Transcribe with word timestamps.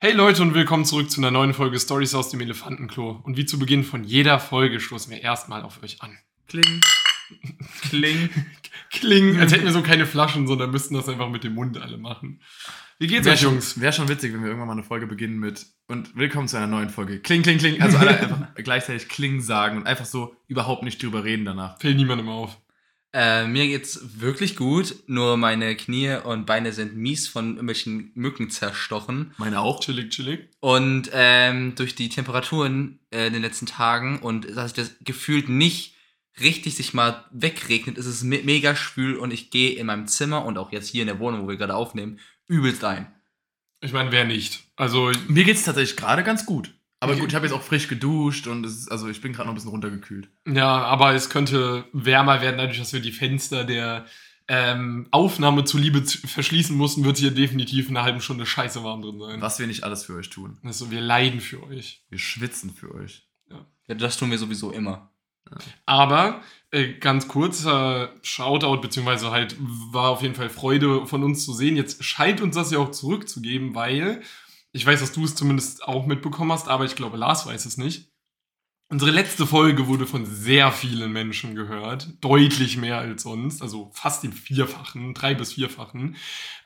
Hey 0.00 0.12
Leute 0.12 0.42
und 0.42 0.54
willkommen 0.54 0.84
zurück 0.84 1.10
zu 1.10 1.20
einer 1.20 1.32
neuen 1.32 1.52
Folge 1.52 1.80
Stories 1.80 2.14
aus 2.14 2.30
dem 2.30 2.40
Elefantenklo. 2.40 3.20
Und 3.24 3.36
wie 3.36 3.46
zu 3.46 3.58
Beginn 3.58 3.82
von 3.82 4.04
jeder 4.04 4.38
Folge 4.38 4.78
stoßen 4.78 5.10
wir 5.10 5.20
erstmal 5.20 5.62
auf 5.62 5.82
euch 5.82 6.00
an. 6.02 6.16
Kling. 6.46 6.80
Kling. 7.82 8.28
Kling, 8.92 9.40
als 9.40 9.50
hätten 9.50 9.64
wir 9.64 9.72
so 9.72 9.82
keine 9.82 10.06
Flaschen, 10.06 10.46
sondern 10.46 10.70
müssten 10.70 10.94
das 10.94 11.08
einfach 11.08 11.28
mit 11.28 11.42
dem 11.42 11.54
Mund 11.54 11.78
alle 11.78 11.98
machen. 11.98 12.40
Wie 13.00 13.08
geht's 13.08 13.24
Wäre 13.24 13.34
euch, 13.34 13.42
Jungs? 13.42 13.80
wär 13.80 13.90
schon 13.90 14.08
witzig, 14.08 14.32
wenn 14.32 14.42
wir 14.42 14.46
irgendwann 14.46 14.68
mal 14.68 14.74
eine 14.74 14.84
Folge 14.84 15.08
beginnen 15.08 15.40
mit 15.40 15.66
und 15.88 16.14
willkommen 16.14 16.46
zu 16.46 16.58
einer 16.58 16.68
neuen 16.68 16.90
Folge. 16.90 17.18
Kling, 17.18 17.42
kling, 17.42 17.58
kling. 17.58 17.82
Also 17.82 17.98
alle 17.98 18.10
einfach 18.20 18.54
gleichzeitig 18.54 19.08
Kling 19.08 19.40
sagen 19.40 19.78
und 19.78 19.88
einfach 19.88 20.06
so 20.06 20.36
überhaupt 20.46 20.84
nicht 20.84 21.02
drüber 21.02 21.24
reden 21.24 21.44
danach. 21.44 21.76
Fällt 21.80 21.96
niemandem 21.96 22.28
auf. 22.28 22.56
Äh, 23.12 23.46
mir 23.46 23.66
geht's 23.66 24.20
wirklich 24.20 24.54
gut, 24.54 24.94
nur 25.06 25.38
meine 25.38 25.74
Knie 25.76 26.16
und 26.22 26.44
Beine 26.44 26.72
sind 26.72 26.96
mies 26.96 27.26
von 27.26 27.52
irgendwelchen 27.52 28.10
Mücken 28.14 28.50
zerstochen. 28.50 29.32
Meine 29.38 29.60
auch. 29.60 29.80
Chillig, 29.80 30.10
chillig. 30.10 30.48
Und 30.60 31.10
ähm, 31.12 31.74
durch 31.74 31.94
die 31.94 32.10
Temperaturen 32.10 32.98
äh, 33.10 33.28
in 33.28 33.32
den 33.32 33.42
letzten 33.42 33.66
Tagen 33.66 34.18
und 34.18 34.54
dass 34.54 34.74
sich 34.74 34.84
das 34.84 34.96
gefühlt 35.00 35.48
nicht 35.48 35.94
richtig 36.40 36.76
sich 36.76 36.92
mal 36.92 37.24
wegregnet, 37.30 37.98
ist 37.98 38.06
es 38.06 38.22
me 38.22 38.40
mega 38.44 38.76
schwül 38.76 39.16
und 39.16 39.32
ich 39.32 39.50
gehe 39.50 39.72
in 39.72 39.86
meinem 39.86 40.06
Zimmer 40.06 40.44
und 40.44 40.58
auch 40.58 40.70
jetzt 40.70 40.88
hier 40.88 41.02
in 41.02 41.08
der 41.08 41.18
Wohnung, 41.18 41.44
wo 41.44 41.48
wir 41.48 41.56
gerade 41.56 41.74
aufnehmen, 41.74 42.20
übelst 42.46 42.84
ein. 42.84 43.12
Ich 43.80 43.92
meine, 43.92 44.12
wer 44.12 44.24
nicht? 44.24 44.64
Also, 44.76 45.12
Mir 45.28 45.44
geht's 45.44 45.64
tatsächlich 45.64 45.96
gerade 45.96 46.24
ganz 46.24 46.46
gut. 46.46 46.74
Aber 47.00 47.14
gut, 47.16 47.28
ich 47.28 47.34
habe 47.34 47.46
jetzt 47.46 47.54
auch 47.54 47.62
frisch 47.62 47.86
geduscht 47.88 48.46
und 48.48 48.64
es 48.66 48.76
ist, 48.76 48.90
also 48.90 49.08
ich 49.08 49.20
bin 49.20 49.32
gerade 49.32 49.46
noch 49.46 49.52
ein 49.52 49.54
bisschen 49.54 49.70
runtergekühlt. 49.70 50.28
ja, 50.46 50.66
aber 50.84 51.14
es 51.14 51.30
könnte 51.30 51.84
wärmer 51.92 52.40
werden, 52.40 52.58
dadurch, 52.58 52.78
dass 52.78 52.92
wir 52.92 53.00
die 53.00 53.12
Fenster 53.12 53.64
der 53.64 54.04
ähm, 54.48 55.06
Aufnahme 55.10 55.64
zuliebe 55.64 56.02
zu- 56.02 56.26
verschließen 56.26 56.74
mussten, 56.76 57.04
wird 57.04 57.18
hier 57.18 57.30
definitiv 57.30 57.88
in 57.88 57.96
einer 57.96 58.04
halben 58.04 58.20
Stunde 58.20 58.46
scheiße 58.46 58.82
warm 58.82 59.02
drin 59.02 59.18
sein. 59.20 59.40
Was 59.42 59.58
wir 59.58 59.66
nicht 59.66 59.84
alles 59.84 60.04
für 60.04 60.14
euch 60.16 60.30
tun. 60.30 60.58
Also, 60.64 60.90
wir 60.90 61.00
leiden 61.02 61.40
für 61.40 61.62
euch. 61.64 62.02
Wir 62.08 62.18
schwitzen 62.18 62.70
für 62.70 62.94
euch. 62.94 63.28
Ja, 63.50 63.94
das 63.94 64.16
tun 64.16 64.30
wir 64.30 64.38
sowieso 64.38 64.70
immer. 64.72 65.12
Aber 65.86 66.42
äh, 66.70 66.94
ganz 66.94 67.28
kurz, 67.28 67.64
äh, 67.64 68.08
Shoutout, 68.22 68.80
beziehungsweise 68.80 69.30
halt 69.30 69.56
war 69.92 70.10
auf 70.10 70.22
jeden 70.22 70.34
Fall 70.34 70.50
Freude 70.50 71.06
von 71.06 71.22
uns 71.22 71.44
zu 71.44 71.52
sehen. 71.54 71.76
Jetzt 71.76 72.02
scheint 72.04 72.40
uns 72.40 72.54
das 72.56 72.70
ja 72.70 72.78
auch 72.78 72.90
zurückzugeben, 72.90 73.74
weil 73.74 74.22
ich 74.78 74.86
weiß, 74.86 75.00
dass 75.00 75.10
du 75.10 75.24
es 75.24 75.34
zumindest 75.34 75.82
auch 75.82 76.06
mitbekommen 76.06 76.52
hast, 76.52 76.68
aber 76.68 76.84
ich 76.84 76.94
glaube, 76.94 77.16
Lars 77.16 77.46
weiß 77.46 77.66
es 77.66 77.78
nicht. 77.78 78.12
Unsere 78.90 79.10
letzte 79.10 79.44
Folge 79.44 79.88
wurde 79.88 80.06
von 80.06 80.24
sehr 80.24 80.70
vielen 80.70 81.10
Menschen 81.10 81.56
gehört, 81.56 82.08
deutlich 82.20 82.76
mehr 82.76 82.98
als 82.98 83.24
sonst, 83.24 83.60
also 83.60 83.90
fast 83.92 84.22
im 84.22 84.32
Vierfachen, 84.32 85.14
drei 85.14 85.34
bis 85.34 85.54
Vierfachen. 85.54 86.14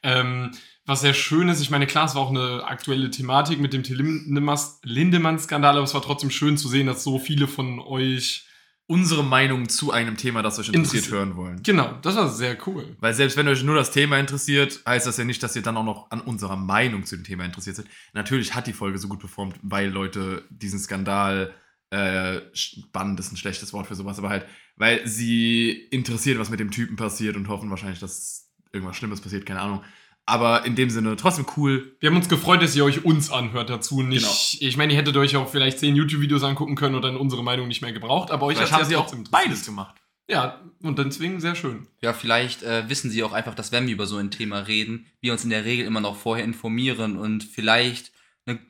Ähm, 0.02 0.50
was 0.84 1.00
sehr 1.00 1.14
schön 1.14 1.48
ist, 1.48 1.62
ich 1.62 1.70
meine, 1.70 1.86
klar, 1.86 2.04
es 2.04 2.14
war 2.14 2.20
auch 2.20 2.30
eine 2.30 2.64
aktuelle 2.64 3.10
Thematik 3.10 3.60
mit 3.60 3.72
dem 3.72 3.82
Lindemann-Skandal, 3.82 5.76
aber 5.76 5.84
es 5.84 5.94
war 5.94 6.02
trotzdem 6.02 6.30
schön 6.30 6.58
zu 6.58 6.68
sehen, 6.68 6.86
dass 6.86 7.02
so 7.02 7.18
viele 7.18 7.48
von 7.48 7.80
euch 7.80 8.46
Unsere 8.92 9.24
Meinung 9.24 9.70
zu 9.70 9.90
einem 9.90 10.18
Thema, 10.18 10.42
das 10.42 10.58
euch 10.58 10.68
interessiert, 10.68 11.04
Interessiert. 11.04 11.14
hören 11.14 11.36
wollen. 11.36 11.62
Genau, 11.62 11.98
das 12.02 12.14
war 12.16 12.28
sehr 12.28 12.58
cool. 12.66 12.94
Weil 13.00 13.14
selbst 13.14 13.38
wenn 13.38 13.48
euch 13.48 13.62
nur 13.62 13.74
das 13.74 13.90
Thema 13.90 14.18
interessiert, 14.18 14.82
heißt 14.86 15.06
das 15.06 15.16
ja 15.16 15.24
nicht, 15.24 15.42
dass 15.42 15.56
ihr 15.56 15.62
dann 15.62 15.78
auch 15.78 15.84
noch 15.84 16.10
an 16.10 16.20
unserer 16.20 16.56
Meinung 16.56 17.06
zu 17.06 17.16
dem 17.16 17.24
Thema 17.24 17.46
interessiert 17.46 17.76
seid. 17.76 17.86
Natürlich 18.12 18.54
hat 18.54 18.66
die 18.66 18.74
Folge 18.74 18.98
so 18.98 19.08
gut 19.08 19.20
performt, 19.20 19.56
weil 19.62 19.88
Leute 19.88 20.44
diesen 20.50 20.78
Skandal, 20.78 21.54
äh, 21.88 22.40
spannend 22.52 23.18
ist 23.18 23.32
ein 23.32 23.38
schlechtes 23.38 23.72
Wort 23.72 23.86
für 23.86 23.94
sowas, 23.94 24.18
aber 24.18 24.28
halt, 24.28 24.44
weil 24.76 25.06
sie 25.08 25.70
interessiert, 25.90 26.38
was 26.38 26.50
mit 26.50 26.60
dem 26.60 26.70
Typen 26.70 26.96
passiert 26.96 27.36
und 27.36 27.48
hoffen 27.48 27.70
wahrscheinlich, 27.70 28.00
dass 28.00 28.50
irgendwas 28.72 28.96
Schlimmes 28.96 29.22
passiert, 29.22 29.46
keine 29.46 29.60
Ahnung. 29.60 29.82
Aber 30.24 30.64
in 30.64 30.76
dem 30.76 30.88
Sinne 30.88 31.16
trotzdem 31.16 31.46
cool. 31.56 31.96
Wir 31.98 32.08
haben 32.08 32.16
uns 32.16 32.28
gefreut, 32.28 32.62
dass 32.62 32.76
ihr 32.76 32.84
euch 32.84 33.04
uns 33.04 33.30
anhört 33.30 33.70
dazu. 33.70 34.02
Nicht, 34.02 34.22
Genau. 34.22 34.68
Ich 34.68 34.76
meine, 34.76 34.92
ihr 34.92 34.98
hättet 34.98 35.16
euch 35.16 35.36
auch 35.36 35.48
vielleicht 35.48 35.80
zehn 35.80 35.96
YouTube-Videos 35.96 36.44
angucken 36.44 36.76
können 36.76 36.94
und 36.94 37.02
dann 37.02 37.16
unsere 37.16 37.42
Meinung 37.42 37.66
nicht 37.66 37.82
mehr 37.82 37.92
gebraucht, 37.92 38.30
aber 38.30 38.46
euch 38.46 38.70
haben 38.70 38.84
sie 38.84 38.92
ja 38.92 38.98
auch 38.98 39.12
beides 39.30 39.66
gemacht. 39.66 39.96
Ja, 40.28 40.60
und 40.82 40.98
deswegen 40.98 41.40
sehr 41.40 41.56
schön. 41.56 41.88
Ja, 42.00 42.12
vielleicht 42.12 42.62
äh, 42.62 42.88
wissen 42.88 43.10
sie 43.10 43.24
auch 43.24 43.32
einfach, 43.32 43.54
dass 43.54 43.72
wenn 43.72 43.86
wir 43.86 43.94
über 43.94 44.06
so 44.06 44.16
ein 44.16 44.30
Thema 44.30 44.60
reden, 44.60 45.06
wir 45.20 45.32
uns 45.32 45.44
in 45.44 45.50
der 45.50 45.64
Regel 45.64 45.84
immer 45.84 46.00
noch 46.00 46.16
vorher 46.16 46.44
informieren 46.44 47.16
und 47.16 47.42
vielleicht 47.42 48.12
eine 48.46 48.60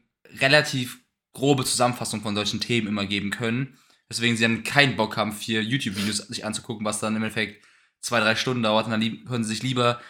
relativ 0.41 1.01
grobe 1.35 1.65
Zusammenfassung 1.65 2.23
von 2.23 2.35
solchen 2.35 2.61
Themen 2.61 2.89
immer 2.89 3.07
geben 3.07 3.31
können. 3.31 3.79
Deswegen 4.09 4.37
sie 4.37 4.43
dann 4.43 4.65
keinen 4.65 4.97
Bock 4.97 5.17
haben, 5.17 5.33
vier 5.33 5.63
YouTube-Videos 5.63 6.19
sich 6.19 6.45
anzugucken, 6.45 6.85
was 6.85 7.01
dann 7.01 7.17
im 7.17 7.23
Endeffekt 7.23 7.65
zwei, 8.01 8.21
drei 8.21 8.35
Stunden 8.35 8.63
dauert. 8.63 8.87
Und 8.87 8.93
dann 8.93 9.25
können 9.25 9.45
sie 9.45 9.51
sich 9.55 9.63
lieber 9.63 10.01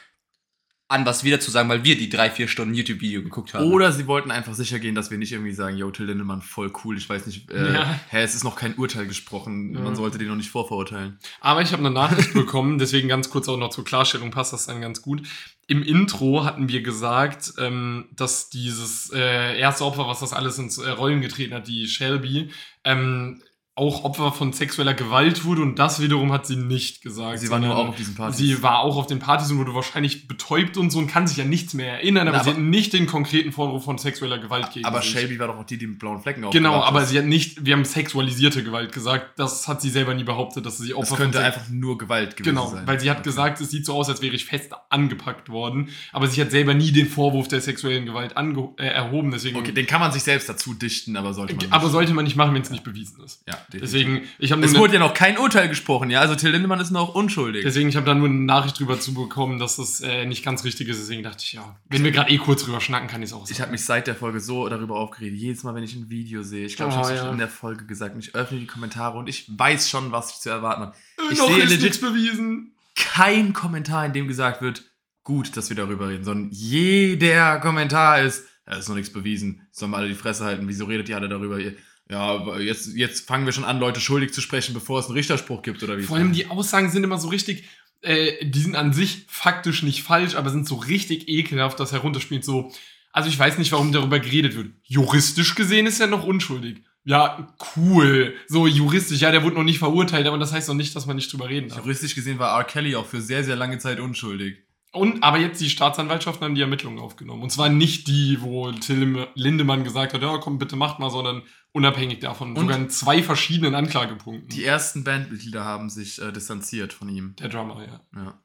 an 0.93 1.07
was 1.07 1.25
wir 1.25 1.37
dazu 1.37 1.51
sagen, 1.51 1.69
weil 1.69 1.85
wir 1.85 1.97
die 1.97 2.09
drei, 2.09 2.31
vier 2.31 2.47
Stunden 2.49 2.75
YouTube-Video 2.75 3.23
geguckt 3.23 3.55
haben. 3.55 3.73
Oder 3.73 3.91
sie 3.93 4.07
wollten 4.07 4.31
einfach 4.31 4.55
sicher 4.55 4.79
gehen, 4.79 4.95
dass 4.95 5.11
wir 5.11 5.19
nicht 5.19 5.33
irgendwie 5.33 5.53
sagen, 5.53 5.77
yo, 5.77 5.91
Till 5.91 6.07
Lindemann, 6.07 6.43
voll 6.43 6.71
cool. 6.85 6.97
Ich 6.99 7.09
weiß 7.09 7.27
nicht, 7.27 7.51
äh, 7.51 7.73
Ja. 7.75 8.01
hä, 8.11 8.23
es 8.23 8.35
ist 8.35 8.45
noch 8.45 8.57
kein 8.57 8.75
Urteil 8.77 9.07
gesprochen. 9.07 9.75
Ja. 9.75 9.81
Man 9.81 9.97
sollte 9.97 10.19
den 10.19 10.29
noch 10.29 10.37
nicht 10.37 10.51
vorverurteilen. 10.51 11.19
Aber 11.41 11.63
ich 11.63 11.73
habe 11.73 11.81
eine 11.85 11.91
Nachricht 11.91 12.33
bekommen, 12.35 12.79
deswegen 12.79 13.09
ganz 13.09 13.31
kurz 13.31 13.49
auch 13.49 13.57
noch 13.57 13.71
zur 13.71 13.85
Klarstellung 13.85 14.31
passt 14.31 14.53
das 14.53 14.67
dann 14.67 14.81
ganz 14.81 15.03
gut. 15.03 15.23
Im 15.67 15.83
Intro 15.83 16.45
hatten 16.45 16.69
wir 16.69 16.83
gesagt, 16.83 17.55
ähm, 17.59 18.07
dass 18.15 18.51
dieses 18.51 19.11
äh, 19.15 19.59
erste 19.59 19.85
Opfer, 19.85 20.07
was 20.07 20.21
das 20.21 20.33
alles 20.33 20.59
ins 20.59 20.79
äh, 20.79 20.91
Rollen 20.91 21.21
getreten 21.23 21.55
hat, 21.55 21.67
die 21.69 21.87
Shelby, 21.89 22.51
ähm, 22.85 23.43
auch 23.83 24.05
Opfer 24.05 24.31
von 24.33 24.53
sexueller 24.53 24.95
Gewalt 24.95 25.45
wurde 25.45 25.63
und 25.63 25.79
das 25.79 26.01
wiederum 26.01 26.33
hat 26.33 26.47
sie 26.47 26.57
nicht 26.57 27.03
gesagt. 27.03 27.41
Sie 27.41 27.51
war 27.51 27.59
nur 27.59 27.77
auch 27.77 27.89
auf 27.89 27.97
diesen 27.97 28.15
Partys. 28.15 28.37
Sie 28.39 28.63
war 28.63 28.81
auch 28.81 28.97
auf 28.97 29.07
den 29.07 29.19
Partys 29.19 29.51
und 29.51 29.59
wurde 29.59 29.75
wahrscheinlich 29.75 30.29
betäubt 30.29 30.77
und 30.77 30.91
so 30.91 30.99
und 31.01 31.09
kann 31.09 31.27
sich 31.27 31.41
an 31.41 31.49
nichts 31.49 31.75
mehr 31.75 31.95
erinnern, 31.95 32.29
aber, 32.29 32.39
Na, 32.39 32.45
sie 32.45 32.51
aber- 32.51 32.59
hat 32.59 32.65
nicht 32.65 32.93
den 32.93 33.07
konkreten 33.07 33.51
Vorwurf 33.53 33.85
von 33.85 33.99
sexueller 33.99 34.39
Gewalt 34.39 34.71
gegen 34.73 34.87
aber 34.87 35.03
sich. 35.03 35.11
Shelby 35.11 35.39
war 35.39 35.49
doch 35.49 35.57
auch 35.57 35.65
die, 35.65 35.79
die 35.79 35.87
mit 35.89 35.99
blauen 35.99 36.21
Flecken 36.21 36.43
Genau, 36.51 36.71
aufgewacht 36.71 36.89
aber 36.89 37.03
ist. 37.03 37.09
sie 37.11 37.19
hat 37.19 37.25
nicht, 37.27 37.65
wir 37.67 37.75
haben 37.75 37.85
sexualisierte 37.85 38.63
Gewalt 38.63 38.93
gesagt, 38.93 39.39
das 39.39 39.67
hat 39.67 39.83
sie 39.83 39.91
selber 39.91 40.15
nie 40.15 40.25
behauptet, 40.25 40.65
dass 40.65 40.79
sie 40.79 40.95
Opfer 40.95 41.11
Das 41.11 41.19
könnte 41.19 41.41
einfach 41.41 41.69
nur 41.71 41.99
Gewalt 41.99 42.37
gewesen 42.37 42.55
Genau, 42.55 42.69
sein. 42.71 42.87
weil 42.87 43.01
sie 43.01 43.11
hat 43.11 43.19
Okay. 43.19 43.25
gesagt, 43.31 43.61
es 43.61 43.71
sieht 43.71 43.85
so 43.87 43.95
aus, 43.95 44.09
als 44.09 44.23
wäre 44.23 44.35
ich 44.35 44.45
fest 44.45 44.73
angepackt 44.91 45.49
worden, 45.49 45.89
aber 46.13 46.27
sie 46.29 46.41
hat 46.41 46.51
selber 46.51 46.75
nie 46.75 46.93
den 46.93 47.09
Vorwurf 47.09 47.49
der 47.49 47.61
sexuellen 47.61 48.07
Gewalt 48.07 48.35
äh, 48.37 48.85
erhoben, 48.87 49.31
deswegen. 49.31 49.57
Okay, 49.59 49.73
den 49.73 49.87
kann 49.87 50.01
man 50.01 50.13
sich 50.13 50.23
selbst 50.23 50.49
dazu 50.49 50.75
dichten, 50.75 51.17
aber 51.17 51.35
sollte 51.35 51.55
man 51.55 51.65
nicht. 51.65 51.73
aber 51.73 51.89
sollte 51.89 52.13
man 52.15 52.25
nicht 52.25 52.37
machen, 52.37 52.55
wenn 52.55 52.63
es 52.63 52.71
nicht 52.71 52.85
bewiesen 52.85 53.23
ist. 53.25 53.43
ja. 53.49 53.57
Deswegen, 53.81 54.23
ich 54.39 54.53
habe 54.53 54.63
Es 54.65 54.75
wurde 54.77 54.95
ja 54.95 54.99
noch 55.01 55.15
kein 55.15 55.39
Urteil 55.39 55.69
gesprochen, 55.69 56.11
ja? 56.11 56.21
Also 56.21 56.35
Till 56.35 56.51
Lindemann 56.51 56.81
ist 56.81 56.91
noch 56.91 57.15
unschuldig. 57.15 57.63
Deswegen, 57.65 57.89
ich 57.89 57.97
habe 57.97 58.07
da 58.07 58.15
nur 58.15 58.29
eine 58.29 58.39
Nachricht 58.39 58.79
drüber 58.79 58.99
zu 59.01 59.15
bekommen, 59.15 59.59
dass 59.59 59.77
das 59.77 60.01
äh, 60.01 60.27
nicht 60.27 60.45
ganz 60.45 60.65
richtig 60.65 60.89
ist. 60.89 61.01
Deswegen 61.01 61.23
dachte 61.23 61.43
ich, 61.45 61.53
ja, 61.53 61.77
wenn 61.89 62.05
wir 62.05 62.11
gerade 62.11 62.31
eh 62.31 62.39
kurz 62.39 62.65
drüber 62.65 62.81
schnacken, 62.81 63.09
kann 63.09 63.23
ich 63.23 63.31
es 63.31 63.33
auch 63.33 63.41
sagen. 63.47 63.53
Ich 63.53 63.61
habe 63.61 63.71
mich 63.73 63.85
seit 63.85 64.07
der 64.07 64.15
Folge 64.15 64.41
so 64.41 64.69
darüber 64.69 64.97
aufgeregt. 64.97 65.37
Jedes 65.37 65.63
Mal, 65.63 65.75
wenn 65.75 65.85
ich 65.85 65.95
ein 65.95 66.11
Video 66.11 66.43
sehe, 66.43 66.67
ich 66.67 66.77
glaube, 66.77 66.93
ich 66.93 66.99
Oh, 66.99 67.03
habe 67.05 67.15
es 67.15 67.21
ja. 67.23 67.31
in 67.31 67.39
der 67.39 67.49
Folge 67.49 67.87
gesagt, 67.87 68.15
und 68.15 68.21
ich 68.25 68.35
öffne 68.35 68.59
die 68.59 68.67
Kommentare 68.67 69.17
und 69.19 69.29
ich 69.29 69.47
weiß 69.57 69.89
schon, 69.89 70.13
was 70.13 70.31
ich 70.33 70.37
zu 70.41 70.51
erwarten 70.51 70.83
habe. 70.83 70.95
Äh, 71.19 71.33
ich 71.33 71.39
noch 71.39 71.49
sehe 71.49 71.65
legit- 71.65 71.83
nichts 71.83 71.99
bewiesen. 72.01 72.73
Kein 72.95 73.53
Kommentar, 73.53 74.05
in 74.07 74.13
dem 74.13 74.29
gesagt 74.29 74.61
wird, 74.63 74.85
gut, 75.25 75.57
dass 75.57 75.69
wir 75.69 75.77
darüber 75.77 76.09
reden, 76.09 76.25
sondern 76.25 76.51
jeder 76.51 77.59
Kommentar 77.61 78.21
ist, 78.23 78.45
ja, 78.67 78.77
ist 78.77 78.89
noch 78.89 78.97
nichts 78.97 79.13
bewiesen, 79.13 79.67
sollen 79.71 79.91
wir 79.93 79.97
alle 79.99 80.09
die 80.09 80.15
Fresse 80.15 80.45
halten, 80.45 80.69
wieso 80.69 80.85
redet 80.87 81.09
ihr 81.09 81.17
alle 81.17 81.29
darüber? 81.29 81.59
Ihr- 81.59 81.75
Ja, 82.13 82.59
jetzt, 82.59 82.95
jetzt 82.95 83.27
fangen 83.27 83.47
wir 83.47 83.55
schon 83.55 83.65
an, 83.65 83.81
Leute 83.81 83.99
schuldig 83.99 84.35
zu 84.35 84.43
sprechen, 84.43 84.75
bevor 84.75 85.01
es 85.01 85.07
einen 85.07 85.15
Richterspruch 85.15 85.63
gibt, 85.63 85.83
oder 85.83 85.97
wie? 85.97 86.03
Vor 86.03 86.19
allem 86.19 86.35
die 86.35 86.47
Aussagen 86.47 86.91
sind 86.91 87.05
immer 87.05 87.17
so 87.17 87.29
richtig, 87.29 87.65
äh, 88.03 88.45
die 88.45 88.61
sind 88.61 88.77
an 88.77 88.93
sich 88.93 89.25
faktisch 89.29 89.83
nicht 89.83 90.03
falsch, 90.03 90.35
aber 90.35 90.51
sind 90.51 90.69
so 90.69 90.75
richtig 90.75 91.27
ekelhaft, 91.27 91.81
das 91.81 91.93
herunterspielt. 91.93 92.45
So, 92.45 92.71
also 93.13 93.31
ich 93.31 93.39
weiß 93.39 93.57
nicht, 93.57 93.73
warum 93.73 93.93
darüber 93.93 94.21
geredet 94.21 94.55
wird. 94.57 94.73
Juristisch 94.85 95.55
gesehen 95.55 95.87
ist 95.87 96.01
er 96.01 96.07
noch 96.07 96.25
unschuldig. 96.25 96.83
Ja, 97.05 97.57
cool. 97.77 98.35
So 98.47 98.67
juristisch, 98.67 99.23
ja, 99.23 99.31
der 99.31 99.43
wurde 99.43 99.57
noch 99.57 99.65
nicht 99.65 99.79
verurteilt, 99.79 100.27
aber 100.27 100.37
das 100.37 100.53
heißt 100.53 100.69
doch 100.69 100.75
nicht, 100.75 100.95
dass 100.95 101.07
man 101.07 101.17
nicht 101.17 101.33
drüber 101.33 101.49
reden 101.49 101.71
darf. 101.71 101.79
Juristisch 101.79 102.15
gesehen 102.15 102.39
war 102.39 102.59
R. 102.59 102.65
Kelly 102.65 102.95
auch 102.95 103.07
für 103.07 103.23
sehr, 103.23 103.43
sehr 103.43 103.57
lange 103.57 103.79
Zeit 103.79 104.01
unschuldig. 104.01 104.59
Und 104.95 105.23
aber 105.23 105.39
jetzt 105.39 105.61
die 105.61 105.71
Staatsanwaltschaften 105.71 106.45
haben 106.45 106.55
die 106.55 106.61
Ermittlungen 106.61 106.99
aufgenommen. 106.99 107.43
Und 107.43 107.51
zwar 107.51 107.71
nicht 107.71 108.09
die, 108.09 108.39
wo 108.43 108.71
Till 108.73 109.27
Lindemann 109.35 109.85
gesagt 109.85 110.13
hat, 110.13 110.21
ja, 110.21 110.37
komm, 110.37 110.59
bitte 110.59 110.77
macht 110.77 110.99
mal, 110.99 111.11
sondern 111.11 111.43
unabhängig 111.73 112.21
davon. 112.21 112.51
Und? 112.51 112.61
sogar 112.61 112.77
in 112.77 112.91
zwei 112.91 113.23
verschiedenen 113.23 113.75
Anklagepunkten. 113.75 114.51
Die 114.51 114.65
ersten 114.65 115.03
Bandmitglieder 115.03 115.65
haben 115.65 115.89
sich 115.89 116.21
äh, 116.21 116.31
distanziert 116.31 116.93
von 116.93 117.09
ihm. 117.09 117.35
Der 117.37 117.49
Drummer, 117.49 117.83
ja. 117.83 118.01
Ja. 118.15 118.43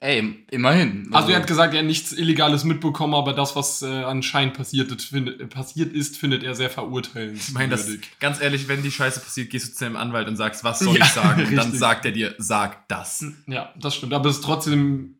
Ey, 0.00 0.44
immerhin. 0.50 1.08
Also 1.12 1.30
er 1.30 1.38
hat 1.38 1.46
gesagt, 1.46 1.72
er 1.72 1.80
hat 1.80 1.86
nichts 1.86 2.12
Illegales 2.12 2.64
mitbekommen, 2.64 3.14
aber 3.14 3.32
das, 3.32 3.56
was 3.56 3.80
äh, 3.80 3.86
anscheinend 3.86 4.54
passiert, 4.54 4.92
ist, 4.92 5.06
findet, 5.06 5.40
äh, 5.40 5.46
passiert 5.46 5.94
ist, 5.94 6.18
findet 6.18 6.42
er 6.42 6.54
sehr 6.54 6.68
verurteilend. 6.68 7.38
Ich 7.38 7.52
meine, 7.52 7.70
das, 7.70 7.88
ganz 8.20 8.38
ehrlich, 8.42 8.68
wenn 8.68 8.82
die 8.82 8.90
Scheiße 8.90 9.20
passiert, 9.20 9.48
gehst 9.48 9.68
du 9.68 9.72
zu 9.72 9.84
deinem 9.84 9.96
Anwalt 9.96 10.28
und 10.28 10.36
sagst, 10.36 10.62
was 10.62 10.80
soll 10.80 10.98
Ja, 10.98 11.06
ich 11.06 11.10
sagen? 11.10 11.46
Und 11.46 11.56
dann 11.56 11.72
sagt 11.72 12.04
er 12.04 12.12
dir, 12.12 12.34
sag 12.36 12.86
das. 12.88 13.24
Ja, 13.46 13.72
das 13.80 13.94
stimmt. 13.94 14.12
Aber 14.12 14.28
es 14.28 14.36
ist 14.36 14.44
trotzdem 14.44 15.18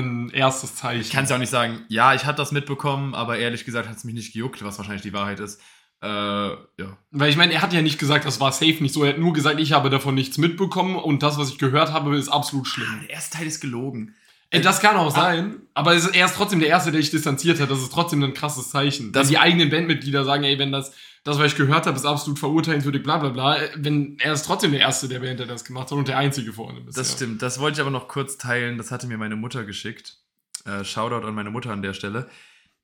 ein 0.00 0.30
erstes 0.30 0.74
Zeichen. 0.76 1.00
Ich 1.02 1.10
kann 1.10 1.24
es 1.24 1.30
ja 1.30 1.36
auch 1.36 1.40
nicht 1.40 1.50
sagen, 1.50 1.80
ja, 1.88 2.14
ich 2.14 2.24
hatte 2.24 2.38
das 2.38 2.52
mitbekommen, 2.52 3.14
aber 3.14 3.38
ehrlich 3.38 3.64
gesagt 3.64 3.88
hat 3.88 3.96
es 3.96 4.04
mich 4.04 4.14
nicht 4.14 4.32
gejuckt, 4.32 4.62
was 4.64 4.78
wahrscheinlich 4.78 5.02
die 5.02 5.12
Wahrheit 5.12 5.40
ist. 5.40 5.60
Äh, 6.02 6.06
ja. 6.08 6.96
Weil 7.12 7.30
ich 7.30 7.36
meine, 7.36 7.52
er 7.52 7.62
hat 7.62 7.72
ja 7.72 7.80
nicht 7.82 7.98
gesagt, 7.98 8.24
das 8.24 8.40
war 8.40 8.50
safe 8.52 8.82
nicht 8.82 8.92
so. 8.92 9.04
Er 9.04 9.10
hat 9.10 9.18
nur 9.18 9.32
gesagt, 9.32 9.60
ich 9.60 9.72
habe 9.72 9.88
davon 9.90 10.14
nichts 10.16 10.36
mitbekommen 10.38 10.96
und 10.96 11.22
das, 11.22 11.38
was 11.38 11.48
ich 11.50 11.58
gehört 11.58 11.92
habe, 11.92 12.16
ist 12.16 12.28
absolut 12.28 12.66
schlimm. 12.66 12.88
Der 13.02 13.10
erste 13.10 13.36
Teil 13.38 13.46
ist 13.46 13.60
gelogen. 13.60 14.14
Ey, 14.50 14.60
das 14.60 14.80
kann 14.80 14.96
auch 14.96 15.14
sein, 15.14 15.62
aber 15.72 15.94
es 15.94 16.04
ist, 16.04 16.14
er 16.14 16.26
ist 16.26 16.34
trotzdem 16.36 16.60
der 16.60 16.68
Erste, 16.68 16.92
der 16.92 17.00
sich 17.00 17.10
distanziert 17.10 17.58
hat. 17.60 17.70
Das 17.70 17.78
ist 17.78 17.90
trotzdem 17.92 18.22
ein 18.22 18.34
krasses 18.34 18.68
Zeichen. 18.68 19.12
Das- 19.12 19.22
Dass 19.22 19.28
die 19.30 19.38
eigenen 19.38 19.70
Bandmitglieder 19.70 20.24
sagen, 20.24 20.44
ey, 20.44 20.58
wenn 20.58 20.72
das, 20.72 20.92
das, 21.24 21.38
was 21.38 21.52
ich 21.52 21.56
gehört 21.56 21.86
habe, 21.86 21.96
ist 21.96 22.04
absolut 22.04 22.38
verurteilenswürdig, 22.38 23.02
bla 23.02 23.18
bla 23.18 23.28
bla. 23.30 23.56
Wenn 23.76 24.16
er 24.18 24.32
ist 24.32 24.44
trotzdem 24.44 24.72
der 24.72 24.80
Erste 24.80 25.08
der 25.08 25.20
der 25.20 25.46
das 25.46 25.64
gemacht 25.64 25.90
hat 25.90 25.98
und 25.98 26.08
der 26.08 26.18
Einzige 26.18 26.52
vorne 26.52 26.80
bisher. 26.80 27.02
Das 27.02 27.12
stimmt. 27.12 27.42
Das 27.42 27.60
wollte 27.60 27.76
ich 27.76 27.80
aber 27.80 27.90
noch 27.90 28.08
kurz 28.08 28.38
teilen. 28.38 28.76
Das 28.78 28.90
hatte 28.90 29.06
mir 29.06 29.18
meine 29.18 29.36
Mutter 29.36 29.64
geschickt. 29.64 30.18
Äh, 30.64 30.84
Shoutout 30.84 31.26
an 31.26 31.34
meine 31.34 31.50
Mutter 31.50 31.70
an 31.70 31.82
der 31.82 31.92
Stelle. 31.94 32.28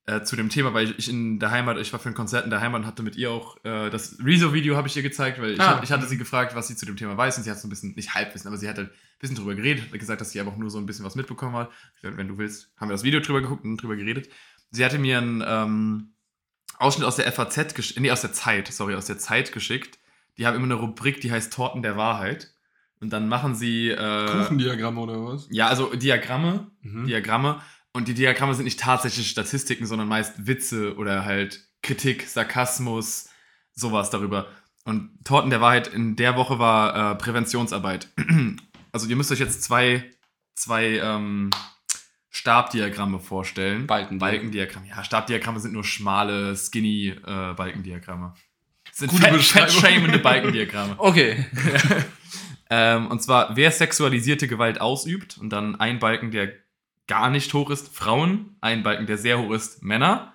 Äh, 0.06 0.22
zu 0.22 0.36
dem 0.36 0.48
Thema, 0.48 0.72
weil 0.72 0.94
ich 0.96 1.10
in 1.10 1.38
der 1.38 1.50
Heimat, 1.50 1.76
ich 1.78 1.92
war 1.92 2.00
für 2.00 2.08
ein 2.08 2.14
Konzert 2.14 2.44
in 2.44 2.50
der 2.50 2.60
Heimat 2.62 2.80
und 2.80 2.86
hatte 2.86 3.02
mit 3.02 3.16
ihr 3.16 3.30
auch 3.30 3.56
äh, 3.64 3.90
das 3.90 4.16
Rezo-Video 4.24 4.74
habe 4.74 4.88
ich 4.88 4.96
ihr 4.96 5.02
gezeigt, 5.02 5.38
weil 5.38 5.50
ich, 5.50 5.60
Ah. 5.60 5.76
hab, 5.76 5.84
ich 5.84 5.92
hatte 5.92 6.06
sie 6.06 6.16
gefragt, 6.16 6.54
was 6.54 6.66
sie 6.68 6.76
zu 6.76 6.86
dem 6.86 6.96
Thema 6.96 7.14
weiß 7.16 7.36
und 7.36 7.42
sie 7.44 7.50
hat 7.50 7.58
so 7.60 7.66
ein 7.66 7.70
bisschen, 7.70 7.92
nicht 7.94 8.14
Halbwissen, 8.14 8.48
aber 8.48 8.56
sie 8.56 8.68
hat 8.70 8.78
halt 8.78 8.88
ein 8.88 8.94
bisschen 9.18 9.36
drüber 9.36 9.54
geredet, 9.54 9.84
hat 9.92 9.98
gesagt, 9.98 10.22
dass 10.22 10.30
sie 10.30 10.40
einfach 10.40 10.56
nur 10.56 10.70
so 10.70 10.78
ein 10.78 10.86
bisschen 10.86 11.04
was 11.04 11.14
mitbekommen 11.14 11.56
hat. 11.56 11.70
Dachte, 12.02 12.16
wenn 12.16 12.26
du 12.28 12.38
willst, 12.38 12.70
haben 12.78 12.88
wir 12.88 12.94
das 12.94 13.02
Video 13.02 13.20
drüber 13.20 13.42
geguckt 13.42 13.64
und 13.64 13.76
drüber 13.76 13.96
geredet. 13.96 14.30
Sie 14.70 14.82
hatte 14.82 14.98
mir 14.98 15.18
einen 15.18 15.44
ähm, 15.46 16.12
Ausschnitt 16.78 17.06
aus 17.06 17.16
der 17.16 17.30
FAZ, 17.32 17.74
gesch- 17.74 17.98
nee, 18.00 18.10
aus 18.10 18.20
der 18.20 18.32
Zeit, 18.32 18.68
sorry, 18.72 18.94
aus 18.94 19.06
der 19.06 19.18
Zeit 19.18 19.52
geschickt. 19.52 19.98
Die 20.36 20.46
haben 20.46 20.54
immer 20.56 20.64
eine 20.66 20.74
Rubrik, 20.74 21.20
die 21.20 21.32
heißt 21.32 21.52
Torten 21.52 21.82
der 21.82 21.96
Wahrheit. 21.96 22.52
Und 23.00 23.10
dann 23.12 23.28
machen 23.28 23.54
sie. 23.54 23.90
Äh, 23.90 24.26
Kuchendiagramm 24.26 24.98
oder 24.98 25.24
was? 25.24 25.46
ja, 25.50 25.66
also 25.68 25.94
Diagramme, 25.94 26.70
Mhm. 26.82 27.06
Diagramme. 27.06 27.60
Und 27.92 28.06
die 28.08 28.14
Diagramme 28.14 28.54
sind 28.54 28.64
nicht 28.64 28.78
tatsächlich 28.80 29.28
Statistiken, 29.30 29.86
sondern 29.86 30.08
meist 30.08 30.46
Witze 30.46 30.96
oder 30.96 31.24
halt 31.24 31.64
Kritik, 31.82 32.26
Sarkasmus, 32.28 33.28
sowas 33.72 34.10
darüber. 34.10 34.46
Und 34.84 35.10
Torten 35.24 35.50
der 35.50 35.60
Wahrheit 35.60 35.88
in 35.88 36.16
der 36.16 36.36
Woche 36.36 36.58
war 36.58 37.12
äh, 37.12 37.14
Präventionsarbeit. 37.16 38.08
also 38.92 39.06
ihr 39.08 39.16
müsst 39.16 39.30
euch 39.32 39.38
jetzt 39.40 39.62
zwei, 39.62 40.04
zwei 40.54 40.98
ähm, 41.02 41.50
Stabdiagramme 42.30 43.20
vorstellen. 43.20 43.86
Balken. 43.86 44.18
Balkendiagramme. 44.18 44.88
Ja, 44.88 45.02
Stabdiagramme 45.02 45.60
sind 45.60 45.72
nur 45.72 45.84
schmale, 45.84 46.56
skinny 46.56 47.08
äh, 47.08 47.54
Balkendiagramme. 47.54 48.34
Das 48.88 48.98
sind 48.98 49.12
fett, 49.12 49.40
fettschämende 49.40 50.18
Balkendiagramme. 50.18 50.94
Okay. 50.98 51.46
Ähm, 52.70 53.06
und 53.06 53.22
zwar, 53.22 53.56
wer 53.56 53.70
sexualisierte 53.70 54.46
Gewalt 54.46 54.80
ausübt 54.80 55.38
und 55.38 55.50
dann 55.50 55.76
ein 55.76 55.98
Balken, 55.98 56.30
der 56.30 56.52
gar 57.06 57.30
nicht 57.30 57.52
hoch 57.54 57.70
ist, 57.70 57.94
Frauen, 57.94 58.56
ein 58.60 58.82
Balken, 58.82 59.06
der 59.06 59.18
sehr 59.18 59.38
hoch 59.38 59.52
ist, 59.52 59.82
Männer. 59.82 60.34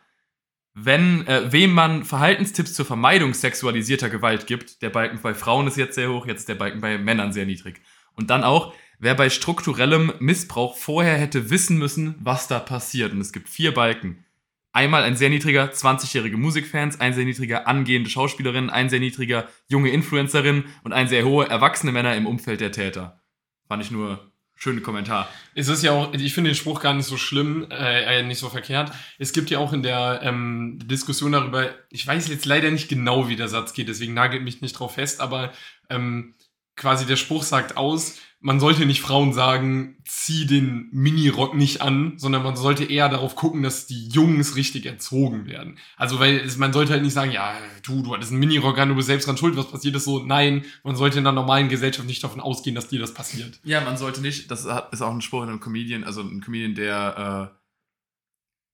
Wenn, 0.74 1.28
äh, 1.28 1.52
wem 1.52 1.72
man 1.74 2.04
Verhaltenstipps 2.04 2.74
zur 2.74 2.86
Vermeidung 2.86 3.36
sexualisierter 3.36 4.10
Gewalt 4.10 4.48
gibt, 4.48 4.82
der 4.82 4.90
Balken 4.90 5.20
bei 5.22 5.36
Frauen 5.36 5.68
ist 5.68 5.78
jetzt 5.78 5.94
sehr 5.94 6.10
hoch, 6.10 6.26
jetzt 6.26 6.40
ist 6.40 6.50
der 6.50 6.56
Balken 6.56 6.82
bei 6.82 6.98
Männern 6.98 7.32
sehr 7.32 7.46
niedrig. 7.46 7.80
Und 8.16 8.32
dann 8.32 8.44
auch, 8.44 8.74
wer 9.04 9.16
bei 9.16 9.30
strukturellem 9.30 10.14
Missbrauch 10.20 10.78
vorher 10.78 11.18
hätte 11.18 11.50
wissen 11.50 11.78
müssen, 11.78 12.16
was 12.20 12.48
da 12.48 12.60
passiert. 12.60 13.12
Und 13.12 13.22
es 13.22 13.34
gibt 13.34 13.50
vier 13.50 13.74
Balken. 13.74 14.26
Einmal 14.72 15.04
ein 15.04 15.16
sehr 15.16 15.30
niedriger 15.30 15.72
20-jährige 15.72 16.38
Musikfans, 16.38 17.00
ein 17.00 17.14
sehr 17.14 17.26
niedriger 17.26 17.68
angehende 17.68 18.10
Schauspielerin, 18.10 18.70
ein 18.70 18.90
sehr 18.90 19.00
niedriger 19.00 19.48
junge 19.68 19.92
Influencerin 19.92 20.64
und 20.84 20.94
ein 20.94 21.08
sehr 21.08 21.26
hohe 21.26 21.48
erwachsene 21.48 21.92
Männer 21.92 22.16
im 22.16 22.26
Umfeld 22.26 22.60
der 22.60 22.72
Täter. 22.72 23.22
Fand 23.68 23.84
ich 23.84 23.92
nur 23.92 24.32
schönen 24.56 24.82
Kommentar. 24.82 25.28
Es 25.54 25.68
ist 25.68 25.84
ja 25.84 25.92
auch, 25.92 26.14
ich 26.14 26.34
finde 26.34 26.52
den 26.52 26.56
Spruch 26.56 26.80
gar 26.80 26.94
nicht 26.94 27.06
so 27.06 27.18
schlimm, 27.18 27.68
äh, 27.70 28.20
äh, 28.20 28.24
nicht 28.24 28.40
so 28.40 28.50
verkehrt. 28.50 28.92
Es 29.20 29.34
gibt 29.34 29.50
ja 29.50 29.60
auch 29.60 29.74
in 29.74 29.84
der 29.84 30.22
ähm, 30.24 30.80
Diskussion 30.86 31.34
darüber, 31.34 31.70
ich 31.90 32.08
weiß 32.08 32.30
jetzt 32.30 32.46
leider 32.46 32.72
nicht 32.72 32.88
genau, 32.88 33.28
wie 33.28 33.36
der 33.36 33.50
Satz 33.50 33.74
geht, 33.74 33.90
deswegen 33.90 34.14
nagelt 34.14 34.44
mich 34.44 34.62
nicht 34.62 34.80
drauf 34.80 34.96
fest, 34.96 35.20
aber 35.20 35.52
ähm, 35.90 36.36
quasi 36.76 37.06
der 37.06 37.18
Spruch 37.18 37.44
sagt 37.44 37.78
aus, 37.78 38.20
man 38.44 38.60
sollte 38.60 38.86
nicht 38.86 39.02
Frauen 39.02 39.32
sagen, 39.32 39.96
zieh 40.06 40.46
den 40.46 40.90
Minirock 40.92 41.56
nicht 41.56 41.82
an, 41.82 42.16
sondern 42.18 42.44
man 42.44 42.58
sollte 42.58 42.84
eher 42.84 43.08
darauf 43.08 43.36
gucken, 43.36 43.64
dass 43.64 43.88
die 43.88 44.10
Jungs 44.10 44.58
richtig 44.58 44.86
erzogen 44.86 45.46
werden. 45.46 45.80
Also, 45.96 46.20
weil 46.20 46.40
es, 46.40 46.58
man 46.58 46.74
sollte 46.74 46.92
halt 46.92 47.04
nicht 47.04 47.14
sagen, 47.14 47.32
ja, 47.32 47.56
du, 47.84 48.04
du 48.04 48.14
hattest 48.14 48.32
einen 48.32 48.42
Minirock 48.42 48.78
an, 48.78 48.90
du 48.90 48.96
bist 48.96 49.08
selbst 49.08 49.28
dran 49.28 49.38
schuld, 49.38 49.56
was 49.56 49.72
passiert 49.72 49.96
ist 49.96 50.04
so. 50.04 50.22
Nein, 50.22 50.66
man 50.84 50.98
sollte 50.98 51.20
in 51.20 51.26
einer 51.26 51.34
normalen 51.34 51.70
Gesellschaft 51.70 52.06
nicht 52.06 52.22
davon 52.22 52.42
ausgehen, 52.42 52.76
dass 52.76 52.90
dir 52.90 53.00
das 53.00 53.14
passiert. 53.14 53.62
Ja, 53.64 53.80
man 53.80 53.96
sollte 53.96 54.20
nicht, 54.20 54.52
das 54.52 54.66
ist 54.66 55.02
auch 55.02 55.14
ein 55.14 55.22
Spruch 55.22 55.44
in 55.44 55.50
einem 55.50 55.62
Comedian, 55.62 56.04
also 56.04 56.22
ein 56.22 56.42
Comedian, 56.42 56.76
der, 56.76 57.54
äh, 57.54 57.58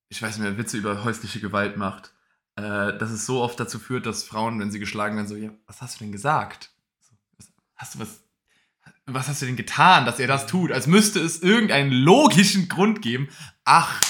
ich 0.10 0.20
weiß 0.20 0.40
nicht 0.40 0.48
mehr, 0.48 0.58
Witze 0.58 0.78
über 0.78 1.04
häusliche 1.04 1.40
Gewalt 1.40 1.78
macht, 1.78 2.12
äh, 2.56 2.98
dass 2.98 3.12
es 3.12 3.28
so 3.28 3.44
oft 3.44 3.60
dazu 3.60 3.78
führt, 3.78 4.08
dass 4.08 4.24
Frauen, 4.24 4.60
wenn 4.60 4.72
sie 4.72 4.80
geschlagen 4.80 5.16
werden, 5.16 5.28
so, 5.28 5.36
ja, 5.36 5.52
was 5.68 5.80
hast 5.84 6.00
du 6.00 6.06
denn 6.06 6.12
gesagt? 6.12 6.72
Hast 7.76 7.94
du 7.94 8.00
was, 8.00 8.24
was 9.14 9.28
hast 9.28 9.42
du 9.42 9.46
denn 9.46 9.56
getan, 9.56 10.06
dass 10.06 10.20
er 10.20 10.28
das 10.28 10.48
tut? 10.48 10.72
Als 10.72 10.88
müsste 10.88 11.20
es 11.20 11.42
irgendeinen 11.42 11.92
logischen 11.92 12.68
Grund 12.70 13.02
geben. 13.02 13.30
Ach, 13.66 14.02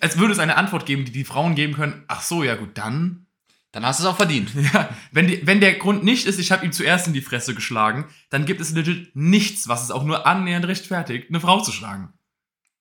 als 0.00 0.18
würde 0.18 0.32
es 0.32 0.38
eine 0.38 0.56
Antwort 0.56 0.86
geben, 0.86 1.04
die 1.04 1.12
die 1.12 1.24
Frauen 1.24 1.54
geben 1.54 1.74
können. 1.74 2.04
Ach 2.08 2.22
so, 2.22 2.42
ja 2.42 2.54
gut, 2.56 2.70
dann 2.78 3.26
Dann 3.72 3.84
hast 3.84 3.98
du 4.00 4.04
es 4.04 4.08
auch 4.08 4.16
verdient. 4.16 4.52
ja, 4.72 4.88
wenn, 5.12 5.26
die, 5.26 5.44
wenn 5.46 5.60
der 5.60 5.74
Grund 5.74 6.04
nicht 6.04 6.26
ist, 6.26 6.38
ich 6.38 6.52
habe 6.52 6.64
ihm 6.64 6.72
zuerst 6.72 7.06
in 7.08 7.12
die 7.12 7.20
Fresse 7.22 7.54
geschlagen, 7.54 8.06
dann 8.30 8.44
gibt 8.46 8.60
es 8.60 8.70
legit 8.72 9.14
nichts, 9.16 9.66
was 9.68 9.82
es 9.82 9.90
auch 9.90 10.04
nur 10.04 10.26
annähernd 10.26 10.66
rechtfertigt, 10.66 11.28
eine 11.28 11.40
Frau 11.40 11.60
zu 11.60 11.72
schlagen. 11.72 12.12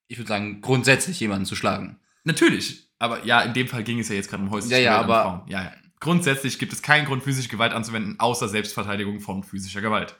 Ich 0.07 0.17
würde 0.19 0.27
sagen, 0.29 0.61
grundsätzlich 0.61 1.19
jemanden 1.19 1.45
zu 1.45 1.55
schlagen. 1.55 1.97
Natürlich, 2.25 2.87
aber 2.99 3.25
ja, 3.25 3.41
in 3.41 3.53
dem 3.53 3.67
Fall 3.67 3.83
ging 3.83 3.99
es 3.99 4.09
ja 4.09 4.15
jetzt 4.15 4.29
gerade 4.29 4.43
um 4.43 4.51
häusliche 4.51 4.75
Ja, 4.75 4.81
ja, 4.81 4.99
aber- 4.99 5.21
Frauen. 5.23 5.41
Ja, 5.47 5.63
ja. 5.63 5.71
Grundsätzlich 5.99 6.59
gibt 6.59 6.73
es 6.73 6.81
keinen 6.81 7.05
Grund, 7.05 7.23
physische 7.23 7.47
Gewalt 7.47 7.71
anzuwenden, 7.71 8.19
außer 8.19 8.49
Selbstverteidigung 8.49 9.21
von 9.21 9.41
physischer 9.41 9.79
Gewalt. 9.81 10.17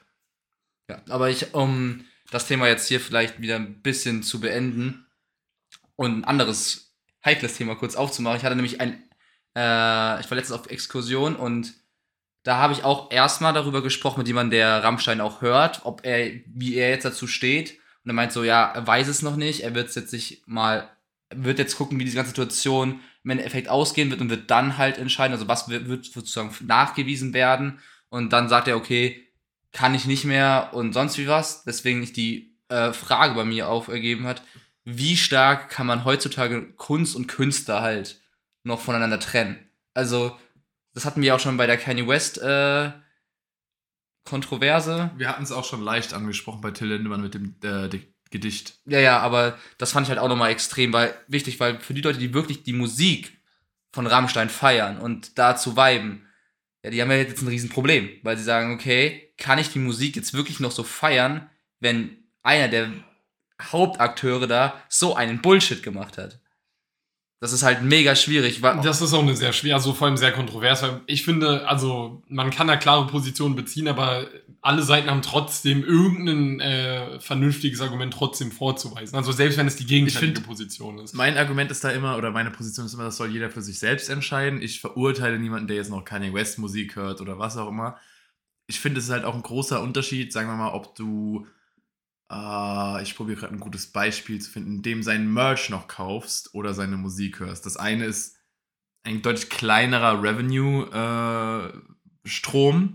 Ja, 0.88 1.00
aber 1.08 1.30
ich, 1.30 1.54
um 1.54 2.04
das 2.30 2.46
Thema 2.46 2.68
jetzt 2.68 2.88
hier 2.88 3.00
vielleicht 3.00 3.40
wieder 3.40 3.56
ein 3.56 3.80
bisschen 3.80 4.22
zu 4.22 4.40
beenden 4.40 5.06
und 5.96 6.18
ein 6.18 6.24
anderes 6.24 6.94
heikles 7.24 7.56
Thema 7.56 7.74
kurz 7.74 7.96
aufzumachen. 7.96 8.38
Ich 8.38 8.44
hatte 8.44 8.56
nämlich 8.56 8.80
ein, 8.80 8.94
äh, 9.56 10.20
ich 10.20 10.30
war 10.30 10.36
letztens 10.36 10.52
auf 10.52 10.70
Exkursion 10.70 11.36
und 11.36 11.72
da 12.42 12.58
habe 12.58 12.74
ich 12.74 12.84
auch 12.84 13.10
erstmal 13.10 13.54
darüber 13.54 13.82
gesprochen 13.82 14.20
mit 14.20 14.28
jemandem, 14.28 14.50
der 14.50 14.84
Rammstein 14.84 15.22
auch 15.22 15.40
hört, 15.40 15.80
ob 15.84 16.04
er, 16.04 16.30
wie 16.46 16.74
er 16.74 16.90
jetzt 16.90 17.06
dazu 17.06 17.26
steht. 17.26 17.78
Und 18.04 18.10
er 18.10 18.14
meint 18.14 18.32
so, 18.32 18.44
ja, 18.44 18.70
er 18.70 18.86
weiß 18.86 19.08
es 19.08 19.22
noch 19.22 19.36
nicht, 19.36 19.62
er 19.62 19.74
wird 19.74 19.94
jetzt 19.94 20.10
sich 20.10 20.42
mal, 20.44 20.90
wird 21.34 21.58
jetzt 21.58 21.76
gucken, 21.76 21.98
wie 21.98 22.04
diese 22.04 22.16
ganze 22.16 22.30
Situation 22.30 23.00
im 23.24 23.30
Endeffekt 23.30 23.68
ausgehen 23.68 24.10
wird 24.10 24.20
und 24.20 24.28
wird 24.28 24.50
dann 24.50 24.76
halt 24.76 24.98
entscheiden, 24.98 25.32
also 25.32 25.48
was 25.48 25.70
wird 25.70 26.04
sozusagen 26.04 26.54
nachgewiesen 26.66 27.32
werden. 27.32 27.78
Und 28.10 28.34
dann 28.34 28.50
sagt 28.50 28.68
er, 28.68 28.76
okay, 28.76 29.23
kann 29.74 29.94
ich 29.94 30.06
nicht 30.06 30.24
mehr 30.24 30.70
und 30.72 30.94
sonst 30.94 31.18
wie 31.18 31.28
was. 31.28 31.64
Deswegen 31.64 32.02
ich 32.02 32.14
die 32.14 32.56
äh, 32.68 32.94
Frage 32.94 33.34
bei 33.34 33.44
mir 33.44 33.68
aufergeben 33.68 34.26
hat, 34.26 34.42
wie 34.84 35.18
stark 35.18 35.68
kann 35.68 35.86
man 35.86 36.04
heutzutage 36.06 36.72
Kunst 36.76 37.14
und 37.14 37.26
Künstler 37.26 37.82
halt 37.82 38.22
noch 38.62 38.80
voneinander 38.80 39.20
trennen? 39.20 39.58
Also, 39.92 40.38
das 40.94 41.04
hatten 41.04 41.20
wir 41.20 41.34
auch 41.34 41.40
schon 41.40 41.58
bei 41.58 41.66
der 41.66 41.76
Kanye 41.76 42.06
West 42.06 42.38
äh, 42.38 42.92
Kontroverse. 44.24 45.10
Wir 45.16 45.28
hatten 45.28 45.42
es 45.42 45.52
auch 45.52 45.64
schon 45.64 45.82
leicht 45.82 46.14
angesprochen 46.14 46.60
bei 46.60 46.70
Till 46.70 46.88
Lindemann 46.88 47.20
mit 47.20 47.34
dem 47.34 47.56
äh, 47.62 47.88
Di- 47.88 48.14
Gedicht. 48.30 48.78
Ja, 48.86 48.98
ja, 48.98 49.18
aber 49.18 49.58
das 49.78 49.92
fand 49.92 50.06
ich 50.06 50.10
halt 50.10 50.18
auch 50.18 50.28
nochmal 50.28 50.50
extrem 50.50 50.92
weil, 50.92 51.14
wichtig, 51.28 51.60
weil 51.60 51.78
für 51.80 51.94
die 51.94 52.00
Leute, 52.00 52.18
die 52.18 52.34
wirklich 52.34 52.62
die 52.62 52.72
Musik 52.72 53.38
von 53.92 54.06
Rammstein 54.06 54.48
feiern 54.48 54.98
und 54.98 55.38
dazu 55.38 55.76
viben, 55.76 56.26
ja, 56.82 56.90
die 56.90 57.00
haben 57.00 57.10
ja 57.10 57.18
jetzt 57.18 57.42
ein 57.42 57.48
Riesenproblem, 57.48 58.10
weil 58.22 58.36
sie 58.36 58.44
sagen, 58.44 58.74
okay, 58.74 59.32
kann 59.36 59.58
ich 59.58 59.70
die 59.70 59.78
Musik 59.78 60.16
jetzt 60.16 60.34
wirklich 60.34 60.60
noch 60.60 60.70
so 60.70 60.82
feiern, 60.82 61.48
wenn 61.80 62.16
einer 62.42 62.68
der 62.68 62.90
Hauptakteure 63.60 64.46
da 64.46 64.74
so 64.88 65.14
einen 65.14 65.40
Bullshit 65.42 65.82
gemacht 65.82 66.18
hat? 66.18 66.40
Das 67.40 67.52
ist 67.52 67.62
halt 67.62 67.82
mega 67.82 68.16
schwierig, 68.16 68.62
Das 68.62 69.02
ist 69.02 69.12
auch 69.12 69.20
eine 69.22 69.36
sehr 69.36 69.52
schwer, 69.52 69.74
also 69.74 69.92
vor 69.92 70.06
allem 70.06 70.16
sehr 70.16 70.32
kontrovers, 70.32 70.82
weil 70.82 71.02
ich 71.06 71.24
finde, 71.24 71.68
also 71.68 72.22
man 72.28 72.48
kann 72.50 72.68
da 72.68 72.76
klare 72.76 73.06
Positionen 73.06 73.54
beziehen, 73.54 73.86
aber 73.86 74.28
alle 74.62 74.82
Seiten 74.82 75.10
haben 75.10 75.20
trotzdem 75.20 75.84
irgendein 75.84 76.60
äh, 76.60 77.20
vernünftiges 77.20 77.82
Argument 77.82 78.14
trotzdem 78.14 78.50
vorzuweisen. 78.50 79.14
Also 79.14 79.30
selbst 79.30 79.58
wenn 79.58 79.66
es 79.66 79.76
die 79.76 79.84
gegenteilige 79.84 80.36
find- 80.36 80.46
Position 80.46 80.98
ist. 81.00 81.12
Mein 81.12 81.36
Argument 81.36 81.70
ist 81.70 81.84
da 81.84 81.90
immer, 81.90 82.16
oder 82.16 82.30
meine 82.30 82.50
Position 82.50 82.86
ist 82.86 82.94
immer, 82.94 83.04
das 83.04 83.18
soll 83.18 83.30
jeder 83.30 83.50
für 83.50 83.60
sich 83.60 83.78
selbst 83.78 84.08
entscheiden. 84.08 84.62
Ich 84.62 84.80
verurteile 84.80 85.38
niemanden, 85.38 85.68
der 85.68 85.76
jetzt 85.76 85.90
noch 85.90 86.02
Kanye 86.02 86.32
West 86.32 86.58
Musik 86.58 86.96
hört 86.96 87.20
oder 87.20 87.38
was 87.38 87.58
auch 87.58 87.68
immer. 87.68 87.98
Ich 88.66 88.80
finde, 88.80 88.98
es 88.98 89.06
ist 89.06 89.12
halt 89.12 89.24
auch 89.24 89.34
ein 89.34 89.42
großer 89.42 89.82
Unterschied, 89.82 90.32
sagen 90.32 90.48
wir 90.48 90.56
mal, 90.56 90.72
ob 90.72 90.94
du, 90.94 91.46
äh, 92.30 93.02
ich 93.02 93.14
probiere 93.14 93.40
gerade 93.40 93.54
ein 93.54 93.60
gutes 93.60 93.92
Beispiel 93.92 94.40
zu 94.40 94.50
finden, 94.50 94.82
dem 94.82 95.02
seinen 95.02 95.30
Merch 95.32 95.68
noch 95.70 95.86
kaufst 95.86 96.54
oder 96.54 96.74
seine 96.74 96.96
Musik 96.96 97.40
hörst. 97.40 97.66
Das 97.66 97.76
eine 97.76 98.06
ist 98.06 98.36
ein 99.04 99.22
deutlich 99.22 99.50
kleinerer 99.50 100.22
Revenue-Strom. 100.22 102.94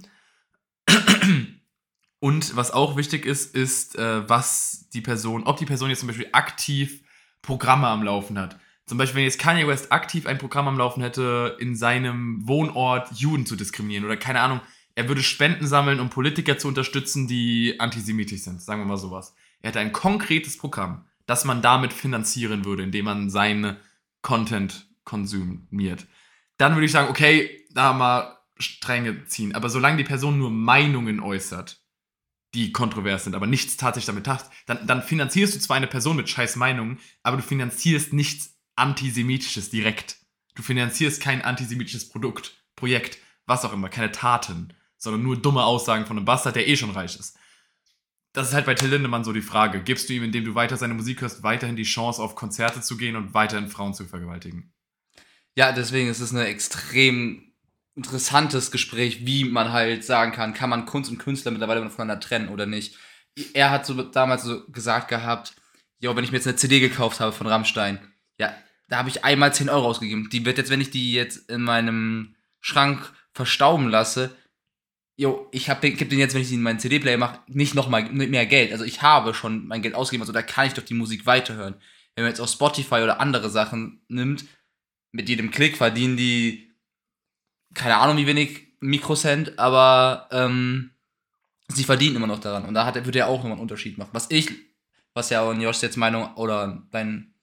Und 2.19 2.55
was 2.55 2.71
auch 2.71 2.97
wichtig 2.97 3.25
ist, 3.25 3.55
ist, 3.55 3.97
äh, 3.97 4.27
was 4.27 4.89
die 4.93 5.01
Person, 5.01 5.43
ob 5.43 5.57
die 5.57 5.65
Person 5.65 5.89
jetzt 5.89 5.99
zum 5.99 6.07
Beispiel 6.07 6.29
aktiv 6.33 7.03
Programme 7.41 7.87
am 7.87 8.03
Laufen 8.03 8.37
hat. 8.37 8.59
Zum 8.85 8.97
Beispiel, 8.97 9.17
wenn 9.17 9.25
jetzt 9.25 9.39
Kanye 9.39 9.67
West 9.67 9.91
aktiv 9.91 10.25
ein 10.25 10.37
Programm 10.37 10.67
am 10.67 10.77
Laufen 10.77 11.01
hätte, 11.01 11.55
in 11.59 11.75
seinem 11.75 12.45
Wohnort 12.47 13.11
Juden 13.13 13.45
zu 13.45 13.55
diskriminieren 13.55 14.03
oder 14.03 14.17
keine 14.17 14.41
Ahnung, 14.41 14.61
er 14.95 15.07
würde 15.07 15.23
Spenden 15.23 15.67
sammeln, 15.67 15.99
um 15.99 16.09
Politiker 16.09 16.57
zu 16.57 16.67
unterstützen, 16.67 17.27
die 17.27 17.79
antisemitisch 17.79 18.41
sind, 18.41 18.61
sagen 18.61 18.81
wir 18.81 18.85
mal 18.85 18.97
sowas. 18.97 19.33
Er 19.61 19.69
hätte 19.69 19.79
ein 19.79 19.93
konkretes 19.93 20.57
Programm. 20.57 21.05
dass 21.25 21.45
man 21.45 21.61
damit 21.61 21.93
finanzieren 21.93 22.65
würde, 22.65 22.81
indem 22.81 23.05
man 23.05 23.29
seine 23.29 23.77
Content 24.23 24.89
konsumiert. 25.03 26.07
Dann 26.57 26.73
würde 26.73 26.87
ich 26.87 26.91
sagen, 26.91 27.09
okay, 27.09 27.67
da 27.69 27.93
mal 27.93 28.39
Stränge 28.57 29.25
ziehen. 29.25 29.53
Aber 29.53 29.69
solange 29.69 29.97
die 29.97 30.03
Person 30.03 30.39
nur 30.39 30.49
Meinungen 30.49 31.19
äußert, 31.19 31.83
die 32.55 32.71
kontrovers 32.71 33.25
sind, 33.25 33.35
aber 33.35 33.45
nichts 33.45 33.77
tatsächlich 33.77 34.07
damit 34.07 34.27
hat, 34.27 34.49
dann, 34.65 34.87
dann 34.87 35.03
finanzierst 35.03 35.55
du 35.55 35.59
zwar 35.59 35.77
eine 35.77 35.85
Person 35.85 36.15
mit 36.15 36.29
scheiß 36.29 36.55
Meinungen, 36.55 36.97
aber 37.21 37.37
du 37.37 37.43
finanzierst 37.43 38.11
nichts 38.11 38.57
Antisemitisches 38.75 39.69
direkt. 39.69 40.17
Du 40.55 40.63
finanzierst 40.63 41.21
kein 41.21 41.43
antisemitisches 41.43 42.09
Produkt, 42.09 42.63
Projekt, 42.75 43.19
was 43.45 43.65
auch 43.65 43.73
immer, 43.73 43.89
keine 43.89 44.11
Taten, 44.11 44.73
sondern 44.99 45.23
nur 45.23 45.41
dumme 45.41 45.63
Aussagen 45.63 46.05
von 46.05 46.17
einem 46.17 46.25
Bastard, 46.25 46.55
der 46.55 46.67
eh 46.67 46.75
schon 46.77 46.91
reich 46.91 47.17
ist. 47.17 47.37
Das 48.33 48.49
ist 48.49 48.53
halt 48.53 48.67
bei 48.67 48.75
Till 48.75 48.89
Lindemann 48.89 49.23
so 49.23 49.33
die 49.33 49.41
Frage. 49.41 49.81
Gibst 49.81 50.07
du 50.07 50.13
ihm, 50.13 50.23
indem 50.23 50.45
du 50.45 50.53
weiter 50.53 50.77
seine 50.77 50.93
Musik 50.93 51.21
hörst, 51.21 51.41
weiterhin 51.41 51.75
die 51.75 51.83
Chance, 51.83 52.21
auf 52.21 52.35
Konzerte 52.35 52.81
zu 52.81 52.95
gehen 52.95 53.15
und 53.15 53.33
weiterhin 53.33 53.69
Frauen 53.69 53.95
zu 53.95 54.05
vergewaltigen? 54.05 54.71
Ja, 55.55 55.71
deswegen 55.71 56.09
ist 56.09 56.19
es 56.19 56.31
ein 56.31 56.37
extrem 56.37 57.53
interessantes 57.95 58.71
Gespräch, 58.71 59.25
wie 59.25 59.45
man 59.45 59.71
halt 59.71 60.05
sagen 60.05 60.31
kann, 60.31 60.53
kann 60.53 60.69
man 60.69 60.85
Kunst 60.85 61.09
und 61.09 61.17
Künstler 61.17 61.51
mittlerweile 61.51 61.89
voneinander 61.89 62.19
trennen 62.19 62.49
oder 62.49 62.65
nicht. 62.65 62.95
Er 63.53 63.71
hat 63.71 63.85
so 63.85 64.01
damals 64.01 64.43
so 64.43 64.65
gesagt 64.67 65.07
gehabt, 65.07 65.55
ja, 65.99 66.15
wenn 66.15 66.23
ich 66.23 66.31
mir 66.31 66.37
jetzt 66.37 66.47
eine 66.47 66.55
CD 66.55 66.79
gekauft 66.79 67.19
habe 67.19 67.31
von 67.31 67.47
Rammstein, 67.47 67.99
ja, 68.37 68.53
da 68.87 68.97
habe 68.97 69.09
ich 69.09 69.25
einmal 69.25 69.53
10 69.53 69.69
Euro 69.69 69.87
ausgegeben. 69.87 70.29
Die 70.31 70.45
wird 70.45 70.57
jetzt, 70.57 70.69
wenn 70.69 70.81
ich 70.81 70.91
die 70.91 71.13
jetzt 71.13 71.49
in 71.49 71.61
meinem 71.61 72.35
Schrank 72.61 73.11
verstauben 73.33 73.89
lasse, 73.89 74.35
jo, 75.19 75.49
ich 75.51 75.65
gebe 75.65 76.05
den 76.05 76.17
jetzt, 76.17 76.33
wenn 76.33 76.41
ich 76.41 76.47
den 76.47 76.59
in 76.59 76.63
meinen 76.63 76.79
CD-Player 76.79 77.17
mache, 77.17 77.41
nicht 77.47 77.75
nochmal 77.75 78.09
mehr 78.09 78.45
Geld. 78.45 78.71
Also 78.71 78.85
ich 78.85 79.01
habe 79.01 79.33
schon 79.33 79.67
mein 79.67 79.81
Geld 79.81 79.93
ausgegeben, 79.93 80.21
also 80.21 80.31
da 80.31 80.41
kann 80.41 80.67
ich 80.67 80.75
doch 80.75 80.83
die 80.83 80.93
Musik 80.93 81.25
weiterhören. 81.25 81.75
Wenn 82.15 82.23
man 82.23 82.31
jetzt 82.31 82.39
auf 82.39 82.49
Spotify 82.49 83.01
oder 83.01 83.19
andere 83.19 83.49
Sachen 83.49 84.01
nimmt, 84.07 84.45
mit 85.11 85.27
jedem 85.27 85.51
Klick 85.51 85.75
verdienen 85.75 86.15
die, 86.15 86.71
keine 87.73 87.97
Ahnung 87.97 88.15
wie 88.15 88.27
wenig 88.27 88.67
Mikrocent, 88.79 89.59
aber 89.59 90.29
ähm, 90.31 90.91
sie 91.67 91.83
verdienen 91.83 92.15
immer 92.15 92.27
noch 92.27 92.39
daran. 92.39 92.63
Und 92.63 92.73
da 92.73 92.85
hat, 92.85 92.95
würde 93.03 93.19
er 93.19 93.27
auch 93.27 93.39
nochmal 93.39 93.53
einen 93.53 93.61
Unterschied 93.61 93.97
machen. 93.97 94.11
Was 94.13 94.31
ich, 94.31 94.49
was 95.13 95.29
ja 95.31 95.41
auch 95.41 95.51
in 95.51 95.59
Josh 95.59 95.81
jetzt 95.81 95.97
Meinung 95.97 96.33
oder 96.35 96.81
dein 96.91 97.33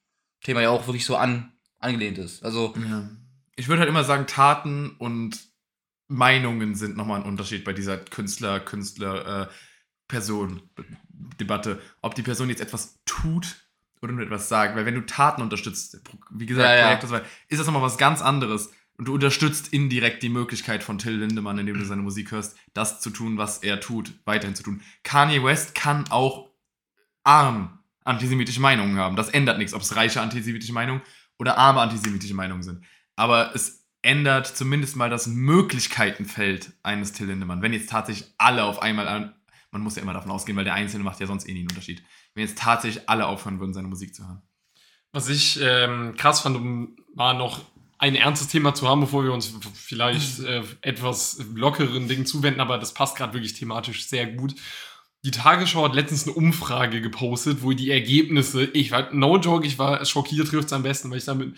Thema 0.43 0.63
ja 0.63 0.71
auch 0.71 0.87
wirklich 0.87 1.05
so 1.05 1.17
an, 1.17 1.53
angelehnt 1.79 2.17
ist. 2.17 2.43
Also. 2.43 2.75
Ja. 2.89 3.11
Ich 3.55 3.69
würde 3.69 3.81
halt 3.81 3.89
immer 3.91 4.05
sagen, 4.05 4.27
Taten 4.27 4.97
und 4.99 5.39
Meinungen 6.09 6.75
sind 6.75 6.97
nochmal 6.97 7.21
ein 7.21 7.27
Unterschied 7.27 7.65
bei 7.65 7.73
dieser 7.73 7.99
Künstler, 7.99 8.61
Künstler, 8.61 9.43
äh, 9.43 9.49
Person 10.09 10.63
Debatte. 11.09 11.81
Ob 12.03 12.15
die 12.15 12.23
Person 12.23 12.49
jetzt 12.49 12.61
etwas 12.61 13.01
tut 13.05 13.67
oder 14.01 14.13
nur 14.13 14.25
etwas 14.25 14.49
sagt. 14.49 14.77
Weil 14.77 14.87
wenn 14.87 14.95
du 14.95 15.05
Taten 15.05 15.43
unterstützt, 15.43 16.01
wie 16.31 16.47
gesagt, 16.47 16.69
Ja, 16.69 16.99
ja. 16.99 17.23
Ist 17.49 17.59
das 17.59 17.67
nochmal 17.67 17.83
was 17.83 17.99
ganz 17.99 18.23
anderes. 18.23 18.71
Und 18.99 19.09
du 19.09 19.15
unterstützt 19.15 19.73
indirekt 19.73 20.23
die 20.23 20.31
Möglichkeit 20.31 20.83
von 20.83 20.99
Till 20.99 21.17
Lindemann, 21.17 21.59
indem 21.59 21.79
du 21.79 21.85
seine 21.85 22.03
Musik 22.03 22.31
hörst, 22.31 22.57
das 22.73 23.01
zu 23.01 23.11
tun, 23.11 23.37
was 23.37 23.59
er 23.59 23.81
tut, 23.81 24.15
weiterhin 24.25 24.55
zu 24.55 24.63
tun. 24.63 24.81
Kanye 25.03 25.45
West 25.45 25.75
kann 25.75 26.05
auch 26.11 26.51
arm 27.23 27.79
antisemitische 28.05 28.61
Meinungen 28.61 28.97
haben. 28.97 29.17
Das 29.17 29.29
ändert 29.29 29.59
nichts, 29.59 29.75
ob 29.75 29.83
es 29.83 29.97
reiche 29.97 30.21
antisemitische 30.23 30.73
Meinungen 30.73 31.03
oder 31.39 31.59
arme 31.59 31.81
antisemitische 31.81 32.35
Meinungen 32.35 32.63
sind. 32.63 32.85
Aber 33.17 33.55
es 33.55 33.86
ändert 34.07 34.47
zumindest 34.47 34.97
mal 34.97 35.11
das 35.11 35.27
Möglichkeitenfeld 35.27 36.73
eines 36.83 37.13
Till 37.13 37.27
Lindemann. 37.27 37.61
Wenn 37.61 37.73
jetzt 37.73 37.91
tatsächlich 37.91 38.33
alle 38.39 38.65
auf 38.65 38.81
einmal 38.81 39.09
an, 39.09 39.35
man 39.73 39.83
muss 39.83 39.97
ja 39.97 40.03
immer 40.03 40.13
davon 40.13 40.31
ausgehen, 40.31 40.57
weil 40.57 40.65
der 40.65 40.75
Einzelne 40.75 41.05
macht 41.05 41.21
ja 41.21 41.27
sonst 41.27 41.49
eh 41.49 41.53
nie 41.53 41.61
einen 41.61 41.69
Unterschied. 41.69 42.03
Wenn 42.35 42.47
jetzt 42.47 42.59
tatsächlich 42.59 43.09
alle 43.09 43.27
aufhören 43.27 43.59
würden, 43.59 43.75
seine 43.75 43.89
Musik 43.89 44.15
zu 44.15 44.27
hören. 44.27 44.43
Was 45.13 45.29
ich 45.29 45.59
ähm, 45.61 46.15
krass 46.17 46.41
fand, 46.41 47.17
mal 47.17 47.35
noch 47.35 47.61
ein 47.99 48.15
ernstes 48.15 48.49
Thema 48.49 48.75
zu 48.75 48.89
haben, 48.89 49.01
bevor 49.01 49.25
wir 49.25 49.33
uns 49.33 49.53
vielleicht 49.75 50.41
äh, 50.41 50.63
etwas 50.83 51.45
lockeren 51.55 52.07
Dingen 52.09 52.27
zuwenden, 52.27 52.61
aber 52.61 52.79
das 52.79 52.95
passt 52.95 53.17
gerade 53.17 53.33
wirklich 53.35 53.55
thematisch 53.55 54.07
sehr 54.07 54.27
gut. 54.27 54.55
Die 55.27 55.33
Tagesschau 55.33 55.85
hat 55.85 55.97
letztens 55.97 56.23
eine 56.23 56.35
Umfrage 56.35 57.01
gepostet, 57.01 57.65
wo 57.65 57.73
die 57.73 57.91
Ergebnisse, 57.91 58.63
ich 58.63 58.93
war, 58.93 59.13
no 59.13 59.39
joke, 59.39 59.67
ich 59.67 59.77
war 59.77 60.05
schockiert, 60.05 60.47
trifft 60.47 60.67
es 60.67 60.73
am 60.73 60.85
besten, 60.85 61.11
weil 61.11 61.19
ich 61.19 61.25
damit, 61.25 61.57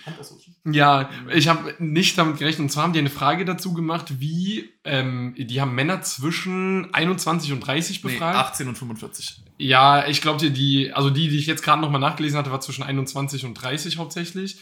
ja, 0.65 1.11
ich 1.35 1.49
habe 1.49 1.75
nicht 1.79 2.17
damit 2.17 2.39
gerechnet. 2.39 2.61
Und 2.61 2.71
zwar 2.71 2.85
haben 2.85 2.95
die 2.95 2.99
eine 2.99 3.11
Frage 3.11 3.45
dazu 3.45 3.75
gemacht, 3.75 4.21
wie, 4.21 4.71
ähm, 4.85 5.35
die 5.37 5.61
haben 5.61 5.75
Männer 5.75 6.01
zwischen 6.01 6.95
21 6.95 7.53
und 7.53 7.61
30 7.61 8.03
Nee, 8.03 8.13
befragt. 8.13 8.39
18 8.39 8.69
und 8.69 8.79
45. 8.79 9.43
Ja, 9.59 10.09
ich 10.09 10.23
glaube 10.23 10.39
dir, 10.39 10.49
die, 10.49 10.95
also 10.95 11.11
die, 11.11 11.29
die 11.29 11.37
ich 11.37 11.47
jetzt 11.47 11.63
gerade 11.63 11.83
nochmal 11.83 12.01
nachgelesen 12.01 12.39
hatte, 12.39 12.51
war 12.51 12.63
zwischen 12.63 12.85
21 12.85 13.45
und 13.45 13.53
30 13.53 13.99
hauptsächlich. 13.99 14.61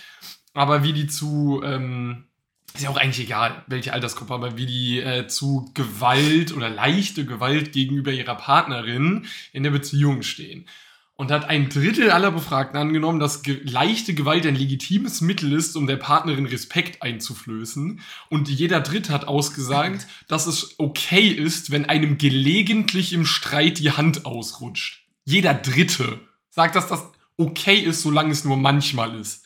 Aber 0.52 0.82
wie 0.82 0.92
die 0.92 1.06
zu, 1.06 1.60
ähm, 1.64 2.25
ist 2.76 2.83
ja 2.85 2.90
auch 2.90 2.97
eigentlich 2.97 3.26
egal, 3.26 3.64
welche 3.66 3.92
Altersgruppe, 3.92 4.35
aber 4.35 4.56
wie 4.56 4.66
die 4.66 5.00
äh, 5.00 5.26
zu 5.26 5.71
Gewalt 5.75 6.54
oder 6.54 6.68
leichte 6.68 7.25
Gewalt 7.25 7.73
gegenüber 7.73 8.12
ihrer 8.12 8.35
Partnerin 8.35 9.26
in 9.52 9.62
der 9.62 9.71
Beziehung 9.71 10.23
stehen. 10.23 10.66
Und 11.14 11.30
hat 11.30 11.49
ein 11.49 11.71
Drittel 11.71 12.11
aller 12.11 12.30
Befragten 12.30 12.78
angenommen, 12.78 13.18
dass 13.18 13.42
ge 13.42 13.61
leichte 13.64 14.12
Gewalt 14.12 14.45
ein 14.45 14.54
legitimes 14.54 15.23
Mittel 15.23 15.54
ist, 15.54 15.75
um 15.75 15.87
der 15.87 15.97
Partnerin 15.97 16.45
Respekt 16.45 17.02
einzuflößen. 17.02 18.00
Und 18.28 18.50
jeder 18.50 18.80
Dritte 18.80 19.14
hat 19.14 19.26
ausgesagt, 19.26 20.06
dass 20.28 20.47
es 20.47 20.75
okay 20.78 21.28
ist, 21.28 21.71
wenn 21.71 21.87
einem 21.87 22.18
gelegentlich 22.18 23.14
im 23.14 23.25
Streit 23.25 23.78
die 23.78 23.92
Hand 23.92 24.26
ausrutscht. 24.26 25.06
Jeder 25.25 25.54
Dritte 25.54 26.21
sagt, 26.50 26.76
dass 26.76 26.88
das 26.88 27.04
okay 27.38 27.78
ist, 27.78 28.02
solange 28.02 28.33
es 28.33 28.45
nur 28.45 28.59
manchmal 28.59 29.18
ist. 29.18 29.46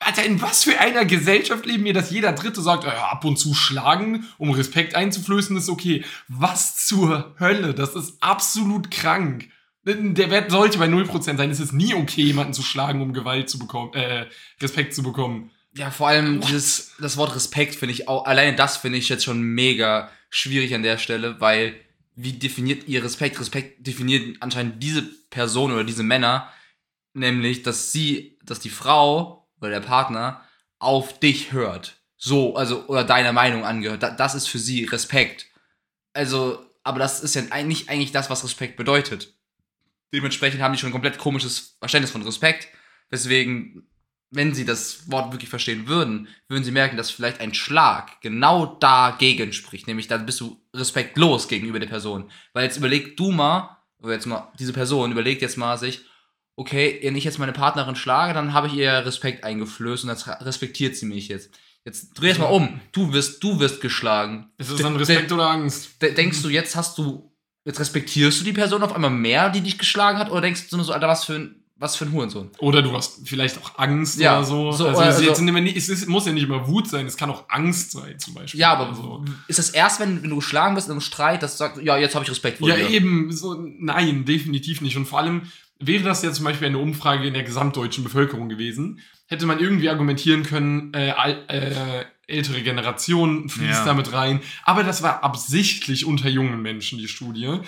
Alter, 0.00 0.24
in 0.24 0.40
was 0.40 0.64
für 0.64 0.78
einer 0.78 1.04
Gesellschaft 1.04 1.66
leben 1.66 1.84
wir, 1.84 1.92
dass 1.92 2.10
jeder 2.10 2.32
Dritte 2.32 2.62
sagt, 2.62 2.84
äh, 2.84 2.88
ab 2.88 3.24
und 3.24 3.36
zu 3.36 3.54
schlagen, 3.54 4.26
um 4.38 4.50
Respekt 4.50 4.94
einzuflößen, 4.94 5.56
ist 5.56 5.68
okay. 5.68 6.04
Was 6.28 6.86
zur 6.86 7.34
Hölle? 7.40 7.74
Das 7.74 7.94
ist 7.94 8.22
absolut 8.22 8.90
krank. 8.90 9.48
Der 9.84 10.30
Wert 10.30 10.50
sollte 10.50 10.78
bei 10.78 10.86
0% 10.86 11.36
sein. 11.36 11.50
Es 11.50 11.60
ist 11.60 11.72
nie 11.72 11.94
okay, 11.94 12.22
jemanden 12.22 12.52
zu 12.52 12.62
schlagen, 12.62 13.00
um 13.00 13.12
Gewalt 13.12 13.48
zu 13.48 13.58
bekommen, 13.58 13.92
äh, 13.94 14.26
Respekt 14.60 14.94
zu 14.94 15.02
bekommen. 15.02 15.50
Ja, 15.74 15.90
vor 15.90 16.08
allem 16.08 16.40
dieses, 16.40 16.92
das 17.00 17.16
Wort 17.16 17.34
Respekt 17.34 17.74
finde 17.74 17.94
ich 17.94 18.08
auch, 18.08 18.24
alleine 18.24 18.56
das 18.56 18.76
finde 18.76 18.98
ich 18.98 19.08
jetzt 19.08 19.24
schon 19.24 19.40
mega 19.40 20.10
schwierig 20.30 20.74
an 20.74 20.82
der 20.82 20.98
Stelle, 20.98 21.40
weil 21.40 21.74
wie 22.16 22.32
definiert 22.32 22.88
ihr 22.88 23.04
Respekt? 23.04 23.38
Respekt 23.38 23.86
definiert 23.86 24.38
anscheinend 24.40 24.82
diese 24.82 25.02
Person 25.02 25.72
oder 25.72 25.84
diese 25.84 26.02
Männer, 26.02 26.50
nämlich, 27.14 27.62
dass 27.62 27.92
sie, 27.92 28.38
dass 28.42 28.58
die 28.58 28.70
Frau 28.70 29.37
oder 29.60 29.70
der 29.70 29.80
Partner 29.80 30.42
auf 30.78 31.18
dich 31.18 31.52
hört. 31.52 31.96
So, 32.16 32.56
also, 32.56 32.86
oder 32.86 33.04
deiner 33.04 33.32
Meinung 33.32 33.64
angehört. 33.64 34.02
Da, 34.02 34.10
das 34.10 34.34
ist 34.34 34.48
für 34.48 34.58
sie 34.58 34.84
Respekt. 34.84 35.46
Also, 36.12 36.64
aber 36.82 36.98
das 36.98 37.20
ist 37.20 37.34
ja 37.34 37.42
eigentlich, 37.50 37.88
eigentlich 37.88 38.12
das, 38.12 38.30
was 38.30 38.44
Respekt 38.44 38.76
bedeutet. 38.76 39.34
Dementsprechend 40.12 40.60
haben 40.60 40.72
die 40.72 40.78
schon 40.78 40.88
ein 40.88 40.92
komplett 40.92 41.18
komisches 41.18 41.76
Verständnis 41.78 42.10
von 42.10 42.22
Respekt, 42.22 42.68
weswegen 43.10 43.88
wenn 44.30 44.54
sie 44.54 44.64
das 44.64 45.10
Wort 45.10 45.32
wirklich 45.32 45.48
verstehen 45.48 45.86
würden, 45.88 46.28
würden 46.48 46.64
sie 46.64 46.70
merken, 46.70 46.96
dass 46.96 47.10
vielleicht 47.10 47.40
ein 47.40 47.54
Schlag 47.54 48.20
genau 48.20 48.66
dagegen 48.66 49.52
spricht. 49.52 49.86
Nämlich, 49.86 50.06
dann 50.06 50.26
bist 50.26 50.40
du 50.40 50.60
respektlos 50.74 51.48
gegenüber 51.48 51.78
der 51.78 51.86
Person. 51.86 52.30
Weil 52.52 52.64
jetzt 52.64 52.76
überleg 52.76 53.16
du 53.16 53.30
mal, 53.30 53.78
oder 54.02 54.12
jetzt 54.12 54.26
mal, 54.26 54.52
diese 54.58 54.72
Person 54.72 55.12
überlegt 55.12 55.40
jetzt 55.40 55.56
mal 55.56 55.78
sich, 55.78 56.04
okay, 56.58 56.98
wenn 57.02 57.16
ich 57.16 57.24
jetzt 57.24 57.38
meine 57.38 57.52
Partnerin 57.52 57.96
schlage, 57.96 58.34
dann 58.34 58.52
habe 58.52 58.66
ich 58.66 58.74
ihr 58.74 58.90
Respekt 59.06 59.44
eingeflößt 59.44 60.04
und 60.04 60.10
jetzt 60.10 60.26
respektiert 60.26 60.96
sie 60.96 61.06
mich 61.06 61.28
jetzt. 61.28 61.50
Jetzt 61.84 62.14
dreh 62.14 62.30
es 62.30 62.38
mal 62.38 62.46
um. 62.46 62.80
Du 62.92 63.12
wirst, 63.12 63.42
du 63.42 63.60
wirst 63.60 63.80
geschlagen. 63.80 64.50
Ist 64.58 64.70
es 64.70 64.82
dann 64.82 64.96
Respekt 64.96 65.30
oder 65.32 65.48
Angst? 65.50 66.02
De- 66.02 66.12
Denkst 66.12 66.42
du, 66.42 66.48
jetzt 66.50 66.74
hast 66.76 66.98
du, 66.98 67.32
jetzt 67.64 67.78
respektierst 67.80 68.40
du 68.40 68.44
die 68.44 68.52
Person 68.52 68.82
auf 68.82 68.92
einmal 68.94 69.10
mehr, 69.10 69.48
die 69.50 69.60
dich 69.62 69.78
geschlagen 69.78 70.18
hat, 70.18 70.30
oder 70.30 70.40
denkst 70.42 70.68
du 70.68 70.76
nur 70.76 70.84
so, 70.84 70.92
Alter, 70.92 71.08
was 71.08 71.24
für 71.24 71.34
ein, 71.36 71.54
was 71.76 71.94
für 71.94 72.04
ein 72.06 72.12
Hurensohn? 72.12 72.50
Oder 72.58 72.82
du 72.82 72.92
hast 72.92 73.26
vielleicht 73.26 73.56
auch 73.58 73.78
Angst 73.78 74.18
Ja, 74.18 74.38
oder 74.38 74.44
so. 74.46 74.72
so, 74.72 74.88
also, 74.88 74.98
oder- 75.00 75.06
also- 75.30 75.42
nie, 75.44 75.74
es 75.76 75.88
ist, 75.88 76.08
muss 76.08 76.26
ja 76.26 76.32
nicht 76.32 76.42
immer 76.42 76.66
Wut 76.66 76.88
sein, 76.88 77.06
es 77.06 77.16
kann 77.16 77.30
auch 77.30 77.44
Angst 77.48 77.92
sein, 77.92 78.18
zum 78.18 78.34
Beispiel. 78.34 78.58
Ja, 78.60 78.72
aber 78.74 78.92
so. 78.94 79.24
ist 79.46 79.60
das 79.60 79.70
erst, 79.70 80.00
wenn, 80.00 80.20
wenn 80.22 80.30
du 80.30 80.36
geschlagen 80.36 80.74
bist 80.74 80.88
in 80.88 80.92
einem 80.92 81.00
Streit, 81.00 81.42
dass 81.44 81.52
du 81.52 81.58
sagst, 81.58 81.80
ja, 81.82 81.96
jetzt 81.96 82.16
habe 82.16 82.24
ich 82.24 82.30
Respekt 82.32 82.58
vor 82.58 82.68
Ja, 82.68 82.74
dir? 82.74 82.90
eben, 82.90 83.30
so, 83.32 83.54
nein, 83.78 84.24
definitiv 84.24 84.80
nicht. 84.80 84.96
Und 84.96 85.06
vor 85.06 85.20
allem 85.20 85.42
wäre 85.78 86.04
das 86.04 86.22
jetzt 86.22 86.36
zum 86.36 86.44
Beispiel 86.44 86.68
eine 86.68 86.78
Umfrage 86.78 87.26
in 87.26 87.34
der 87.34 87.44
gesamtdeutschen 87.44 88.04
Bevölkerung 88.04 88.48
gewesen, 88.48 89.00
hätte 89.26 89.46
man 89.46 89.60
irgendwie 89.60 89.88
argumentieren 89.90 90.42
können, 90.42 90.92
äh, 90.94 91.10
äh, 91.48 92.04
ältere 92.26 92.62
Generationen 92.62 93.48
fließt 93.48 93.80
Ja. 93.80 93.84
damit 93.84 94.12
rein. 94.12 94.40
Aber 94.64 94.82
das 94.84 95.02
war 95.02 95.22
absichtlich 95.22 96.04
unter 96.04 96.28
jungen 96.28 96.60
Menschen, 96.62 96.98
die 96.98 97.08
Studie. 97.08 97.60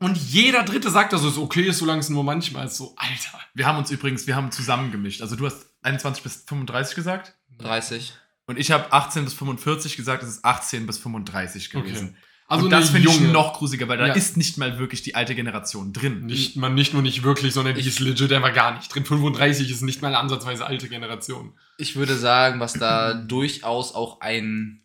Und 0.00 0.16
jeder 0.18 0.64
Dritte 0.64 0.90
sagt, 0.90 1.12
dass 1.12 1.22
es 1.22 1.38
okay 1.38 1.62
ist, 1.62 1.78
solange 1.78 2.00
es 2.00 2.10
nur 2.10 2.24
manchmal 2.24 2.66
ist. 2.66 2.76
So, 2.76 2.94
Alter. 2.96 3.40
Wir 3.54 3.66
haben 3.66 3.78
uns 3.78 3.90
übrigens, 3.90 4.26
wir 4.26 4.36
haben 4.36 4.50
zusammengemischt. 4.50 5.22
Also 5.22 5.36
du 5.36 5.46
hast 5.46 5.66
21 5.82 6.22
bis 6.22 6.44
35 6.46 6.94
gesagt 6.94 7.34
30. 7.58 8.12
und 8.46 8.58
ich 8.58 8.70
habe 8.70 8.92
18 8.92 9.24
bis 9.24 9.32
45 9.34 9.96
gesagt, 9.96 10.22
es 10.22 10.28
ist 10.30 10.44
18 10.44 10.86
bis 10.86 10.98
35 10.98 11.74
Okay. 11.74 12.12
Also 12.46 12.66
und 12.66 12.70
das 12.70 12.90
finde 12.90 13.08
ich 13.08 13.20
noch 13.20 13.54
gruseliger, 13.54 13.88
weil 13.88 13.96
da 13.98 14.06
Ja. 14.08 14.12
ist 14.14 14.36
nicht 14.36 14.58
mal 14.58 14.78
wirklich 14.78 15.02
die 15.02 15.14
alte 15.14 15.34
Generation 15.34 15.92
drin. 15.94 16.26
Nicht, 16.26 16.56
man 16.56 16.74
nicht 16.74 16.92
nur 16.92 17.00
nicht 17.02 17.22
wirklich, 17.22 17.54
sondern 17.54 17.74
die 17.74 17.80
ist 17.86 18.00
legit 18.00 18.32
einfach 18.32 18.52
gar 18.52 18.76
nicht 18.76 18.94
drin. 18.94 19.04
35 19.04 19.70
ist 19.70 19.80
nicht 19.82 20.02
mal 20.02 20.14
ansatzweise 20.14 20.66
alte 20.66 20.88
Generation. 20.88 21.54
Ich 21.78 21.96
würde 21.96 22.16
sagen, 22.16 22.60
was 22.60 22.74
da 22.74 23.14
durchaus 23.14 23.94
auch 23.94 24.20
ein 24.20 24.82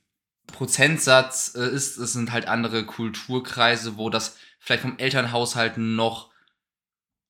Prozentsatz 0.47 1.53
äh, 1.55 1.67
ist, 1.69 1.97
es 1.97 2.13
sind 2.13 2.31
halt 2.31 2.47
andere 2.47 2.85
Kulturkreise, 2.85 3.97
wo 3.97 4.09
das 4.09 4.37
vielleicht 4.59 4.81
vom 4.81 4.97
Elternhaushalt 4.97 5.77
noch 5.77 6.29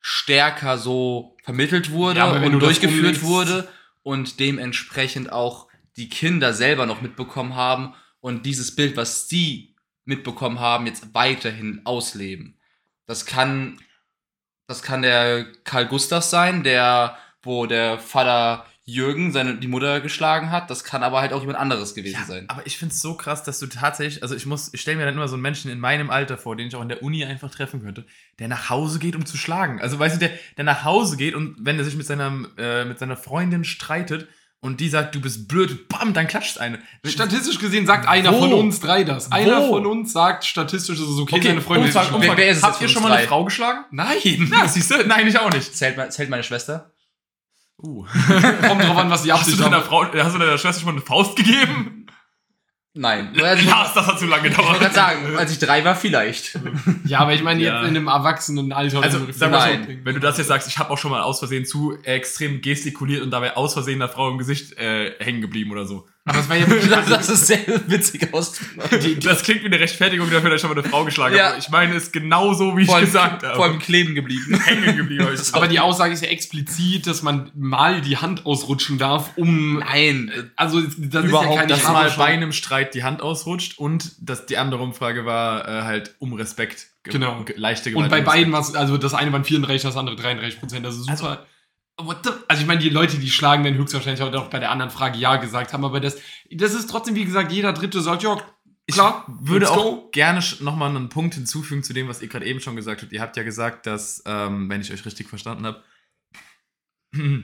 stärker 0.01 0.77
so 0.77 1.36
vermittelt 1.43 1.91
wurde 1.91 2.19
Ja, 2.19 2.29
und 2.31 2.51
du 2.51 2.59
durchgeführt 2.59 3.24
wurde 3.24 3.67
und 4.03 4.39
dementsprechend 4.39 5.31
auch 5.31 5.67
die 5.98 6.07
Kinder 6.09 6.53
selber 6.53 6.86
noch 6.86 7.01
mitbekommen 7.01 7.55
haben 7.55 7.93
und 8.21 8.45
dieses 8.45 8.75
Bild, 8.75 8.95
was 8.95 9.27
sie 9.27 9.75
mitbekommen 10.09 10.59
haben, 10.59 10.85
jetzt 10.87 11.13
weiterhin 11.13 11.81
ausleben. 11.85 12.59
Das 13.05 13.25
kann, 13.25 13.79
das 14.67 14.81
kann 14.83 15.01
der 15.01 15.45
Karl 15.63 15.87
Gustav 15.87 16.23
sein, 16.23 16.63
der, 16.63 17.17
wo 17.41 17.65
der 17.65 17.97
Vater 17.99 18.65
Jürgen 18.83 19.31
seine, 19.31 19.57
die 19.57 19.67
Mutter 19.67 20.01
geschlagen 20.01 20.49
hat. 20.49 20.71
Das 20.71 20.83
kann 20.83 21.03
aber 21.03 21.21
halt 21.21 21.31
auch 21.31 21.41
jemand 21.41 21.59
anderes 21.59 21.93
gewesen 21.93 22.19
Ja, 22.21 22.25
sein. 22.25 22.45
aber 22.49 22.65
ich 22.65 22.77
finde 22.79 22.93
es 22.93 23.01
so 23.01 23.13
krass, 23.13 23.43
dass 23.43 23.59
du 23.59 23.67
tatsächlich, 23.67 24.23
also 24.23 24.35
ich 24.35 24.47
muss, 24.47 24.73
ich 24.73 24.81
stelle 24.81 24.97
mir 24.97 25.05
dann 25.05 25.13
immer 25.13 25.27
so 25.27 25.35
einen 25.35 25.43
Menschen 25.43 25.69
in 25.69 25.79
meinem 25.79 26.09
Alter 26.09 26.39
vor, 26.39 26.55
den 26.55 26.67
ich 26.67 26.75
auch 26.75 26.81
in 26.81 26.89
der 26.89 27.03
Uni 27.03 27.23
einfach 27.23 27.51
treffen 27.51 27.83
könnte, 27.83 28.05
der 28.39 28.47
nach 28.47 28.71
Hause 28.71 28.97
geht, 28.97 29.15
um 29.15 29.27
zu 29.27 29.37
schlagen. 29.37 29.79
Also 29.79 29.99
weißt 29.99 30.15
du, 30.15 30.19
der, 30.27 30.31
der 30.57 30.63
nach 30.63 30.83
Hause 30.85 31.17
geht 31.17 31.35
und 31.35 31.55
wenn 31.59 31.77
er 31.77 31.85
sich 31.85 31.95
mit 31.95 32.07
seiner, 32.07 32.45
äh, 32.57 32.83
mit 32.85 32.97
seiner 32.97 33.15
Freundin 33.15 33.63
streitet 33.63 34.27
und 34.61 34.79
die 34.81 34.89
sagt, 34.89 35.15
du 35.15 35.21
bist 35.21 35.47
blöd, 35.47 35.87
bam, 35.87 36.13
dann 36.13 36.27
klatscht 36.27 36.57
eine. 36.57 36.79
Statistisch 37.05 37.59
gesehen 37.59 37.85
sagt 37.85 38.07
einer 38.07 38.33
Wo? 38.33 38.39
von 38.39 38.53
uns 38.53 38.79
drei 38.79 39.03
das. 39.03 39.31
Einer 39.31 39.61
Wo? 39.61 39.69
von 39.75 39.85
uns 39.85 40.11
sagt, 40.11 40.43
statistisch 40.45 40.99
ist 40.99 41.07
es 41.07 41.17
okay, 41.19 41.35
Okay, 41.37 41.47
seine 41.49 41.61
Freundin 41.61 41.85
Umfrage, 41.87 42.07
ist 42.09 42.13
Umfrage. 42.15 42.37
Wer- 42.37 42.55
wer 42.55 42.61
Habt 42.61 42.81
ihr 42.81 42.87
schon 42.89 43.03
mal 43.03 43.11
eine 43.11 43.21
drei? 43.21 43.27
Frau 43.27 43.45
geschlagen? 43.45 43.85
Nein! 43.91 44.17
Ja, 44.51 44.67
siehst 44.67 44.91
du? 44.91 45.05
Nein, 45.07 45.27
ich 45.27 45.37
auch 45.39 45.51
nicht. 45.51 45.75
Zählt, 45.75 46.11
zählt 46.13 46.29
meine 46.29 46.43
Schwester? 46.43 46.91
Uh. 47.81 48.05
Kommt 48.67 48.83
drauf 48.83 48.97
an, 48.97 49.09
was 49.09 49.23
die 49.23 49.31
Hast 49.31 49.47
du 49.47 49.51
Absicht 49.53 49.59
deiner 49.61 49.77
haben. 49.77 49.85
Frau, 49.85 50.03
hast 50.13 50.35
du 50.35 50.39
deiner 50.39 50.57
Schwester 50.57 50.81
schon 50.81 50.85
mal 50.87 50.91
eine 50.99 51.01
Faust 51.05 51.37
gegeben? 51.37 52.07
Nein. 53.00 53.29
Also, 53.41 53.63
ich 53.63 53.70
Lars, 53.70 53.94
das 53.94 54.08
hat 54.08 54.20
zu 54.20 54.25
lange 54.25 54.44
wollte 54.44 54.56
gerade 54.62 54.74
gedauert. 54.79 54.94
sagen, 54.94 55.38
als 55.38 55.51
ich 55.53 55.60
drei 55.60 55.84
war, 55.86 55.96
vielleicht. 55.96 56.60
Ja, 57.06 57.20
aber 57.20 57.34
ich 57.34 57.41
meine 57.41 57.62
Ja. 57.62 57.79
jetzt 57.82 57.89
in 57.89 57.96
einem 57.96 58.08
Erwachsenenalter. 58.08 59.01
Also, 59.01 59.20
so 59.20 59.24
eine 59.24 59.34
sag 59.34 59.51
mal 59.51 59.58
Nein. 59.77 59.84
so, 60.00 60.06
wenn 60.06 60.13
du 60.15 60.20
das 60.20 60.38
jetzt 60.38 60.48
sagst, 60.48 60.68
ich 60.68 60.77
habe 60.77 60.89
auch 60.91 60.98
schon 60.98 61.12
mal 61.12 61.22
aus 61.22 61.39
Versehen 61.39 61.65
zu 61.65 61.98
extrem 62.03 62.62
gestikuliert 62.62 63.24
und 63.24 63.32
dabei 63.32 63.56
aus 63.56 63.74
Versehen 63.74 64.00
der 64.00 64.10
Frau 64.10 64.29
im 64.29 64.38
Gesicht 64.38 64.77
äh, 64.77 65.13
hängen 65.20 65.39
geblieben 65.41 65.72
oder 65.72 65.86
so. 65.86 66.08
Aber 66.29 66.39
es 66.39 66.50
war 66.50 66.55
ja 66.55 66.67
wirklich. 66.69 66.89
Das, 67.00 67.07
das 67.07 67.29
ist 67.29 67.48
sehr 67.48 67.59
witzig 67.88 68.33
aus. 68.33 68.59
Das 69.24 69.43
klingt 69.43 69.62
wie 69.63 69.65
eine 69.67 69.79
Rechtfertigung 69.79 70.29
dafür, 70.29 70.50
dass 70.50 70.57
ich 70.57 70.62
schon 70.62 70.74
mal 70.75 70.79
eine 70.81 70.88
Frau 70.89 71.03
geschlagen 71.05 71.36
Ja. 71.36 71.50
habe. 71.50 71.57
Ich 71.59 71.69
meine 71.69 71.95
es 71.95 72.12
genau 72.12 72.53
so, 72.53 72.75
wie 72.77 72.81
ich 72.81 72.88
Vor 72.88 72.95
allem, 72.98 73.05
gesagt 73.05 73.43
habe. 73.43 73.55
vor 73.55 73.65
allem 73.65 73.79
kleben 73.79 74.15
geblieben. 74.15 74.59
hängen 74.65 74.95
geblieben. 74.98 75.27
ich 75.33 75.53
aber 75.55 75.67
die 75.67 75.79
Aussage 75.79 76.13
ist 76.13 76.21
ja 76.24 76.29
explizit, 76.29 77.07
dass 77.07 77.21
man 77.24 77.51
mal 77.55 78.01
die 78.01 78.17
Hand 78.17 78.45
ausrutschen 78.45 78.98
darf, 78.98 79.31
um. 79.38 79.79
Nein. 79.79 80.31
Also, 80.55 80.81
das 80.81 80.93
ist 80.95 81.13
ja 81.13 81.21
Überhaupt, 81.21 81.57
keine 81.57 81.67
dass 81.67 81.81
das 81.83 81.91
mal 81.91 82.09
bei 82.17 82.25
einem 82.25 82.51
Streit 82.51 82.93
die 82.93 83.03
Hand 83.03 83.21
ausrutscht 83.21 83.77
und 83.79 84.12
dass 84.19 84.45
die 84.45 84.57
andere 84.57 84.81
Umfrage 84.81 85.25
war 85.25 85.67
äh, 85.67 85.81
halt 85.83 86.15
um 86.19 86.33
Respekt. 86.33 86.88
Ge- 87.03 87.13
Genau. 87.13 87.43
ge- 87.43 87.55
Leichte 87.57 87.89
Und 87.89 87.95
Gewalt. 87.95 88.12
bei 88.12 88.19
um 88.19 88.25
beiden 88.25 88.53
war 88.53 88.59
es, 88.62 88.75
also 88.75 88.98
das 88.98 89.13
eine 89.13 89.31
waren 89.31 89.43
34, 89.45 89.81
das 89.83 89.98
andere 89.98 90.15
33 90.15 90.59
Prozent. 90.59 90.86
Das 90.86 90.95
ist 90.95 91.05
super. 91.05 91.39
The? 91.43 91.58
Also 92.48 92.62
ich 92.62 92.68
meine, 92.68 92.79
die 92.79 92.89
Leute, 92.89 93.18
die 93.18 93.29
schlagen, 93.29 93.63
werden 93.63 93.77
höchstwahrscheinlich 93.77 94.22
auch 94.22 94.50
bei 94.50 94.60
der 94.60 94.72
anderen 94.72 94.91
Frage 94.91 95.18
Ja 95.18 95.36
gesagt 95.38 95.74
haben, 95.74 95.84
aber 95.86 96.00
das, 96.00 96.18
das 96.51 96.74
ist 96.74 96.89
trotzdem, 96.89 97.15
wie 97.15 97.25
gesagt, 97.25 97.51
jeder 97.51 97.74
Dritte 97.74 98.01
sagt, 98.01 98.24
ja, 98.24 98.38
klar, 98.91 99.25
Ich 99.27 99.48
würde 99.50 99.70
auch 99.70 99.84
go. 99.84 100.10
gerne 100.12 100.41
nochmal 100.62 100.89
einen 100.96 101.10
Punkt 101.10 101.36
hinzufügen 101.36 101.84
zu 101.84 101.94
dem, 101.94 102.08
was 102.08 102.22
ihr 102.22 102.27
gerade 102.27 102.46
eben 102.46 102.60
schon 102.60 102.75
gesagt 102.75 103.01
habt. 103.01 103.12
Ihr 103.12 103.22
habt 103.22 103.38
ja 103.38 103.44
gesagt, 103.44 103.86
dass, 103.86 104.24
ähm, 104.25 104.70
wenn 104.70 104.82
ich 104.82 104.91
euch 104.91 105.06
richtig 105.06 105.27
verstanden 105.29 105.65
habe, 105.65 105.84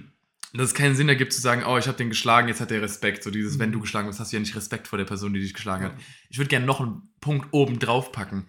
dass 0.54 0.68
es 0.68 0.74
keinen 0.74 0.96
Sinn 0.96 1.10
ergibt 1.10 1.34
zu 1.34 1.42
sagen, 1.42 1.64
oh, 1.66 1.78
ich 1.78 1.88
habe 1.88 1.98
den 1.98 2.10
geschlagen, 2.10 2.48
jetzt 2.48 2.62
hat 2.62 2.72
der 2.72 2.82
Respekt. 2.82 3.24
So 3.24 3.32
dieses, 3.32 3.60
wenn 3.60 3.72
du 3.72 3.80
geschlagen 3.82 4.08
wirst, 4.08 4.20
hast 4.20 4.32
du 4.32 4.38
ja 4.38 4.40
nicht 4.40 4.56
Respekt 4.56 4.88
vor 4.88 4.98
der 4.98 5.06
Person, 5.06 5.34
die 5.34 5.42
dich 5.42 5.54
geschlagen 5.54 5.84
hat. 5.86 5.94
Ich 6.30 6.38
würde 6.38 6.50
gerne 6.50 6.66
noch 6.66 6.80
einen 6.80 7.14
Punkt 7.20 7.50
oben 7.52 7.78
drauf 7.80 8.12
packen. 8.12 8.48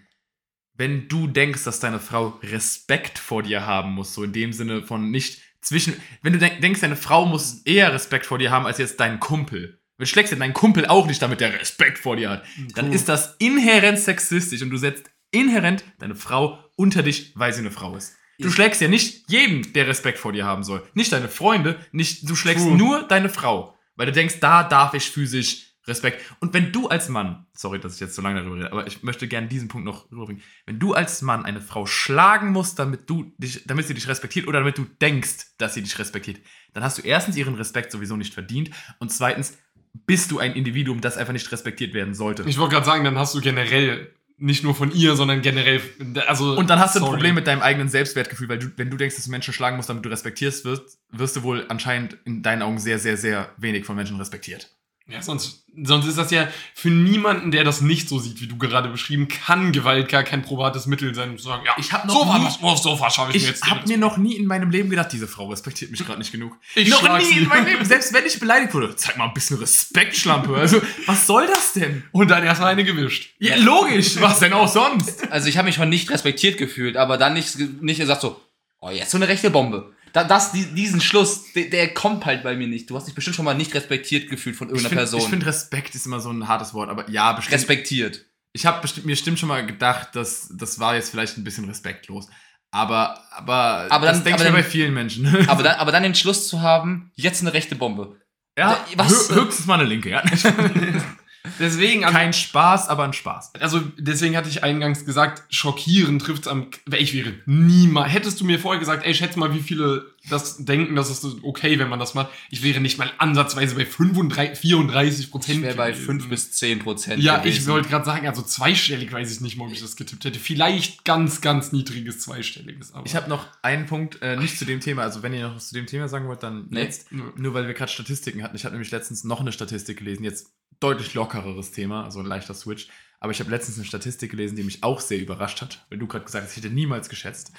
Wenn 0.75 1.09
du 1.09 1.27
denkst, 1.27 1.64
dass 1.64 1.81
deine 1.81 1.99
Frau 1.99 2.38
Respekt 2.42 3.19
vor 3.19 3.42
dir 3.42 3.66
haben 3.66 3.92
muss, 3.92 4.14
so 4.14 4.23
in 4.23 4.33
dem 4.33 4.53
Sinne 4.53 4.83
von 4.83 5.11
nicht 5.11 5.40
zwischen, 5.66 5.94
wenn 6.22 6.33
du 6.33 6.38
denk, 6.38 6.61
denkst, 6.61 6.81
deine 6.81 6.96
Frau 6.96 7.26
muss 7.26 7.62
eher 7.64 7.92
Respekt 7.92 8.24
vor 8.26 8.38
dir 8.38 8.50
haben 8.50 8.66
als 8.66 8.79
jetzt 8.79 9.00
dein 9.00 9.20
Kumpel. 9.20 9.81
Du 9.98 10.07
schlägst 10.07 10.33
ja 10.33 10.38
deinen 10.38 10.55
Kumpel 10.55 10.87
auch 10.87 11.07
nicht, 11.07 11.20
damit 11.22 11.40
der 11.40 11.59
Respekt 11.59 11.98
vor 11.98 12.16
dir 12.16 12.31
hat. 12.31 12.44
Dann 12.74 12.88
Cool. 12.88 12.94
ist 12.94 13.09
das 13.09 13.35
inhärent 13.38 13.98
sexistisch 13.98 14.62
und 14.62 14.70
du 14.70 14.76
setzt 14.76 15.11
inhärent 15.31 15.85
deine 15.98 16.14
Frau 16.14 16.59
unter 16.76 17.02
dich, 17.02 17.33
weil 17.35 17.52
sie 17.52 17.61
eine 17.61 17.70
Frau 17.70 17.96
ist. 17.96 18.14
Du 18.38 18.50
schlägst 18.50 18.83
ja 18.83 18.88
nicht 18.88 19.31
jeden, 19.31 19.72
der 19.72 19.88
Respekt 19.88 20.18
vor 20.18 20.33
dir 20.33 20.44
haben 20.44 20.62
soll. 20.62 20.87
Nicht 20.92 21.11
deine 21.12 21.29
Freunde, 21.29 21.79
nicht, 21.92 22.29
du 22.29 22.37
schlägst 22.37 22.66
True. 22.66 22.76
nur 22.76 23.02
deine 23.05 23.31
Frau. 23.31 23.74
Weil 23.96 24.07
du 24.07 24.12
denkst, 24.12 24.40
da 24.40 24.62
darf 24.62 24.92
ich 24.92 25.11
physisch 25.11 25.72
Respekt. 25.87 26.22
Und 26.40 26.53
wenn 26.55 26.72
du 26.72 26.88
als 26.88 27.09
Mann, 27.09 27.46
sorry, 27.53 27.79
dass 27.79 27.94
ich 27.94 28.01
jetzt 28.01 28.14
so 28.14 28.22
lange 28.22 28.40
darüber 28.40 28.57
rede, 28.57 28.72
aber 28.72 28.87
ich 28.87 29.03
möchte 29.03 29.29
gerne 29.29 29.46
diesen 29.46 29.68
Punkt 29.68 29.85
noch 29.85 30.11
rüberbringen. 30.11 30.42
Wenn 30.64 30.79
du 30.79 30.94
als 30.94 31.22
Mann 31.22 31.44
eine 31.44 31.61
Frau 31.61 31.87
schlagen 31.87 32.51
musst, 32.51 32.79
damit 32.79 33.09
du 33.09 33.33
dich, 33.38 33.64
damit 33.66 33.87
sie 33.87 33.94
dich 33.94 34.09
respektiert 34.09 34.49
oder 34.49 34.61
damit 34.61 34.79
du 34.79 34.85
denkst, 35.01 35.57
dass 35.59 35.75
sie 35.75 35.83
dich 35.83 35.99
respektiert, 35.99 36.40
dann 36.72 36.83
hast 36.83 36.99
du 36.99 37.03
erstens 37.03 37.37
ihren 37.37 37.55
Respekt 37.55 37.92
sowieso 37.92 38.16
nicht 38.16 38.35
verdient 38.35 38.70
und 38.99 39.12
zweitens 39.12 39.59
bist 40.07 40.31
du 40.31 40.38
ein 40.38 40.53
Individuum, 40.53 41.01
das 41.01 41.16
einfach 41.16 41.33
nicht 41.33 41.51
respektiert 41.51 41.94
werden 41.94 42.14
sollte. 42.14 42.42
Ich 42.46 42.59
wollte 42.59 42.75
gerade 42.75 42.87
sagen, 42.87 43.05
dann 43.05 43.18
hast 43.18 43.35
du 43.35 43.40
generell 43.40 44.12
nicht 44.38 44.62
nur 44.62 44.75
von 44.75 44.92
ihr, 44.92 45.16
sondern 45.16 45.40
generell, 45.40 45.81
also. 46.27 46.57
Und 46.59 46.68
dann 46.68 46.79
hast 46.79 46.94
du 46.96 47.01
ein. 47.01 47.07
Problem 47.07 47.35
mit 47.35 47.46
deinem 47.46 47.62
eigenen 47.62 47.88
Selbstwertgefühl, 47.88 48.49
weil 48.49 48.59
du, 48.59 48.66
wenn 48.77 48.90
du 48.90 48.96
denkst, 48.96 49.16
dass 49.16 49.25
du 49.25 49.31
Menschen 49.31 49.55
schlagen 49.55 49.77
musst, 49.77 49.88
damit 49.88 50.05
du 50.05 50.11
respektierst 50.11 50.64
wirst, 50.64 50.99
wirst 51.11 51.37
du 51.37 51.42
wohl 51.42 51.64
anscheinend 51.68 52.18
in 52.25 52.42
deinen 52.42 52.62
Augen 52.62 52.79
sehr, 52.79 52.99
sehr, 52.99 53.16
sehr 53.16 53.49
wenig 53.57 53.87
von 53.87 53.96
Menschen 53.96 54.16
respektiert. 54.16 54.76
Ja, 55.09 55.23
sonst, 55.23 55.64
sonst 55.85 56.07
ist 56.09 56.19
das 56.19 56.33
ja 56.33 56.49
für 56.75 56.90
niemanden, 56.90 57.53
der 57.53 57.62
das 57.62 57.81
nicht 57.81 58.09
so 58.09 58.19
sieht, 58.19 58.40
wie 58.40 58.49
du 58.49 58.59
gerade 58.59 58.88
beschrieben, 58.88 59.29
kann 59.29 59.71
Gewalt 59.71 60.09
gar 60.09 60.25
kein 60.25 60.42
probates 60.42 60.87
Mittel 60.87 61.14
sein, 61.14 61.31
um 61.31 61.38
zu 61.38 61.45
sagen, 61.45 61.62
ja, 61.64 61.75
Ich 61.79 61.92
hab 61.92 62.07
noch 62.07 62.14
so 62.23 62.29
war 62.29 62.40
nie- 62.40 62.49
auf 62.62 62.79
Sofa 62.79 63.09
schaffe 63.09 63.31
ich, 63.31 63.37
mir 63.37 63.42
Ich 63.42 63.49
jetzt. 63.55 63.71
habe 63.71 63.87
mir 63.87 63.99
noch 63.99 64.16
nie 64.16 64.35
in 64.35 64.47
meinem 64.47 64.69
Leben 64.71 64.90
gedacht, 64.90 65.12
diese 65.12 65.29
Frau 65.29 65.47
respektiert 65.49 65.92
mich 65.92 66.05
gerade 66.05 66.19
nicht 66.19 66.33
genug. 66.33 66.57
Ich 66.75 66.88
noch 66.90 67.03
nie 67.19 67.25
sie. 67.25 67.38
in 67.38 67.47
meinem 67.49 67.66
Leben, 67.66 67.85
selbst 67.85 68.12
wenn 68.12 68.27
ich 68.27 68.40
beleidigt 68.40 68.75
wurde. 68.75 68.97
Zeig 68.97 69.16
mal 69.16 69.27
ein 69.29 69.35
bisschen 69.35 69.59
Respekt, 69.59 70.16
Schlampe. 70.16 70.57
Also, 70.57 70.83
was 71.07 71.25
soll 71.29 71.47
das 71.47 71.73
denn? 71.75 72.03
Und 72.11 72.29
dann 72.29 72.42
erstmal 72.42 72.73
eine 72.73 72.83
gewischt. 72.83 73.35
Ja, 73.38 73.55
logisch, 73.57 74.21
was 74.21 74.40
denn 74.40 74.55
auch 74.55 74.66
sonst? 74.69 75.31
Also 75.31 75.49
ich 75.49 75.57
habe 75.57 75.66
mich 75.66 75.77
schon 75.77 75.88
nicht 75.88 76.11
respektiert 76.11 76.59
gefühlt, 76.59 76.97
aber 76.97 77.16
dann 77.16 77.35
nicht, 77.35 77.57
nicht 77.81 78.01
gesagt 78.01 78.23
so, 78.23 78.40
oh, 78.81 78.90
jetzt 78.90 79.12
so 79.12 79.19
eine 79.19 79.29
rechte 79.29 79.51
Bombe. 79.51 79.92
Da, 80.16 80.24
das, 80.24 80.52
die, 80.52 80.64
diesen 80.64 81.02
Schluss, 81.02 81.52
der, 81.52 81.64
der 81.66 81.92
kommt 81.92 82.24
halt 82.24 82.42
bei 82.42 82.57
mir 82.57 82.66
nicht. 82.66 82.88
Du 82.88 82.96
hast 82.96 83.07
dich 83.07 83.14
bestimmt 83.14 83.37
schon 83.37 83.44
mal 83.44 83.52
nicht 83.55 83.74
respektiert 83.74 84.31
gefühlt 84.31 84.57
von 84.57 84.68
Ich 84.68 84.72
irgendeiner 84.72 85.00
finde, 85.07 85.11
Person. 85.18 85.31
find, 85.31 85.44
Respekt 85.44 85.94
ist 85.94 86.07
immer 86.07 86.20
so 86.20 86.31
ein 86.31 86.48
hartes 86.48 86.72
Wort, 86.72 86.88
aber 86.88 87.11
ja, 87.11 87.33
bestimmt. 87.35 87.55
respektiert. 87.55 88.24
Ich 88.55 88.64
habe 88.64 88.81
bestimmt, 88.81 89.05
mir 89.05 89.14
stimmt 89.14 89.38
schon 89.38 89.50
mal 89.50 89.66
gedacht, 89.66 90.16
dass 90.16 90.48
das 90.57 90.79
war 90.79 90.94
jetzt 90.94 91.11
vielleicht 91.11 91.37
ein 91.37 91.44
bisschen 91.44 91.66
respektlos. 91.66 92.29
Aber, 92.70 93.22
aber, 93.31 93.87
Aber 93.90 94.07
das 94.07 94.16
dann- 94.16 94.24
denke 94.24 94.42
ich 94.42 94.48
mir 94.48 94.57
bei 94.57 94.62
vielen 94.64 94.94
Menschen. 94.94 95.26
Aber 95.48 95.62
dann, 95.62 95.76
aber 95.81 95.92
dann 95.92 96.02
den 96.02 96.14
Schluss 96.14 96.48
zu 96.48 96.62
haben, 96.62 97.12
jetzt 97.14 97.42
eine 97.42 97.52
rechte 97.52 97.74
Bombe. 97.76 98.18
ja, 98.59 98.83
was- 98.96 99.31
hö- 99.31 99.35
höchstens 99.35 99.66
mal 99.66 99.74
eine 99.79 99.85
linke, 99.87 100.09
ja. 100.09 100.22
Deswegen, 101.59 102.04
also, 102.04 102.16
Kein 102.16 102.32
Spaß, 102.32 102.88
aber 102.88 103.04
ein 103.04 103.12
Spaß. 103.12 103.52
also 103.61 103.80
deswegen 103.98 104.37
hatte 104.37 104.48
ich 104.48 104.62
eingangs 104.64 105.04
gesagt, 105.04 105.42
schockieren 105.54 106.18
trifft's 106.18 106.48
am. 106.48 106.68
Ich 106.96 107.14
wäre 107.14 107.35
niemals. 107.46 108.12
Hättest 108.12 108.40
du 108.40 108.44
mir 108.44 108.59
vorher 108.59 108.80
gesagt, 108.80 109.04
ey, 109.06 109.14
schätze 109.14 109.38
mal, 109.38 109.54
wie 109.54 109.61
viele 109.61 110.14
das 110.28 110.56
denken, 110.64 110.96
das 110.96 111.09
ist 111.11 111.24
okay, 111.42 111.78
wenn 111.78 111.88
man 111.88 112.00
das 112.00 112.14
macht. 112.14 112.30
Ich 112.50 112.62
wäre 112.64 112.80
nicht 112.80 112.98
mal 112.98 113.11
ansatzweise 113.18 113.76
bei 113.76 113.87
35, 113.87 114.59
34 114.59 115.30
Prozent. 115.30 115.59
Ich 115.59 115.62
wäre 115.64 115.76
bei 115.76 115.94
5 115.94 116.28
bis 116.28 116.50
10 116.52 116.80
Prozent. 116.80 117.22
Ja, 117.22 117.44
ich 117.44 117.64
wollte 117.68 117.88
gerade 117.88 118.04
sagen, 118.04 118.26
also 118.26 118.42
zweistellig 118.42 119.12
weiß 119.12 119.30
ich 119.32 119.40
nicht 119.40 119.56
mal, 119.56 119.66
ob 119.66 119.72
ich 119.72 119.80
das 119.80 119.94
getippt 119.94 120.24
hätte. 120.24 120.40
Vielleicht 120.40 121.04
ganz, 121.04 121.40
ganz 121.40 121.70
niedriges 121.72 122.20
zweistelliges. 122.20 122.92
Aber 122.92 123.06
Ich 123.06 123.14
habe 123.14 123.28
noch 123.28 123.46
einen 123.62 123.87
Punkt, 123.87 124.20
äh, 124.20 124.37
nicht 124.37 124.59
zu 124.59 124.64
dem 124.64 124.80
Thema. 124.80 125.02
Also, 125.02 125.22
wenn 125.22 125.32
ihr 125.32 125.46
noch 125.46 125.54
was 125.56 125.68
zu 125.68 125.74
dem 125.76 125.87
Thema 125.87 126.09
sagen 126.09 126.26
wollt, 126.26 126.42
dann 126.42 126.66
Nee. 126.70 126.82
jetzt. 126.82 127.06
Nur 127.12 127.54
weil 127.54 127.68
wir 127.68 127.74
gerade 127.74 127.92
Statistiken 127.92 128.42
hatten. 128.42 128.56
Ich 128.56 128.64
habe 128.64 128.74
nämlich 128.74 128.90
letztens 128.90 129.22
noch 129.22 129.40
eine 129.40 129.52
Statistik 129.52 129.98
gelesen. 129.98 130.24
Jetzt 130.24 130.50
deutlich 130.81 131.15
lockereres 131.15 131.73
Thema, 131.73 132.05
also 132.05 132.21
ein 132.21 132.27
leichter 132.27 132.55
Switch. 132.55 132.89
Aber 133.19 133.33
ich 133.33 133.41
habe 133.41 133.51
letztens 133.51 133.79
eine 133.79 133.87
Statistik 133.87 134.31
gelesen, 134.31 134.57
die 134.57 134.62
mich 134.62 134.83
auch 134.83 135.01
sehr 135.01 135.19
überrascht 135.19 135.62
hat. 135.62 135.85
Wenn 135.89 135.99
du 135.99 136.07
gerade 136.07 136.25
gesagt 136.25 136.45
hast, 136.45 136.57
ich 136.57 136.62
hätte 136.62 136.75
niemals 136.75 137.09
geschätzt. 137.09 137.53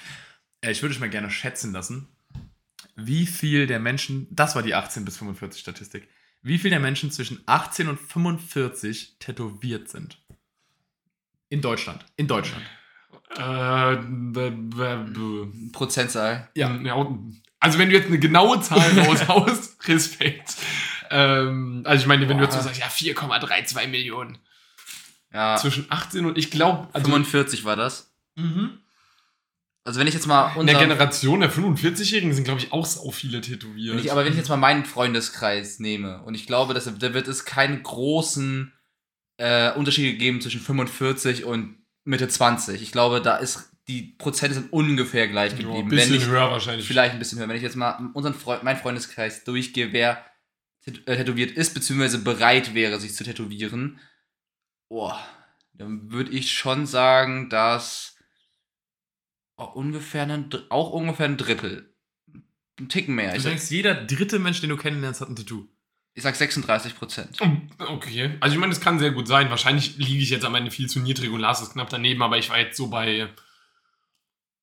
Äh, 0.60 0.70
ich 0.70 0.82
würde 0.82 0.94
euch 0.94 1.00
mal 1.00 1.10
gerne 1.10 1.30
schätzen 1.30 1.72
lassen, 1.72 2.08
wie 2.96 3.26
viel 3.26 3.66
der 3.66 3.80
Menschen, 3.80 4.26
das 4.30 4.54
war 4.54 4.62
die 4.62 4.74
18 4.74 5.04
bis 5.04 5.18
45 5.18 5.60
Statistik, 5.60 6.08
wie 6.42 6.58
viel 6.58 6.70
der 6.70 6.80
Menschen 6.80 7.10
zwischen 7.10 7.40
18 7.46 7.88
und 7.88 8.00
45 8.00 9.16
tätowiert 9.18 9.88
sind. 9.88 10.18
In 11.48 11.60
Deutschland. 11.60 12.04
In 12.16 12.28
Deutschland. 12.28 12.64
Äh, 13.36 13.96
Prozentzahl. 15.72 16.48
ja. 16.54 16.74
ja. 16.76 17.18
Also 17.60 17.78
wenn 17.78 17.90
du 17.90 17.96
jetzt 17.96 18.06
eine 18.06 18.18
genaue 18.18 18.60
Zahl 18.60 18.98
raushaust, 19.00 19.88
Respekt. 19.88 20.56
Ähm, 21.10 21.82
also 21.84 22.02
ich 22.02 22.06
meine, 22.06 22.28
wenn 22.28 22.38
du 22.38 22.44
jetzt 22.44 22.54
so 22.54 22.58
Boah. 22.58 22.64
sagst, 22.64 22.80
ja, 22.80 22.86
4,32 22.86 23.88
Millionen. 23.88 24.38
Ja, 25.32 25.56
Zwischen 25.56 25.86
18 25.90 26.24
und 26.24 26.38
ich 26.38 26.50
glaube, 26.50 26.88
also 26.92 27.06
45 27.06 27.64
war 27.64 27.76
das. 27.76 28.12
mhm. 28.36 28.78
Also 29.84 30.00
wenn 30.00 30.06
ich 30.06 30.12
jetzt 30.12 30.26
mal 30.26 30.54
in 30.60 30.66
der 30.66 30.76
Generation 30.76 31.40
der 31.40 31.50
45-Jährigen 31.50 32.34
sind, 32.34 32.44
glaube 32.44 32.60
ich, 32.60 32.74
auch 32.74 32.84
so 32.84 33.10
viele 33.10 33.40
tätowiert. 33.40 33.98
ich, 33.98 34.12
aber 34.12 34.22
wenn 34.22 34.32
ich 34.32 34.36
jetzt 34.38 34.50
mal 34.50 34.58
meinen 34.58 34.84
Freundeskreis 34.84 35.78
nehme 35.78 36.22
und 36.24 36.34
ich 36.34 36.46
glaube, 36.46 36.74
dass 36.74 36.84
da 36.84 37.14
wird 37.14 37.26
es 37.26 37.46
keine 37.46 37.80
großen 37.80 38.70
äh, 39.38 39.72
Unterschiede 39.72 40.18
geben 40.18 40.42
zwischen 40.42 40.60
45 40.60 41.44
und 41.44 41.76
Mitte 42.04 42.28
20. 42.28 42.82
Ich 42.82 42.92
glaube, 42.92 43.22
da 43.22 43.36
ist 43.36 43.70
die 43.88 44.14
Prozente 44.18 44.54
sind 44.54 44.72
ungefähr 44.72 45.28
gleich 45.28 45.52
ja, 45.52 45.58
ein 45.58 45.64
geblieben. 45.64 45.88
bisschen 45.88 46.12
nicht, 46.12 46.26
höher 46.26 46.50
wahrscheinlich. 46.50 46.86
vielleicht 46.86 47.14
ein 47.14 47.18
bisschen 47.18 47.38
höher. 47.38 47.48
Wenn 47.48 47.56
ich 47.56 47.62
jetzt 47.62 47.76
mal 47.76 48.10
unseren 48.12 48.34
Freund, 48.34 48.62
meinen 48.62 48.76
Freundeskreis 48.76 49.44
durchgehe, 49.44 49.92
wer 49.92 50.22
tätowiert 50.84 51.50
ist, 51.50 51.74
beziehungsweise 51.74 52.18
bereit 52.18 52.74
wäre, 52.74 52.98
sich 52.98 53.14
zu 53.14 53.24
tätowieren, 53.24 54.00
boah, 54.88 55.18
dann 55.74 56.10
würde 56.10 56.30
ich 56.30 56.52
schon 56.52 56.86
sagen, 56.86 57.50
dass 57.50 58.16
auch 59.56 59.74
ungefähr 59.74 60.22
ein, 60.22 60.50
auch 60.70 60.90
ungefähr 60.90 61.26
ein 61.26 61.36
Drittel. 61.36 61.94
Ein 62.78 62.88
Ticken 62.88 63.14
mehr. 63.14 63.34
Du 63.34 63.42
denkst, 63.42 63.70
jeder 63.70 63.94
dritte 63.94 64.38
Mensch, 64.38 64.60
den 64.60 64.70
du 64.70 64.76
kennenlernst, 64.76 65.20
hat 65.20 65.28
ein 65.28 65.36
Tattoo. 65.36 65.66
ich 66.14 66.22
sag 66.22 66.36
36 66.36 66.94
Prozent. 66.96 67.38
Okay. 67.78 68.36
Also 68.40 68.54
ich 68.54 68.60
meine, 68.60 68.72
es 68.72 68.80
kann 68.80 68.98
sehr 68.98 69.10
gut 69.10 69.26
sein. 69.26 69.50
Wahrscheinlich 69.50 69.96
liege 69.98 70.22
ich 70.22 70.30
jetzt 70.30 70.44
am 70.44 70.54
Ende 70.54 70.70
viel 70.70 70.88
zu 70.88 71.00
niedrig 71.00 71.30
und 71.30 71.40
Lars 71.40 71.60
ist 71.60 71.72
knapp 71.72 71.90
daneben, 71.90 72.22
aber 72.22 72.38
ich 72.38 72.50
war 72.50 72.58
jetzt 72.58 72.76
so 72.76 72.88
bei. 72.88 73.28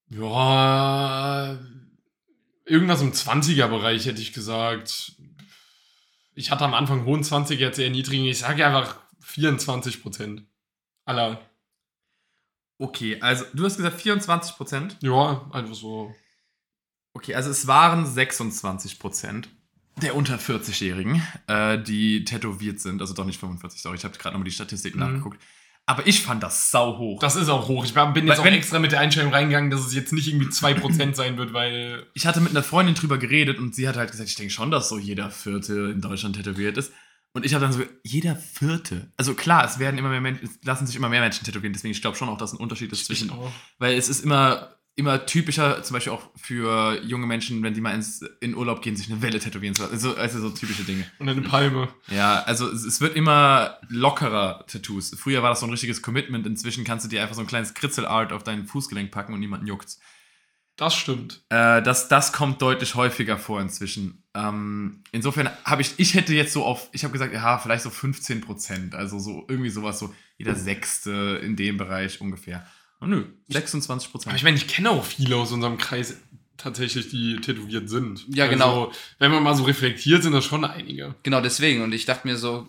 Ja. 0.09 1.59
Irgendwas 2.65 3.01
im 3.01 3.11
20er-Bereich 3.11 4.05
hätte 4.05 4.21
ich 4.21 4.33
gesagt. 4.33 5.13
Ich 6.35 6.51
hatte 6.51 6.65
am 6.65 6.73
Anfang 6.73 7.05
hohen 7.05 7.23
20er, 7.23 7.55
jetzt 7.55 7.79
eher 7.79 7.89
niedrigen. 7.89 8.25
Ich 8.25 8.39
sage 8.39 8.65
einfach 8.65 8.97
24 9.21 10.01
Prozent. 10.01 10.43
Aller. 11.05 11.39
Okay, 12.77 13.19
also 13.21 13.45
du 13.53 13.65
hast 13.65 13.77
gesagt 13.77 14.01
24 14.01 14.55
Prozent. 14.57 14.97
Ja, 15.01 15.49
einfach 15.51 15.73
so. 15.75 16.13
Okay, 17.13 17.33
also 17.35 17.49
es 17.49 17.67
waren 17.67 18.05
26 18.05 18.99
Prozent 18.99 19.49
der 20.01 20.13
unter 20.13 20.35
40-Jährigen, 20.35 21.21
äh, 21.47 21.81
die 21.81 22.25
tätowiert 22.25 22.81
sind. 22.81 22.99
Also 22.99 23.13
doch 23.13 23.23
nicht 23.23 23.39
45, 23.39 23.81
sorry, 23.81 23.95
ich 23.95 24.03
habe 24.03 24.17
gerade 24.17 24.33
nochmal 24.33 24.43
die 24.43 24.51
Statistiken 24.51 24.99
Mhm. 24.99 25.05
nachgeguckt. 25.05 25.41
Aber 25.87 26.07
ich 26.07 26.23
fand 26.23 26.41
das 26.41 26.71
sau 26.71 26.97
hoch. 26.97 27.19
Das 27.19 27.35
ist 27.35 27.47
auch 27.47 27.67
hoch. 27.67 27.85
Ich 27.85 27.93
bin 27.93 28.27
jetzt 28.27 28.39
Weil 28.39 28.51
auch 28.51 28.55
extra 28.55 28.79
mit 28.79 28.91
der 28.91 28.99
Einstellung 28.99 29.31
reingegangen, 29.31 29.69
dass 29.69 29.85
es 29.85 29.93
jetzt 29.93 30.13
nicht 30.13 30.27
irgendwie 30.27 30.47
2% 30.47 31.13
sein 31.13 31.37
wird, 31.37 31.53
weil. 31.53 32.07
ich 32.13 32.25
hatte 32.25 32.41
mit 32.41 32.51
einer 32.51 32.63
Freundin 32.63 32.95
drüber 32.95 33.19
geredet 33.19 33.59
und 33.59 33.75
sie 33.75 33.87
hat 33.87 33.95
halt 33.95 34.09
gesagt, 34.09 34.29
ich 34.29 34.35
denke 34.35 34.51
schon, 34.51 34.71
dass 34.71 34.89
so 34.89 34.97
jeder 34.97 35.29
Vierte 35.29 35.91
in 35.93 36.01
Deutschland 36.01 36.35
tätowiert 36.35 36.77
ist. 36.77 36.91
Und 37.33 37.45
ich 37.45 37.53
habe 37.53 37.65
dann 37.65 37.73
so, 37.73 37.83
jeder 38.01 38.35
Vierte. 38.35 39.11
Also 39.17 39.33
klar, 39.33 39.65
es 39.65 39.77
werden 39.77 39.97
immer 39.97 40.09
mehr 40.09 40.21
Menschen, 40.21 40.45
es 40.45 40.57
lassen 40.63 40.87
sich 40.87 40.95
immer 40.95 41.09
mehr 41.09 41.19
Menschen 41.19 41.43
tätowieren, 41.43 41.73
deswegen 41.73 41.91
ich 41.91 42.01
glaube 42.01 42.17
schon 42.17 42.29
auch, 42.29 42.37
dass 42.37 42.53
ein 42.53 42.59
Unterschied 42.59 42.91
ist 42.93 43.05
zwischen 43.05 43.29
auch. 43.29 43.51
Weil 43.77 43.97
es 43.97 44.07
ist 44.07 44.23
immer, 44.23 44.77
immer 44.97 45.25
typischer, 45.25 45.83
zum 45.83 45.95
Beispiel 45.95 46.13
auch 46.13 46.29
für 46.35 47.01
junge 47.03 47.27
Menschen, 47.27 47.61
wenn 47.63 47.73
die 47.73 47.81
mal 47.81 47.93
ins, 47.93 48.21
in 48.39 48.55
Urlaub 48.55 48.81
gehen, 48.81 48.95
sich 48.95 49.11
eine 49.11 49.21
Welle 49.21 49.39
tätowieren 49.39 49.75
zu 49.75 49.81
lassen. 49.81 49.93
Also, 49.93 50.15
also 50.15 50.39
so 50.39 50.49
typische 50.49 50.83
Dinge. 50.83 51.05
Und 51.19 51.27
eine 51.27 51.41
Palme. 51.41 51.89
Ja, 52.07 52.41
also 52.43 52.69
es, 52.71 52.85
es 52.85 53.01
wird 53.01 53.15
immer 53.15 53.77
lockerer 53.89 54.65
Tattoos. 54.67 55.13
Früher 55.17 55.43
war 55.43 55.49
das 55.49 55.59
so 55.59 55.65
ein 55.65 55.71
richtiges 55.71 56.01
Commitment. 56.01 56.47
Inzwischen 56.47 56.85
kannst 56.85 57.05
du 57.05 57.09
dir 57.09 57.21
einfach 57.21 57.35
so 57.35 57.41
ein 57.41 57.47
kleines 57.47 57.73
Kritzelart 57.73 58.31
auf 58.31 58.43
dein 58.43 58.65
Fußgelenk 58.65 59.11
packen 59.11 59.33
und 59.33 59.41
niemanden 59.41 59.67
juckt's. 59.67 59.99
Das 60.77 60.95
stimmt. 60.95 61.43
Äh, 61.49 61.81
das, 61.81 62.07
das 62.07 62.31
kommt 62.31 62.61
deutlich 62.61 62.95
häufiger 62.95 63.37
vor 63.37 63.59
inzwischen. 63.61 64.23
Ähm, 64.33 65.03
insofern 65.11 65.49
habe 65.65 65.81
ich, 65.81 65.93
ich 65.97 66.13
hätte 66.13 66.33
jetzt 66.33 66.53
so 66.53 66.63
auf, 66.63 66.89
ich 66.93 67.03
habe 67.03 67.13
gesagt, 67.13 67.33
ja, 67.33 67.57
vielleicht 67.57 67.83
so 67.83 67.89
15 67.89 68.41
Prozent. 68.41 68.95
Also 68.95 69.19
so 69.19 69.45
irgendwie 69.49 69.69
sowas, 69.69 69.99
so 69.99 70.13
jeder 70.37 70.55
Sechste 70.55 71.41
in 71.43 71.57
dem 71.57 71.77
Bereich 71.77 72.21
ungefähr. 72.21 72.65
Oh, 73.01 73.05
nö, 73.05 73.25
26 73.49 74.07
Aber 74.07 74.11
Prozent. 74.11 74.35
ich 74.35 74.43
meine, 74.43 74.57
ich 74.57 74.67
kenne 74.67 74.89
auch 74.89 75.03
viele 75.03 75.35
aus 75.35 75.51
unserem 75.51 75.77
Kreis 75.77 76.17
tatsächlich, 76.57 77.09
die 77.09 77.35
tätowiert 77.37 77.89
sind. 77.89 78.25
Ja, 78.33 78.47
genau. 78.47 78.85
Also, 78.87 78.99
wenn 79.19 79.31
man 79.31 79.43
mal 79.43 79.55
so 79.55 79.63
reflektiert, 79.63 80.23
sind 80.23 80.33
das 80.33 80.45
schon 80.45 80.63
einige. 80.65 81.15
Genau 81.23 81.41
deswegen. 81.41 81.81
Und 81.81 81.93
ich 81.93 82.05
dachte 82.05 82.27
mir 82.27 82.37
so, 82.37 82.67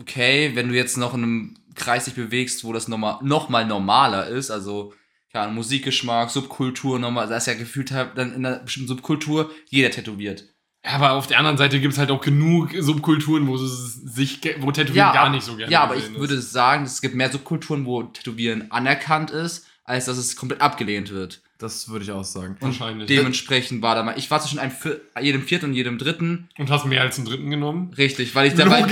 okay, 0.00 0.52
wenn 0.54 0.68
du 0.68 0.74
jetzt 0.74 0.96
noch 0.96 1.14
in 1.14 1.22
einem 1.22 1.54
Kreis 1.74 2.06
dich 2.06 2.14
bewegst, 2.14 2.64
wo 2.64 2.72
das 2.72 2.88
normal, 2.88 3.18
noch 3.22 3.48
mal 3.48 3.66
normaler 3.66 4.26
ist, 4.26 4.50
also 4.50 4.94
ja, 5.34 5.48
Musikgeschmack, 5.48 6.30
Subkultur, 6.30 6.98
nochmal, 6.98 7.28
da 7.28 7.36
ist 7.36 7.46
ja 7.46 7.54
gefühlt 7.54 7.90
halt 7.90 8.16
dann 8.16 8.34
in 8.34 8.46
einer 8.46 8.60
bestimmten 8.60 8.88
Subkultur 8.88 9.50
jeder 9.68 9.90
tätowiert. 9.90 10.44
Ja, 10.86 10.92
aber 10.92 11.12
auf 11.12 11.26
der 11.26 11.38
anderen 11.38 11.58
Seite 11.58 11.80
gibt 11.80 11.94
es 11.94 11.98
halt 11.98 12.10
auch 12.10 12.20
genug 12.20 12.70
Subkulturen, 12.78 13.46
wo 13.48 13.56
es 13.56 13.94
sich, 13.94 14.40
wo 14.60 14.70
Tätowieren 14.70 15.12
gar 15.12 15.30
nicht 15.30 15.44
so 15.44 15.56
gerne 15.56 15.72
Ja, 15.72 15.82
aber 15.82 15.96
ich 15.96 16.04
ist. 16.04 16.14
würde 16.14 16.40
sagen, 16.40 16.84
es 16.84 17.00
gibt 17.00 17.14
mehr 17.16 17.30
Subkulturen, 17.30 17.84
wo 17.84 18.04
Tätowieren 18.04 18.70
anerkannt 18.70 19.30
ist, 19.30 19.66
als 19.84 20.04
dass 20.04 20.16
es 20.16 20.36
komplett 20.36 20.60
abgelehnt 20.60 21.10
wird. 21.10 21.40
Das 21.58 21.88
würde 21.88 22.04
ich 22.04 22.10
auch 22.10 22.22
sagen. 22.24 22.56
Wahrscheinlich. 22.60 23.06
Dementsprechend 23.06 23.80
war 23.80 23.94
da 23.94 24.02
mal, 24.02 24.18
ich 24.18 24.30
war 24.30 24.40
zwischen 24.40 24.58
einem 24.58 24.72
Vier, 24.72 25.00
jedem 25.20 25.40
vierten 25.42 25.66
und 25.66 25.72
jedem 25.72 25.96
dritten, 25.96 26.50
Und 26.58 26.68
hast 26.70 26.84
mehr 26.84 27.00
als 27.00 27.16
einen 27.16 27.26
dritten 27.26 27.48
genommen? 27.48 27.94
richtig, 27.96 28.34
weil 28.34 28.48
ich, 28.48 28.54
da, 28.54 28.68
weil, 28.70 28.84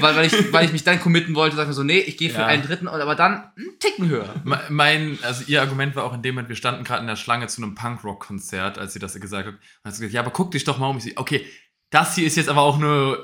weil, 0.00 0.16
weil, 0.16 0.26
ich, 0.26 0.52
weil 0.52 0.64
ich 0.66 0.72
mich 0.72 0.82
dann 0.82 0.98
committen 1.00 1.36
wollte, 1.36 1.54
sag 1.54 1.68
mir 1.68 1.74
so, 1.74 1.84
nee, 1.84 2.00
ich 2.00 2.16
gehe 2.16 2.30
für 2.30 2.40
Ja. 2.40 2.46
einen 2.46 2.64
dritten, 2.64 2.88
aber 2.88 3.14
dann 3.14 3.44
einen 3.56 3.78
Ticken 3.78 4.08
höher. 4.08 4.34
Me- 4.44 4.60
Mein, 4.68 5.16
also 5.22 5.44
ihr 5.46 5.60
Argument 5.62 5.94
war 5.94 6.02
auch 6.04 6.14
in 6.14 6.22
dem 6.22 6.34
Moment, 6.34 6.48
wir 6.48 6.56
standen 6.56 6.82
gerade 6.82 7.02
in 7.02 7.06
der 7.06 7.14
Schlange 7.16 7.46
zu 7.46 7.62
einem 7.62 7.76
Punkrock-Konzert, 7.76 8.78
als 8.78 8.92
sie 8.94 8.98
das 8.98 9.14
gesagt 9.20 9.46
hat. 9.46 9.54
Und 9.54 9.60
hat 9.84 9.94
sie 9.94 10.00
gesagt, 10.00 10.14
ja, 10.14 10.20
aber 10.22 10.30
guck 10.32 10.50
dich 10.50 10.64
doch 10.64 10.78
mal 10.78 10.88
um. 10.88 10.98
Ich 10.98 11.04
so, 11.04 11.10
okay, 11.16 11.46
das 11.90 12.16
hier 12.16 12.26
ist 12.26 12.36
jetzt 12.36 12.48
aber 12.48 12.62
auch 12.62 12.78
eine 12.78 13.16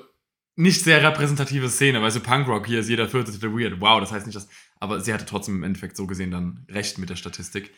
nicht 0.56 0.82
sehr 0.84 1.02
repräsentative 1.02 1.68
Szene, 1.68 2.00
weil 2.00 2.12
so 2.12 2.20
Punkrock, 2.20 2.66
hier 2.68 2.78
ist 2.78 2.88
jeder 2.88 3.08
vierte 3.08 3.32
tätowiert. 3.32 3.80
Wow, 3.80 3.98
das 4.00 4.12
heißt 4.12 4.24
nicht, 4.26 4.36
dass. 4.36 4.48
Aber 4.78 5.00
sie 5.00 5.12
hatte 5.12 5.26
trotzdem 5.26 5.56
im 5.56 5.62
Endeffekt 5.64 5.96
so 5.96 6.06
gesehen 6.06 6.30
dann 6.30 6.64
recht 6.70 6.98
mit 6.98 7.10
der 7.10 7.16
Statistik. 7.16 7.72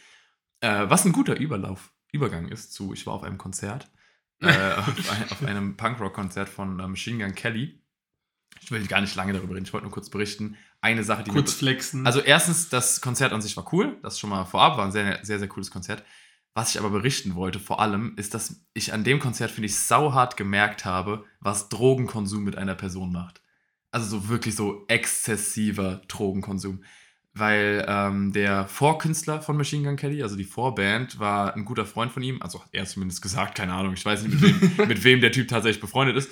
Äh, 0.60 0.88
was 0.88 1.04
ein 1.04 1.12
guter 1.12 1.36
Überlauf, 1.36 1.92
Übergang 2.12 2.48
ist 2.48 2.72
zu, 2.72 2.92
ich 2.92 3.06
war 3.06 3.14
auf 3.14 3.22
einem 3.22 3.38
Konzert, 3.38 3.90
äh, 4.40 4.46
auf, 4.76 5.10
ein, 5.10 5.30
auf 5.30 5.42
einem 5.44 5.76
Punkrock-Konzert 5.76 6.48
von 6.48 6.80
äh, 6.80 6.88
Machine 6.88 7.24
Gun 7.24 7.34
Kelly. 7.34 7.82
Ich 8.60 8.70
will 8.70 8.86
gar 8.86 9.00
nicht 9.00 9.14
lange 9.14 9.32
darüber 9.32 9.54
reden, 9.54 9.66
ich 9.66 9.72
wollte 9.72 9.84
nur 9.84 9.92
kurz 9.92 10.08
berichten. 10.08 10.56
Eine 10.80 11.04
Sache, 11.04 11.24
die 11.24 11.30
Kurz 11.30 11.52
flexen. 11.52 12.06
also 12.06 12.20
erstens, 12.20 12.68
das 12.68 13.00
Konzert 13.00 13.32
an 13.32 13.42
sich 13.42 13.56
war 13.56 13.70
cool, 13.72 13.98
das 14.02 14.18
schon 14.18 14.30
mal 14.30 14.44
vorab, 14.44 14.78
war 14.78 14.86
ein 14.86 14.92
sehr, 14.92 15.24
sehr, 15.24 15.38
sehr 15.38 15.48
cooles 15.48 15.70
Konzert. 15.70 16.04
Was 16.54 16.70
ich 16.70 16.80
aber 16.80 16.88
berichten 16.88 17.34
wollte, 17.34 17.58
vor 17.58 17.80
allem, 17.80 18.14
ist, 18.16 18.32
dass 18.32 18.64
ich 18.72 18.94
an 18.94 19.04
dem 19.04 19.18
Konzert, 19.18 19.50
finde 19.50 19.66
ich, 19.66 19.76
sauhart 19.76 20.38
gemerkt 20.38 20.86
habe, 20.86 21.26
was 21.38 21.68
Drogenkonsum 21.68 22.44
mit 22.44 22.56
einer 22.56 22.74
Person 22.74 23.12
macht. 23.12 23.42
Also 23.90 24.08
so 24.08 24.28
wirklich 24.30 24.56
so 24.56 24.86
exzessiver 24.88 26.00
Drogenkonsum. 26.08 26.82
Weil 27.38 27.84
ähm, 27.86 28.32
der 28.32 28.66
Vorkünstler 28.66 29.42
von 29.42 29.58
Machine 29.58 29.86
Gun 29.86 29.96
Kelly, 29.96 30.22
also 30.22 30.36
die 30.36 30.44
Vorband, 30.44 31.18
war 31.18 31.54
ein 31.54 31.66
guter 31.66 31.84
Freund 31.84 32.10
von 32.10 32.22
ihm. 32.22 32.40
Also 32.40 32.62
hat 32.62 32.70
er 32.72 32.86
zumindest 32.86 33.20
gesagt, 33.20 33.54
keine 33.54 33.74
Ahnung, 33.74 33.92
ich 33.92 34.04
weiß 34.04 34.22
nicht, 34.22 34.40
mit 34.40 34.78
wem, 34.78 34.88
mit 34.88 35.04
wem 35.04 35.20
der 35.20 35.32
Typ 35.32 35.48
tatsächlich 35.48 35.82
befreundet 35.82 36.16
ist. 36.16 36.30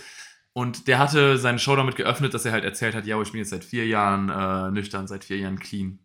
Und 0.55 0.89
der 0.89 0.99
hatte 0.99 1.37
seine 1.37 1.59
Show 1.59 1.77
damit 1.77 1.97
geöffnet, 1.97 2.33
dass 2.33 2.47
er 2.47 2.53
halt 2.53 2.65
erzählt 2.65 2.95
hat, 2.95 3.07
ja, 3.07 3.21
ich 3.21 3.33
bin 3.33 3.41
jetzt 3.41 3.51
seit 3.51 3.65
vier 3.65 3.87
Jahren 3.87 4.31
äh, 4.31 4.71
nüchtern, 4.71 5.07
seit 5.07 5.25
vier 5.25 5.37
Jahren 5.37 5.59
clean. 5.59 5.99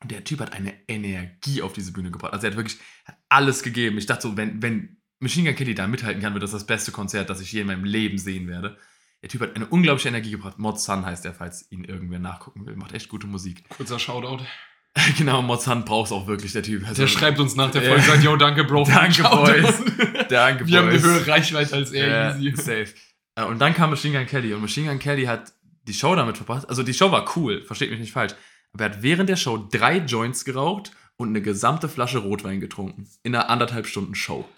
Und 0.00 0.12
der 0.12 0.22
Typ 0.22 0.38
hat 0.38 0.52
eine 0.52 0.72
Energie 0.86 1.62
auf 1.62 1.72
diese 1.72 1.92
Bühne 1.92 2.12
gebracht. 2.12 2.32
Also 2.32 2.46
er 2.46 2.52
hat 2.52 2.56
wirklich 2.56 2.78
hat 3.04 3.16
alles 3.28 3.64
gegeben. 3.64 3.98
Ich 3.98 4.06
dachte 4.06 4.28
so, 4.28 4.36
wenn, 4.36 4.62
wenn 4.62 4.98
Machine 5.18 5.48
Gun 5.48 5.56
Kelly 5.56 5.74
da 5.74 5.88
mithalten 5.88 6.22
kann, 6.22 6.34
wird 6.34 6.44
das 6.44 6.52
das 6.52 6.66
beste 6.66 6.92
Konzert, 6.92 7.28
das 7.28 7.40
ich 7.40 7.50
je 7.50 7.62
in 7.62 7.66
meinem 7.66 7.84
Leben 7.84 8.18
sehen 8.18 8.46
werde. 8.46 8.76
Der 9.22 9.28
Typ 9.28 9.40
hat 9.40 9.54
eine 9.56 9.66
unglaubliche 9.66 10.08
Energie 10.08 10.32
gebracht. 10.32 10.58
Mod 10.58 10.80
Sun 10.80 11.06
heißt 11.06 11.24
er, 11.24 11.32
falls 11.34 11.70
ihn 11.70 11.84
irgendwer 11.84 12.18
nachgucken 12.18 12.66
will. 12.66 12.76
Macht 12.76 12.92
echt 12.92 13.08
gute 13.08 13.26
Musik. 13.26 13.62
Kurzer 13.76 13.98
Shoutout. 13.98 14.42
genau, 15.16 15.42
Mod 15.42 15.62
Sun 15.62 15.84
braucht 15.84 16.06
es 16.06 16.12
auch 16.12 16.26
wirklich, 16.26 16.52
der 16.52 16.62
Typ. 16.62 16.86
Also, 16.86 17.02
Der 17.02 17.08
schreibt 17.08 17.38
uns 17.38 17.54
nach 17.54 17.70
der 17.70 17.82
Ja. 17.82 17.88
Folge, 17.90 18.02
sagt, 18.04 18.22
yo, 18.24 18.36
danke, 18.36 18.64
Bro. 18.64 18.84
Danke, 18.84 19.14
Shoutout." 19.14 19.52
Boys. 19.62 19.82
Danke, 20.28 20.66
Wir 20.66 20.78
haben 20.78 20.88
eine 20.88 20.98
Boys. 20.98 21.02
höhere 21.04 21.26
Reichweite 21.28 21.74
als 21.76 21.92
er, 21.92 22.36
easy. 22.38 22.56
safe. 22.56 22.94
Äh, 23.36 23.44
Und 23.44 23.58
dann 23.60 23.74
kam 23.74 23.90
Machine 23.90 24.18
Gun 24.18 24.26
Kelly 24.26 24.52
und 24.54 24.60
Machine 24.60 24.88
Gun 24.90 24.98
Kelly 24.98 25.24
hat 25.24 25.52
die 25.84 25.94
Show 25.94 26.14
damit 26.14 26.36
verbracht. 26.36 26.68
Also 26.68 26.82
die 26.82 26.92
Show 26.94 27.10
war 27.10 27.24
cool, 27.36 27.64
versteht 27.64 27.90
mich 27.90 28.00
nicht 28.00 28.12
falsch. 28.12 28.34
Aber 28.74 28.84
er 28.84 28.90
hat 28.90 29.02
während 29.02 29.28
der 29.28 29.36
Show 29.36 29.56
drei 29.70 29.98
Joints 29.98 30.44
geraucht 30.44 30.90
und 31.16 31.28
eine 31.28 31.42
gesamte 31.42 31.88
Flasche 31.88 32.18
Rotwein 32.18 32.60
getrunken. 32.60 33.08
In 33.22 33.34
einer 33.34 33.48
anderthalb 33.50 33.86
Stunden 33.86 34.14
Show. 34.14 34.48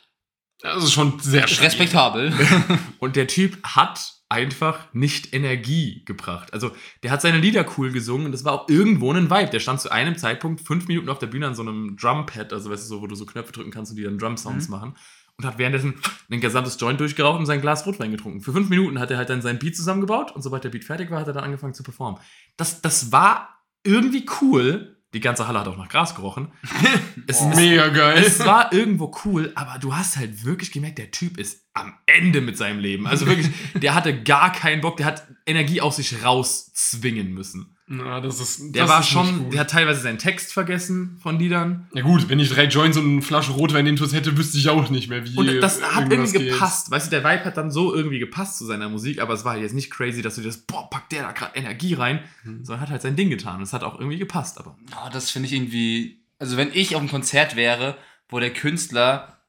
Das 0.60 0.82
ist 0.82 0.92
schon 0.92 1.18
sehr 1.20 1.46
stabil. 1.46 1.66
Respektabel. 1.66 2.32
Und 2.98 3.16
der 3.16 3.26
Typ 3.26 3.62
hat 3.64 4.13
einfach 4.28 4.92
nicht 4.92 5.34
Energie 5.34 6.04
gebracht. 6.04 6.52
Also 6.52 6.72
der 7.02 7.10
hat 7.10 7.22
seine 7.22 7.38
Lieder 7.38 7.66
cool 7.76 7.92
gesungen 7.92 8.26
und 8.26 8.32
das 8.32 8.44
war 8.44 8.52
auch 8.52 8.68
irgendwo 8.68 9.12
ein 9.12 9.30
Vibe. 9.30 9.50
Der 9.50 9.60
stand 9.60 9.80
zu 9.80 9.90
einem 9.90 10.16
Zeitpunkt 10.16 10.60
fünf 10.60 10.88
Minuten 10.88 11.08
auf 11.08 11.18
der 11.18 11.26
Bühne 11.26 11.46
an 11.46 11.54
so 11.54 11.62
einem 11.62 11.96
Drumpad, 11.96 12.52
also 12.52 12.70
weißt 12.70 12.84
du, 12.84 12.88
so, 12.88 13.02
wo 13.02 13.06
du 13.06 13.14
so 13.14 13.26
Knöpfe 13.26 13.52
drücken 13.52 13.70
kannst 13.70 13.92
und 13.92 13.96
die 13.96 14.04
dann 14.04 14.18
Drum-Sounds 14.18 14.68
machen. 14.68 14.94
Und 15.36 15.46
hat 15.46 15.58
währenddessen 15.58 15.94
ein 16.30 16.40
gesamtes 16.40 16.80
Joint 16.80 17.00
durchgeraucht 17.00 17.40
und 17.40 17.46
sein 17.46 17.60
Glas 17.60 17.84
Rotwein 17.86 18.12
getrunken. 18.12 18.40
Für 18.40 18.52
fünf 18.52 18.68
Minuten 18.68 19.00
hat 19.00 19.10
er 19.10 19.18
halt 19.18 19.30
dann 19.30 19.42
sein 19.42 19.58
Beat 19.58 19.76
zusammengebaut 19.76 20.30
und 20.32 20.42
sobald 20.42 20.62
der 20.62 20.70
Beat 20.70 20.84
fertig 20.84 21.10
war, 21.10 21.20
hat 21.20 21.26
er 21.26 21.32
dann 21.32 21.44
angefangen 21.44 21.74
zu 21.74 21.82
performen. 21.82 22.20
Das, 22.56 22.82
das 22.82 23.10
war 23.10 23.64
irgendwie 23.82 24.26
cool. 24.40 24.93
Die 25.14 25.20
ganze 25.20 25.46
Halle 25.46 25.60
hat 25.60 25.68
auch 25.68 25.76
nach 25.76 25.88
Gras 25.88 26.14
gerochen. 26.14 26.48
es, 27.26 27.40
es, 27.40 27.56
Mega 27.56 27.88
geil. 27.88 28.22
es 28.24 28.40
war 28.40 28.72
irgendwo 28.72 29.12
cool, 29.24 29.52
aber 29.54 29.78
du 29.78 29.94
hast 29.94 30.16
halt 30.16 30.44
wirklich 30.44 30.72
gemerkt, 30.72 30.98
der 30.98 31.12
Typ 31.12 31.38
ist 31.38 31.62
am 31.72 31.94
Ende 32.06 32.40
mit 32.40 32.58
seinem 32.58 32.80
Leben. 32.80 33.06
Also 33.06 33.26
wirklich, 33.26 33.48
der 33.74 33.94
hatte 33.94 34.22
gar 34.22 34.52
keinen 34.52 34.80
Bock, 34.80 34.96
der 34.96 35.06
hat 35.06 35.26
Energie 35.46 35.80
aus 35.80 35.96
sich 35.96 36.24
rauszwingen 36.24 37.32
müssen. 37.32 37.73
Na, 37.86 38.20
das 38.22 38.40
ist. 38.40 38.74
Der 38.74 38.84
das 38.84 38.90
war 38.90 39.00
ist 39.00 39.08
schon, 39.08 39.50
der 39.50 39.60
hat 39.60 39.70
teilweise 39.70 40.00
seinen 40.00 40.16
Text 40.16 40.54
vergessen 40.54 41.18
von 41.22 41.38
Liedern. 41.38 41.86
Ja 41.92 42.02
gut, 42.02 42.30
wenn 42.30 42.40
ich 42.40 42.48
drei 42.48 42.64
Joints 42.64 42.96
und 42.96 43.04
eine 43.06 43.20
Flasche 43.22 43.52
Rotwein 43.52 43.86
intus 43.86 44.14
hätte, 44.14 44.38
wüsste 44.38 44.56
ich 44.56 44.70
auch 44.70 44.88
nicht 44.88 45.08
mehr, 45.10 45.22
wie 45.26 45.36
Und 45.36 45.60
das 45.60 45.82
hat 45.94 46.10
irgendwie 46.10 46.38
geht. 46.38 46.52
gepasst. 46.52 46.90
Weißt 46.90 47.06
du, 47.06 47.10
der 47.10 47.22
Vibe 47.24 47.44
hat 47.44 47.58
dann 47.58 47.70
so 47.70 47.94
irgendwie 47.94 48.18
gepasst 48.18 48.56
zu 48.56 48.64
seiner 48.64 48.88
Musik, 48.88 49.20
aber 49.20 49.34
es 49.34 49.44
war 49.44 49.58
jetzt 49.58 49.74
nicht 49.74 49.90
crazy, 49.90 50.22
dass 50.22 50.36
du 50.36 50.40
dir 50.40 50.46
das, 50.48 50.58
boah, 50.62 50.88
packt 50.88 51.12
der 51.12 51.24
da 51.24 51.32
gerade 51.32 51.56
Energie 51.56 51.92
rein, 51.92 52.20
Mhm. 52.44 52.64
sondern 52.64 52.80
hat 52.80 52.90
halt 52.90 53.02
sein 53.02 53.16
Ding 53.16 53.28
getan. 53.28 53.56
Und 53.56 53.62
es 53.64 53.74
hat 53.74 53.82
auch 53.84 53.98
irgendwie 53.98 54.18
gepasst, 54.18 54.58
aber. 54.58 54.78
Oh, 54.92 55.10
das 55.12 55.30
finde 55.30 55.48
ich 55.48 55.52
irgendwie. 55.54 56.22
Also, 56.38 56.56
wenn 56.56 56.70
ich 56.72 56.94
auf 56.94 57.00
einem 57.02 57.10
Konzert 57.10 57.54
wäre, 57.54 57.98
wo 58.30 58.40
der 58.40 58.50
Künstler 58.52 59.40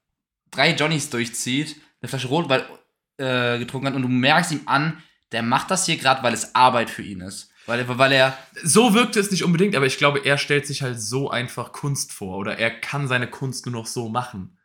drei 0.52 0.76
Johnnies 0.76 1.10
durchzieht, 1.10 1.78
eine 2.02 2.10
Flasche 2.10 2.28
Rotwein 2.28 2.62
äh, 3.17 3.58
getrunken 3.60 3.88
hat 3.88 3.95
und 3.95 4.02
du 4.02 4.10
merkst 4.10 4.52
ihm 4.52 4.62
an, 4.65 4.98
der 5.32 5.41
macht 5.41 5.71
das 5.71 5.86
hier 5.86 5.95
gerade, 5.98 6.21
weil 6.21 6.34
es 6.34 6.54
Arbeit 6.54 6.89
für 6.89 7.02
ihn 7.02 7.21
ist. 7.21 7.50
Weil, 7.67 7.80
er- 7.80 7.97
weil 7.97 8.12
er. 8.12 8.38
So 8.63 8.93
wirkte 8.93 9.19
es 9.19 9.32
nicht 9.32 9.43
unbedingt, 9.43 9.75
aber 9.75 9.86
ich 9.86 9.97
glaube, 9.97 10.19
er 10.19 10.38
stellt 10.38 10.67
sich 10.67 10.82
halt 10.82 10.99
so 11.01 11.30
einfach 11.30 11.71
Kunst 11.71 12.13
vor 12.13 12.38
oder 12.38 12.58
er 12.58 12.69
kann 12.71 13.08
seine 13.08 13.28
Kunst 13.28 13.65
nur 13.65 13.73
noch 13.73 13.88
so 13.88 14.10
machen. 14.10 14.58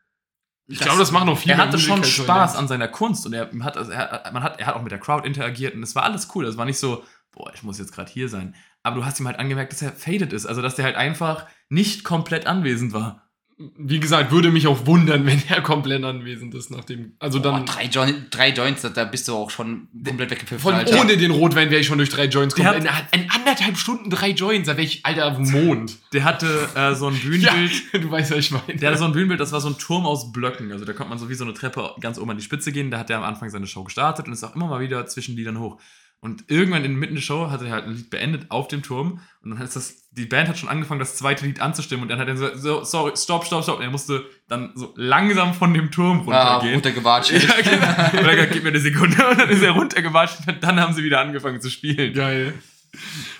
Ich 0.66 0.78
glaube, 0.78 0.98
das 1.00 1.10
machen 1.10 1.28
auch 1.28 1.38
viele. 1.38 1.54
er 1.54 1.58
hatte 1.58 1.78
schon 1.80 2.04
Spaß 2.04 2.52
so 2.52 2.58
an 2.58 2.68
seiner 2.68 2.86
Kunst 2.88 3.26
und 3.26 3.32
er 3.32 3.50
hat, 3.64 3.76
also 3.76 3.90
er, 3.90 4.30
man 4.32 4.42
hat, 4.44 4.60
er 4.60 4.66
hat 4.66 4.74
auch 4.76 4.82
mit 4.82 4.92
der 4.92 5.00
Crowd 5.00 5.26
interagiert 5.26 5.74
und 5.74 5.82
es 5.82 5.94
war 5.96 6.04
alles 6.04 6.28
cool. 6.34 6.44
Es 6.46 6.56
war 6.56 6.64
nicht 6.64 6.78
so, 6.78 7.02
boah, 7.32 7.50
ich 7.54 7.62
muss 7.64 7.78
jetzt 7.78 7.92
gerade 7.92 8.10
hier 8.10 8.28
sein. 8.28 8.54
Aber 8.84 8.96
du 8.96 9.04
hast 9.04 9.18
ihm 9.18 9.26
halt 9.26 9.38
angemerkt, 9.38 9.72
dass 9.72 9.82
er 9.82 9.92
faded 9.92 10.32
ist, 10.32 10.46
also 10.46 10.62
dass 10.62 10.76
der 10.76 10.84
halt 10.84 10.96
einfach 10.96 11.46
nicht 11.68 12.04
komplett 12.04 12.46
anwesend 12.46 12.92
war. 12.92 13.29
Wie 13.76 14.00
gesagt, 14.00 14.32
würde 14.32 14.50
mich 14.50 14.66
auch 14.66 14.86
wundern, 14.86 15.26
wenn 15.26 15.42
er 15.48 15.60
komplett 15.60 16.02
anwesend 16.02 16.54
ist 16.54 16.70
nach 16.70 16.84
dem. 16.84 17.12
Also 17.18 17.42
Boah, 17.42 17.52
dann. 17.52 17.66
drei, 17.66 17.84
Join 17.86 18.26
drei 18.30 18.50
Joints, 18.52 18.82
da- 18.82 19.04
bist 19.04 19.28
du 19.28 19.34
auch 19.34 19.50
schon 19.50 19.88
komplett 20.04 20.30
weggepfiffen. 20.30 20.58
Von 20.60 20.74
Alter. 20.74 20.98
ohne 20.98 21.16
den 21.18 21.30
Rotwein 21.30 21.70
wäre 21.70 21.80
ich 21.82 21.86
schon 21.86 21.98
durch 21.98 22.08
drei 22.08 22.24
Joints 22.24 22.54
Der 22.54 22.72
gekommen. 22.72 22.88
In, 23.12 23.20
in 23.24 23.30
anderthalb 23.30 23.76
Stunden 23.76 24.08
drei 24.08 24.30
Joints, 24.30 24.66
da 24.66 24.72
wäre 24.78 24.86
ich, 24.86 25.04
Alter, 25.04 25.26
auf 25.26 25.36
dem 25.36 25.50
Mond. 25.50 25.98
Der 26.14 26.24
hatte 26.24 26.68
äh, 26.74 26.94
so 26.94 27.08
ein 27.08 27.14
Ja, 27.22 27.52
Bühnenbild. 27.52 27.82
du 28.04 28.10
weißt, 28.10 28.30
was 28.30 28.38
ich 28.38 28.50
meine. 28.50 28.76
Der 28.78 28.88
hatte 28.90 28.98
so 28.98 29.04
ein 29.04 29.12
Bühnenbild, 29.12 29.40
das 29.40 29.52
war 29.52 29.60
so 29.60 29.68
ein 29.68 29.76
Turm 29.78 30.06
aus 30.06 30.32
Blöcken. 30.32 30.72
Also 30.72 30.86
da 30.86 30.92
konnte 30.94 31.10
man 31.10 31.18
so 31.18 31.28
wie 31.28 31.34
so 31.34 31.44
eine 31.44 31.52
Treppe 31.52 31.90
ganz 32.00 32.18
oben 32.18 32.30
an 32.30 32.38
die 32.38 32.42
Spitze 32.44 32.72
gehen. 32.72 32.90
Da 32.90 32.98
hat 32.98 33.10
er 33.10 33.18
am 33.18 33.24
Anfang 33.24 33.50
seine 33.50 33.66
Show 33.66 33.84
gestartet 33.84 34.26
und 34.26 34.32
ist 34.32 34.42
auch 34.42 34.54
immer 34.56 34.68
mal 34.68 34.80
wieder 34.80 35.04
zwischen 35.06 35.36
Liedern 35.36 35.58
hoch. 35.58 35.78
Und 36.22 36.44
irgendwann 36.48 36.84
in 36.84 36.96
mitten 36.96 37.14
der 37.14 37.22
Show 37.22 37.50
hat 37.50 37.62
er 37.62 37.70
halt 37.70 37.86
ein 37.86 37.94
Lied 37.94 38.10
beendet 38.10 38.50
auf 38.50 38.68
dem 38.68 38.82
Turm. 38.82 39.20
Und 39.42 39.52
dann 39.52 39.62
ist 39.62 39.74
das, 39.74 40.10
die 40.10 40.26
Band 40.26 40.50
hat 40.50 40.58
schon 40.58 40.68
angefangen, 40.68 41.00
das 41.00 41.16
zweite 41.16 41.46
Lied 41.46 41.60
anzustimmen. 41.60 42.02
Und 42.02 42.08
dann 42.08 42.18
hat 42.18 42.28
er 42.28 42.36
so, 42.36 42.54
so 42.54 42.84
sorry, 42.84 43.12
stopp, 43.16 43.46
stopp, 43.46 43.62
stopp. 43.62 43.78
Und 43.78 43.84
er 43.84 43.90
musste 43.90 44.26
dann 44.46 44.72
so 44.74 44.92
langsam 44.96 45.54
von 45.54 45.72
dem 45.72 45.90
Turm 45.90 46.28
ah, 46.28 46.54
runtergehen. 46.54 46.74
runtergewatscht. 46.74 47.30
ja, 47.32 47.60
genau. 47.62 48.28
Er 48.28 48.42
hat, 48.42 48.50
gib 48.52 48.62
mir 48.64 48.68
eine 48.68 48.80
Sekunde. 48.80 49.16
Und 49.28 49.38
dann 49.38 49.48
ist 49.48 49.62
er 49.62 49.70
runtergewatscht 49.70 50.46
und 50.46 50.62
dann 50.62 50.78
haben 50.78 50.92
sie 50.92 51.02
wieder 51.02 51.20
angefangen 51.20 51.60
zu 51.62 51.70
spielen. 51.70 52.12
Geil. 52.12 52.52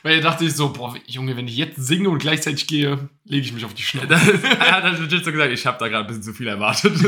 Weil 0.03 0.17
er 0.17 0.23
dachte 0.23 0.45
ich 0.45 0.55
so, 0.55 0.73
boah, 0.73 0.97
Junge, 1.07 1.37
wenn 1.37 1.49
ich 1.49 1.57
jetzt 1.57 1.77
singe 1.85 2.09
und 2.09 2.19
gleichzeitig 2.19 2.67
gehe, 2.67 3.11
lege 3.25 3.45
ich 3.45 3.53
mich 3.53 3.65
auf 3.65 3.75
die 3.75 3.83
Schnauze. 3.83 4.07
Das, 4.09 4.23
er 4.23 4.73
hat 4.73 4.85
halt 4.85 4.99
legit 5.01 5.25
so 5.25 5.33
gesagt, 5.33 5.53
ich 5.53 5.67
habe 5.67 5.79
da 5.79 5.89
gerade 5.89 6.05
ein 6.05 6.07
bisschen 6.07 6.23
zu 6.23 6.33
viel 6.33 6.49
erwartet. 6.49 6.95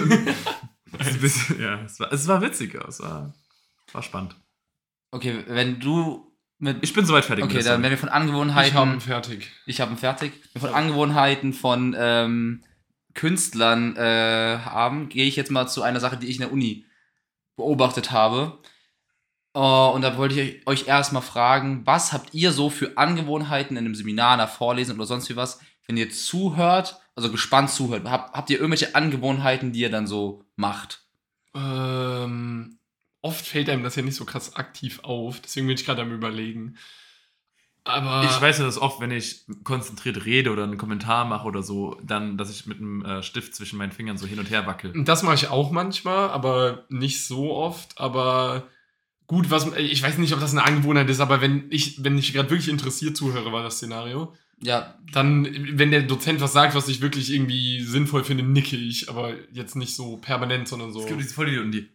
Bisschen, 1.21 1.61
ja, 1.61 1.81
es 1.85 1.99
war, 1.99 2.13
es 2.13 2.29
war 2.29 2.43
witziger, 2.43 2.87
es 2.87 3.01
war, 3.01 3.33
war 3.93 4.03
spannend. 4.03 4.37
Okay, 5.13 5.45
wenn 5.47 5.79
du 5.79 6.33
mit. 6.59 6.79
Ich 6.81 6.95
bin 6.95 7.05
soweit 7.05 7.25
fertig. 7.25 7.45
okay, 7.45 7.63
dann 7.63 7.83
wenn 7.83 7.83
Story. 7.83 7.91
wir 7.91 7.99
von 7.99 8.09
ich 8.09 8.15
Angewohnheiten. 8.15 8.75
habe 8.75 9.01
fertig. 9.01 9.53
Ich 9.67 9.81
habe 9.81 9.93
ihn 9.93 9.99
fertig. 9.99 10.33
Wenn 10.53 10.63
wir 10.63 10.69
von 10.69 10.77
Angewohnheiten 10.77 11.53
von 11.53 11.95
ähm, 11.99 12.65
Künstlern 13.15 13.95
äh, 13.97 14.59
haben, 14.65 15.09
gehe 15.09 15.27
ich 15.27 15.37
jetzt 15.37 15.51
mal 15.51 15.69
zu 15.69 15.83
einer 15.83 16.01
Sache, 16.01 16.17
die 16.17 16.27
ich 16.27 16.37
in 16.37 16.43
der 16.43 16.53
Uni 16.53 16.87
beobachtet 17.57 18.11
habe. 18.11 18.59
Äh, 19.55 19.59
und 19.59 20.03
da 20.03 20.17
wollte 20.17 20.41
ich 20.41 20.67
euch 20.67 20.89
erstmal 20.89 21.23
fragen, 21.23 21.83
was 21.85 22.13
habt 22.13 22.33
ihr 22.33 22.53
so 22.53 22.71
für 22.71 22.97
Angewohnheiten 22.97 23.77
in 23.77 23.85
einem 23.85 23.95
Seminar, 23.95 24.33
einer 24.33 24.49
Vorlesung 24.49 24.97
oder 24.97 25.07
sonst 25.07 25.29
wie 25.29 25.37
was, 25.37 25.61
wenn 25.87 25.99
ihr 25.99 26.11
zuhört, 26.11 27.01
also 27.15 27.31
gespannt 27.31 27.71
zuhört, 27.71 28.09
habt, 28.09 28.35
habt 28.35 28.49
ihr 28.49 28.57
irgendwelche 28.57 28.95
Angewohnheiten, 28.95 29.73
die 29.73 29.81
ihr 29.81 29.91
dann 29.91 30.07
so 30.07 30.43
macht? 30.57 31.05
Ähm, 31.55 32.79
oft 33.23 33.47
fällt 33.47 33.71
einem 33.71 33.83
das 33.83 33.97
ja 33.97 34.03
nicht 34.03 34.17
so 34.17 34.25
krass 34.25 34.57
aktiv 34.57 35.01
auf, 35.03 35.41
deswegen 35.41 35.67
bin 35.67 35.77
ich 35.77 35.87
gerade 35.87 36.03
am 36.03 36.13
überlegen. 36.13 36.77
Aber 37.85 38.25
ich 38.25 38.41
weiß 38.41 38.59
ja, 38.59 38.65
dass 38.65 38.79
oft, 38.79 39.01
wenn 39.01 39.11
ich 39.11 39.45
konzentriert 39.65 40.25
rede 40.25 40.53
oder 40.53 40.63
einen 40.63 40.79
Kommentar 40.79 41.25
mache 41.25 41.47
oder 41.47 41.63
so, 41.63 41.99
dann, 42.03 42.37
dass 42.37 42.51
ich 42.51 42.67
mit 42.67 42.79
einem 42.79 43.05
äh, 43.05 43.23
Stift 43.23 43.57
zwischen 43.57 43.77
meinen 43.77 43.91
Fingern 43.91 44.17
so 44.17 44.27
hin 44.27 44.39
und 44.39 44.51
her 44.51 44.67
wackel. 44.67 44.93
das 45.05 45.25
mache 45.25 45.35
ich 45.35 45.49
auch 45.49 45.73
manchmal, 45.73 46.31
aber 46.31 46.85
nicht 46.91 47.27
so 47.27 47.53
oft. 47.53 47.99
Aber 47.99 48.69
gut, 49.27 49.51
was 49.51 49.67
ich 49.77 50.01
weiß 50.01 50.19
nicht, 50.19 50.33
ob 50.33 50.39
das 50.39 50.53
eine 50.53 50.65
Angewohnheit 50.65 51.11
ist, 51.11 51.19
aber 51.19 51.41
wenn 51.41 51.65
ich, 51.71 52.05
wenn 52.05 52.19
ich 52.19 52.33
gerade 52.33 52.51
wirklich 52.51 52.69
interessiert 52.69 53.17
zuhöre, 53.17 53.53
war 53.53 53.65
das 53.65 53.79
Szenario, 53.79 54.33
Ja, 54.61 54.97
dann, 55.13 55.49
wenn 55.77 55.91
der 55.91 56.03
Dozent 56.03 56.41
was 56.41 56.53
sagt, 56.53 56.77
was 56.77 56.87
ich 56.87 57.01
wirklich 57.01 57.33
irgendwie 57.33 57.83
sinnvoll 57.83 58.23
finde, 58.23 58.45
nicke 58.45 58.77
ich, 58.77 59.09
aber 59.09 59.35
jetzt 59.51 59.75
nicht 59.75 59.97
so 59.97 60.19
permanent, 60.19 60.69
sondern 60.69 60.93
so. 60.93 61.01
Es 61.01 61.07
gibt 61.07 61.21
diese 61.21 61.35
Vollidioten, 61.35 61.73
die. 61.73 61.89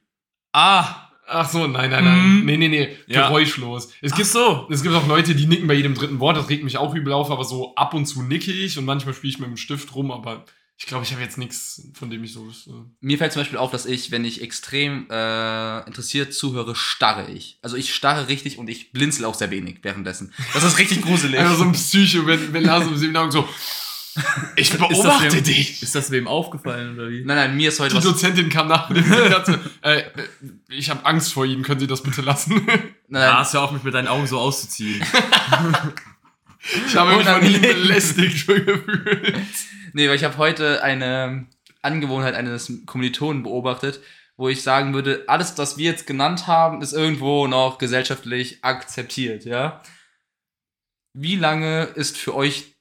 Ah! 0.52 1.07
Ach 1.30 1.50
so, 1.50 1.68
nein, 1.68 1.92
nein, 1.92 2.06
nein. 2.06 2.40
Mhm. 2.40 2.46
Nee, 2.46 2.58
nee, 2.58 2.68
nee. 2.70 2.98
Ja. 3.08 3.28
Geräuschlos. 3.28 3.90
Es 4.02 4.13
Ach 4.13 4.18
gibt, 4.18 4.30
so! 4.30 4.68
es 4.72 4.82
gibt 4.82 4.96
auch 4.96 5.08
Leute, 5.08 5.36
die 5.36 5.46
nicken 5.46 5.68
bei 5.68 5.74
jedem 5.74 5.94
dritten 5.94 6.20
Wort. 6.20 6.38
Das 6.38 6.50
regt 6.50 6.63
mich 6.63 6.78
auch 6.78 6.96
übel 6.96 7.12
auf, 7.12 7.30
aber 7.30 7.44
so 7.44 7.76
ab 7.76 7.94
und 7.94 8.06
zu 8.06 8.24
nicke 8.24 8.52
ich 8.52 8.78
und 8.78 8.86
manchmal 8.86 9.13
spiele 9.13 9.32
ich 9.32 9.40
mit 9.40 9.50
dem 9.50 9.58
Stift 9.58 9.94
rum, 9.94 10.12
aber 10.12 10.46
ich 10.80 10.86
glaube, 10.86 11.04
ich 11.04 11.12
habe 11.12 11.24
jetzt 11.24 11.40
nichts, 11.40 11.90
von 11.96 12.10
dem 12.10 12.24
ich 12.24 12.34
so 12.34 12.46
wüsste. 12.46 12.72
mir 13.02 13.18
fällt 13.18 13.34
zum 13.34 13.42
Beispiel 13.42 13.58
auf, 13.58 13.72
dass 13.72 13.88
ich, 13.88 14.12
wenn 14.12 14.24
ich 14.24 14.42
extrem 14.44 15.08
äh, 15.10 15.86
interessiert 15.88 16.34
zuhöre, 16.34 16.76
starre 16.76 17.30
ich. 17.32 17.58
Also 17.63 17.76
ich 17.76 17.94
starre 17.96 18.28
richtig 18.28 18.60
und 18.60 18.70
ich 18.70 18.92
blinzel 18.92 19.26
auch 19.26 19.34
sehr 19.34 19.50
wenig 19.50 19.80
währenddessen. 19.82 20.34
Das 20.54 20.63
ist 20.63 20.78
richtig 20.78 21.02
gruselig. 21.02 21.40
Einfach 21.40 21.56
so 21.58 21.63
ein 21.63 21.72
Psycho, 21.72 22.28
wenn, 22.28 22.54
wenn 22.54 22.63
Lars 22.63 22.86
im 22.86 22.96
Seminar 22.96 23.32
so, 23.32 23.50
ich 24.56 24.72
beobachte 24.78 25.34
wem, 25.36 25.44
dich. 25.44 25.82
Ist 25.84 25.96
das 25.96 26.12
wem 26.12 26.28
aufgefallen 26.28 26.96
oder 26.96 27.10
wie? 27.10 27.24
Nein, 27.24 27.38
nein, 27.38 27.56
mir 27.58 27.70
ist 27.70 27.80
heute 27.80 27.92
Die 27.92 27.98
was. 27.98 28.04
Dozentin 28.04 28.50
kam 28.50 28.68
nach 28.68 28.88
dem 28.88 29.04
Seminar 29.04 29.44
zu, 29.44 29.54
äh, 29.82 30.00
äh, 30.00 30.04
ich 30.70 30.90
habe 30.90 31.06
Angst 31.06 31.34
vor 31.34 31.46
Ihnen, 31.46 31.64
können 31.64 31.80
Sie 31.80 31.88
das 31.88 32.02
bitte 32.04 32.22
lassen? 32.22 32.66
Nein, 32.66 32.96
nein, 33.08 33.34
hast 33.38 33.54
ja 33.54 33.62
auf 33.62 33.72
mich 33.72 33.84
mit 33.84 33.94
deinen 33.94 34.08
Augen 34.08 34.28
so 34.28 34.40
auszuziehen. 34.40 35.04
Ich 36.86 36.98
habe 36.98 37.16
mich 37.16 37.26
von 37.26 37.46
Ihnen 37.46 37.62
belästigt 37.62 38.40
schon 38.40 38.66
gefühlt. 38.66 39.38
nee, 39.94 40.10
weil 40.10 40.16
ich 40.16 40.26
habe 40.26 40.38
heute 40.38 40.84
eine 40.84 41.48
Angewohnheit 41.82 42.36
eines 42.36 42.72
Kommilitonen 42.86 43.44
beobachtet, 43.44 44.02
wo 44.36 44.50
ich 44.50 44.64
sagen 44.64 44.94
würde, 44.94 45.24
alles, 45.28 45.58
was 45.58 45.78
wir 45.78 45.86
jetzt 45.86 46.08
genannt 46.08 46.48
haben, 46.48 46.82
ist 46.82 46.94
irgendwo 46.94 47.48
noch 47.48 47.78
gesellschaftlich 47.78 48.64
akzeptiert, 48.64 49.46
ja? 49.46 49.82
Wie 51.14 51.36
lange 51.36 51.84
ist 51.84 52.18
für 52.18 52.36
euch 52.36 52.77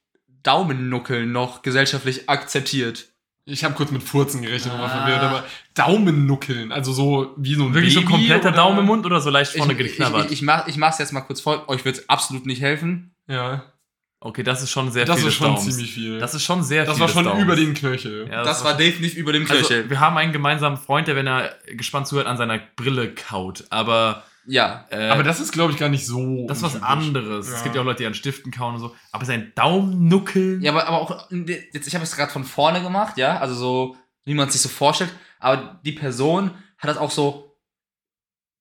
Daumennuckeln 0.47 1.33
noch 1.33 1.63
gesellschaftlich 1.63 2.29
akzeptiert? 2.29 3.07
Ich 3.49 3.63
habe 3.65 3.75
kurz 3.75 3.91
mit 3.93 4.03
Furzen 4.03 4.43
gerechnet 4.43 4.75
und 4.75 4.81
war 4.81 4.91
Ah. 4.91 4.99
verwirrt, 5.05 5.23
aber 5.23 5.45
Daumennuckeln, 5.75 6.73
also 6.73 6.93
so 6.93 7.33
wie 7.37 7.55
so 7.55 7.65
ein 7.65 7.75
Wirklich 7.75 7.95
so 7.95 8.01
Baby 8.01 8.13
kompletter 8.13 8.49
oder? 8.49 8.57
Daumen 8.57 8.79
im 8.81 8.87
Mund 8.87 9.07
oder 9.07 9.21
so 9.21 9.31
leicht 9.31 9.53
Ich, 9.55 9.59
vorne 9.59 9.73
ich, 9.75 9.79
ich, 9.81 9.93
geknabbert? 9.93 10.31
ich, 10.33 10.43
mach, 10.43 10.67
ich 10.67 10.77
mach's 10.77 10.99
jetzt 10.99 11.13
mal 11.13 11.21
kurz 11.21 11.41
vor, 11.41 11.69
euch 11.69 11.85
wird's 11.85 12.09
absolut 12.09 12.45
nicht 12.47 12.61
helfen. 12.61 13.15
Ja, 13.29 13.73
okay, 14.21 14.43
das 14.43 14.63
ist 14.63 14.71
schon 14.73 14.91
sehr 14.91 15.05
das 15.05 15.19
viel 15.21 15.29
ist 15.29 15.35
des 15.35 15.39
schon 15.39 15.55
Daumens. 15.55 15.65
ziemlich 15.77 15.93
viel. 15.95 16.19
Das 16.19 16.35
ist 16.35 16.43
schon 16.43 16.63
sehr 16.65 16.85
das 16.85 16.95
viel 16.95 17.01
war 17.01 17.07
des 17.07 17.15
schon 17.15 17.25
Daumens. 17.25 17.45
über 17.45 17.55
den 17.57 17.75
Knöchel. 17.75 18.29
Ja, 18.31 18.43
das 18.43 18.65
war 18.65 18.77
definitiv 18.77 19.17
über 19.17 19.33
dem 19.33 19.43
Also, 19.49 19.55
Knöchel. 19.55 19.91
wir 19.91 20.01
haben 20.01 20.17
einen 20.17 20.33
gemeinsamen 20.33 20.77
Freund, 20.77 21.07
der, 21.07 21.15
wenn 21.15 21.29
er 21.29 21.55
gespannt 21.77 22.09
zuhört, 22.09 22.27
an 22.27 22.37
seiner 22.37 22.59
Brille 22.77 23.15
kaut. 23.15 23.65
Aber, 23.71 24.25
ja. 24.47 24.87
äh, 24.91 25.09
Aber 25.09 25.23
das 25.23 25.41
ist, 25.41 25.53
glaube 25.53 25.73
ich, 25.73 25.79
gar 25.79 25.89
nicht 25.89 26.07
so. 26.07 26.47
das 26.49 26.59
ist 26.59 26.65
was 26.65 26.83
anderes. 26.83 27.49
Ja. 27.49 27.57
Es 27.57 27.63
gibt 27.63 27.75
ja 27.75 27.81
auch 27.81 27.85
Leute, 27.85 28.03
die 28.03 28.07
an 28.07 28.15
Stiften 28.15 28.51
kauen 28.53 28.75
und 28.75 28.81
so. 28.81 28.95
Aber 29.13 29.25
sein 29.25 29.53
Daumennuckeln. 29.55 30.63
Ja, 30.63 30.73
aber, 30.73 30.87
aber 30.87 31.01
auch, 31.01 31.31
jetzt, 31.31 31.87
ich 31.87 31.95
habe 31.95 32.05
es 32.05 32.17
gerade 32.17 32.33
von 32.33 32.45
vorne 32.45 32.83
gemacht, 32.83 33.17
ja, 33.19 33.39
also 33.39 33.55
so, 33.55 33.97
wie 34.25 34.35
man 34.35 34.49
es 34.49 34.55
sich 34.55 34.63
so 34.63 34.69
vorstellt, 34.69 35.13
aber 35.39 35.81
die 35.85 35.93
Person 35.93 36.51
hat 36.79 36.91
das 36.91 36.97
auch 36.99 37.11
so, 37.11 37.57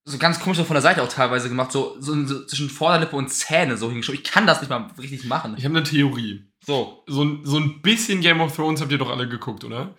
so 0.06 0.18
ganz 0.18 0.40
komisch 0.40 0.58
so 0.58 0.64
von 0.64 0.76
der 0.76 0.82
Seite 0.84 1.02
auch 1.02 1.10
teilweise 1.10 1.50
gemacht, 1.50 1.72
so, 1.72 1.96
so, 2.00 2.26
so 2.26 2.46
zwischen 2.46 2.70
Vorderlippe 2.70 3.16
und 3.16 3.30
Zähne 3.30 3.76
so 3.78 3.90
hingeschoben. 3.90 4.22
Ich 4.22 4.30
kann 4.30 4.46
das 4.46 4.62
nicht 4.62 4.70
mal 4.70 4.88
richtig 5.00 5.26
machen. 5.26 5.56
Ich 5.58 5.66
habe 5.66 5.76
eine 5.76 5.84
Theorie. 5.84 6.46
So, 6.64 7.04
So, 7.08 7.40
so 7.44 7.58
ein 7.58 7.82
bisschen 7.82 8.22
Game 8.22 8.42
of 8.42 8.56
Thrones 8.56 8.82
habt 8.82 8.92
ihr 8.92 8.98
doch 8.98 9.10
alle 9.10 9.28
geguckt, 9.28 9.64
oder? 9.64 9.96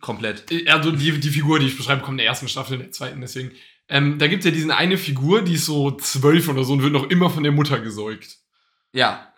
Komplett. 0.00 0.44
Also 0.68 0.90
die, 0.92 1.18
die 1.18 1.30
Figur, 1.30 1.58
die 1.58 1.66
ich 1.66 1.76
beschreibe, 1.76 2.02
kommt 2.02 2.14
in 2.14 2.18
der 2.18 2.26
ersten 2.26 2.48
Staffel, 2.48 2.74
in 2.74 2.80
der 2.80 2.90
zweiten, 2.92 3.20
deswegen. 3.20 3.52
Ähm, 3.88 4.18
da 4.18 4.26
gibt 4.26 4.40
es 4.40 4.44
ja 4.44 4.50
diese 4.50 4.74
eine 4.76 4.98
Figur, 4.98 5.42
die 5.42 5.54
ist 5.54 5.64
so 5.64 5.92
zwölf 5.92 6.48
oder 6.48 6.62
so 6.64 6.74
und 6.74 6.82
wird 6.82 6.92
noch 6.92 7.08
immer 7.08 7.30
von 7.30 7.42
der 7.42 7.52
Mutter 7.52 7.80
gesäugt. 7.80 8.36
Ja, 8.92 9.28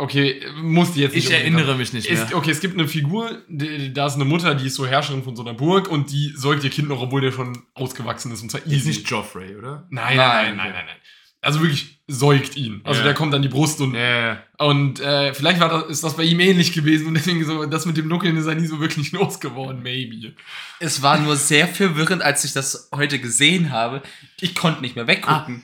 Okay, 0.00 0.40
muss 0.62 0.92
die 0.92 1.00
jetzt 1.00 1.14
nicht 1.16 1.26
ich 1.26 1.34
erinnere 1.34 1.74
mich 1.74 1.92
nicht 1.92 2.08
mehr. 2.08 2.22
Es, 2.22 2.32
okay, 2.32 2.52
es 2.52 2.60
gibt 2.60 2.74
eine 2.74 2.86
Figur, 2.86 3.42
die, 3.48 3.92
da 3.92 4.06
ist 4.06 4.14
eine 4.14 4.24
Mutter, 4.24 4.54
die 4.54 4.68
ist 4.68 4.76
so 4.76 4.86
Herrscherin 4.86 5.24
von 5.24 5.34
so 5.34 5.42
einer 5.42 5.54
Burg 5.54 5.88
und 5.88 6.12
die 6.12 6.32
säugt 6.36 6.62
ihr 6.62 6.70
Kind 6.70 6.88
noch, 6.88 7.00
obwohl 7.02 7.20
der 7.20 7.32
schon 7.32 7.64
ausgewachsen 7.74 8.30
ist 8.30 8.42
und 8.42 8.50
zwar 8.50 8.60
ist 8.64 8.72
easy. 8.72 8.88
nicht 8.88 9.10
Joffrey, 9.10 9.56
oder? 9.56 9.88
Nein, 9.90 10.16
nein, 10.16 10.16
Nein. 10.16 10.44
nein, 10.44 10.56
nein, 10.56 10.72
nein, 10.72 10.84
nein. 10.86 10.96
Also 11.40 11.60
wirklich 11.60 12.00
säugt 12.08 12.56
ihn. 12.56 12.80
Also 12.84 13.00
Ja. 13.00 13.04
der 13.04 13.14
kommt 13.14 13.34
an 13.34 13.42
die 13.42 13.48
Brust 13.48 13.80
und, 13.80 13.94
Ja, 13.94 14.38
und 14.58 14.98
äh, 15.00 15.34
vielleicht 15.34 15.60
war 15.60 15.68
das, 15.68 15.84
ist 15.90 16.02
das 16.04 16.16
bei 16.16 16.22
ihm 16.24 16.40
ähnlich 16.40 16.72
gewesen 16.72 17.06
und 17.06 17.14
deswegen 17.14 17.44
so, 17.44 17.66
das 17.66 17.84
mit 17.86 17.96
dem 17.96 18.08
Nuckeln 18.08 18.36
ist 18.36 18.46
er 18.46 18.54
nie 18.54 18.66
so 18.66 18.80
wirklich 18.80 19.12
losgeworden, 19.12 19.82
maybe. 19.82 20.32
Es 20.80 21.02
war 21.02 21.18
nur 21.18 21.36
sehr 21.36 21.68
verwirrend, 21.68 22.22
als 22.22 22.44
ich 22.44 22.52
das 22.54 22.88
heute 22.94 23.18
gesehen 23.18 23.70
habe. 23.70 24.02
Ich 24.40 24.54
konnte 24.54 24.80
nicht 24.80 24.96
mehr 24.96 25.06
weggucken. 25.06 25.62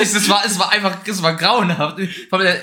es, 0.00 0.14
es, 0.14 0.28
war, 0.28 0.42
es 0.46 0.58
war 0.58 0.70
einfach, 0.70 0.98
es 1.06 1.22
war 1.22 1.34
grauenhaft. 1.36 1.98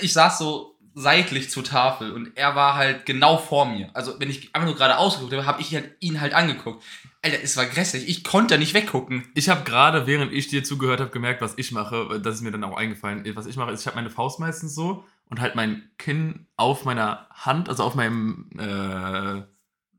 Ich 0.02 0.13
saß 0.13 0.39
so 0.39 0.76
seitlich 0.99 1.51
zur 1.51 1.63
Tafel 1.63 2.12
und 2.12 2.36
er 2.36 2.55
war 2.55 2.73
halt 2.73 3.05
genau 3.05 3.38
vor 3.38 3.67
mir. 3.67 3.91
Also 3.93 4.19
wenn 4.19 4.31
ich 4.31 4.55
einfach 4.55 4.65
nur 4.65 4.75
gerade 4.75 4.97
ausgeguckt 4.97 5.31
habe, 5.33 5.45
habe 5.45 5.62
ich 5.62 5.75
halt, 5.75 5.91
ihn 5.99 6.19
halt 6.19 6.33
angeguckt. 6.33 6.83
Alter, 7.21 7.38
es 7.43 7.55
war 7.55 7.67
grässlich. 7.67 8.10
Ich 8.10 8.23
konnte 8.23 8.55
da 8.55 8.57
nicht 8.57 8.73
weggucken. 8.73 9.27
Ich 9.36 9.47
habe 9.49 9.63
gerade, 9.63 10.07
während 10.07 10.33
ich 10.33 10.47
dir 10.47 10.63
zugehört 10.63 10.99
habe, 10.99 11.12
gemerkt, 11.12 11.41
was 11.41 11.53
ich 11.57 11.71
mache. 11.71 12.19
Das 12.19 12.33
ist 12.33 12.41
mir 12.41 12.49
dann 12.49 12.63
auch 12.63 12.75
eingefallen. 12.75 13.23
Was 13.36 13.45
ich 13.45 13.57
mache, 13.57 13.71
ist, 13.71 13.81
ich 13.81 13.86
habe 13.86 13.95
meine 13.95 14.10
Faust 14.10 14.39
meistens 14.39 14.73
so 14.73 15.05
und 15.29 15.39
halt 15.39 15.53
mein 15.53 15.88
Kinn 15.99 16.47
auf 16.55 16.83
meiner 16.83 17.27
Hand, 17.29 17.69
also 17.69 17.83
auf 17.83 17.93
meinem, 17.93 18.49
äh, 18.57 19.43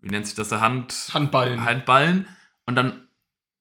wie 0.02 0.10
nennt 0.10 0.26
sich 0.26 0.34
das, 0.34 0.48
der 0.48 0.60
Hand, 0.60 1.10
Handballen. 1.14 1.64
Handballen. 1.64 2.26
Und 2.66 2.74
dann 2.74 3.06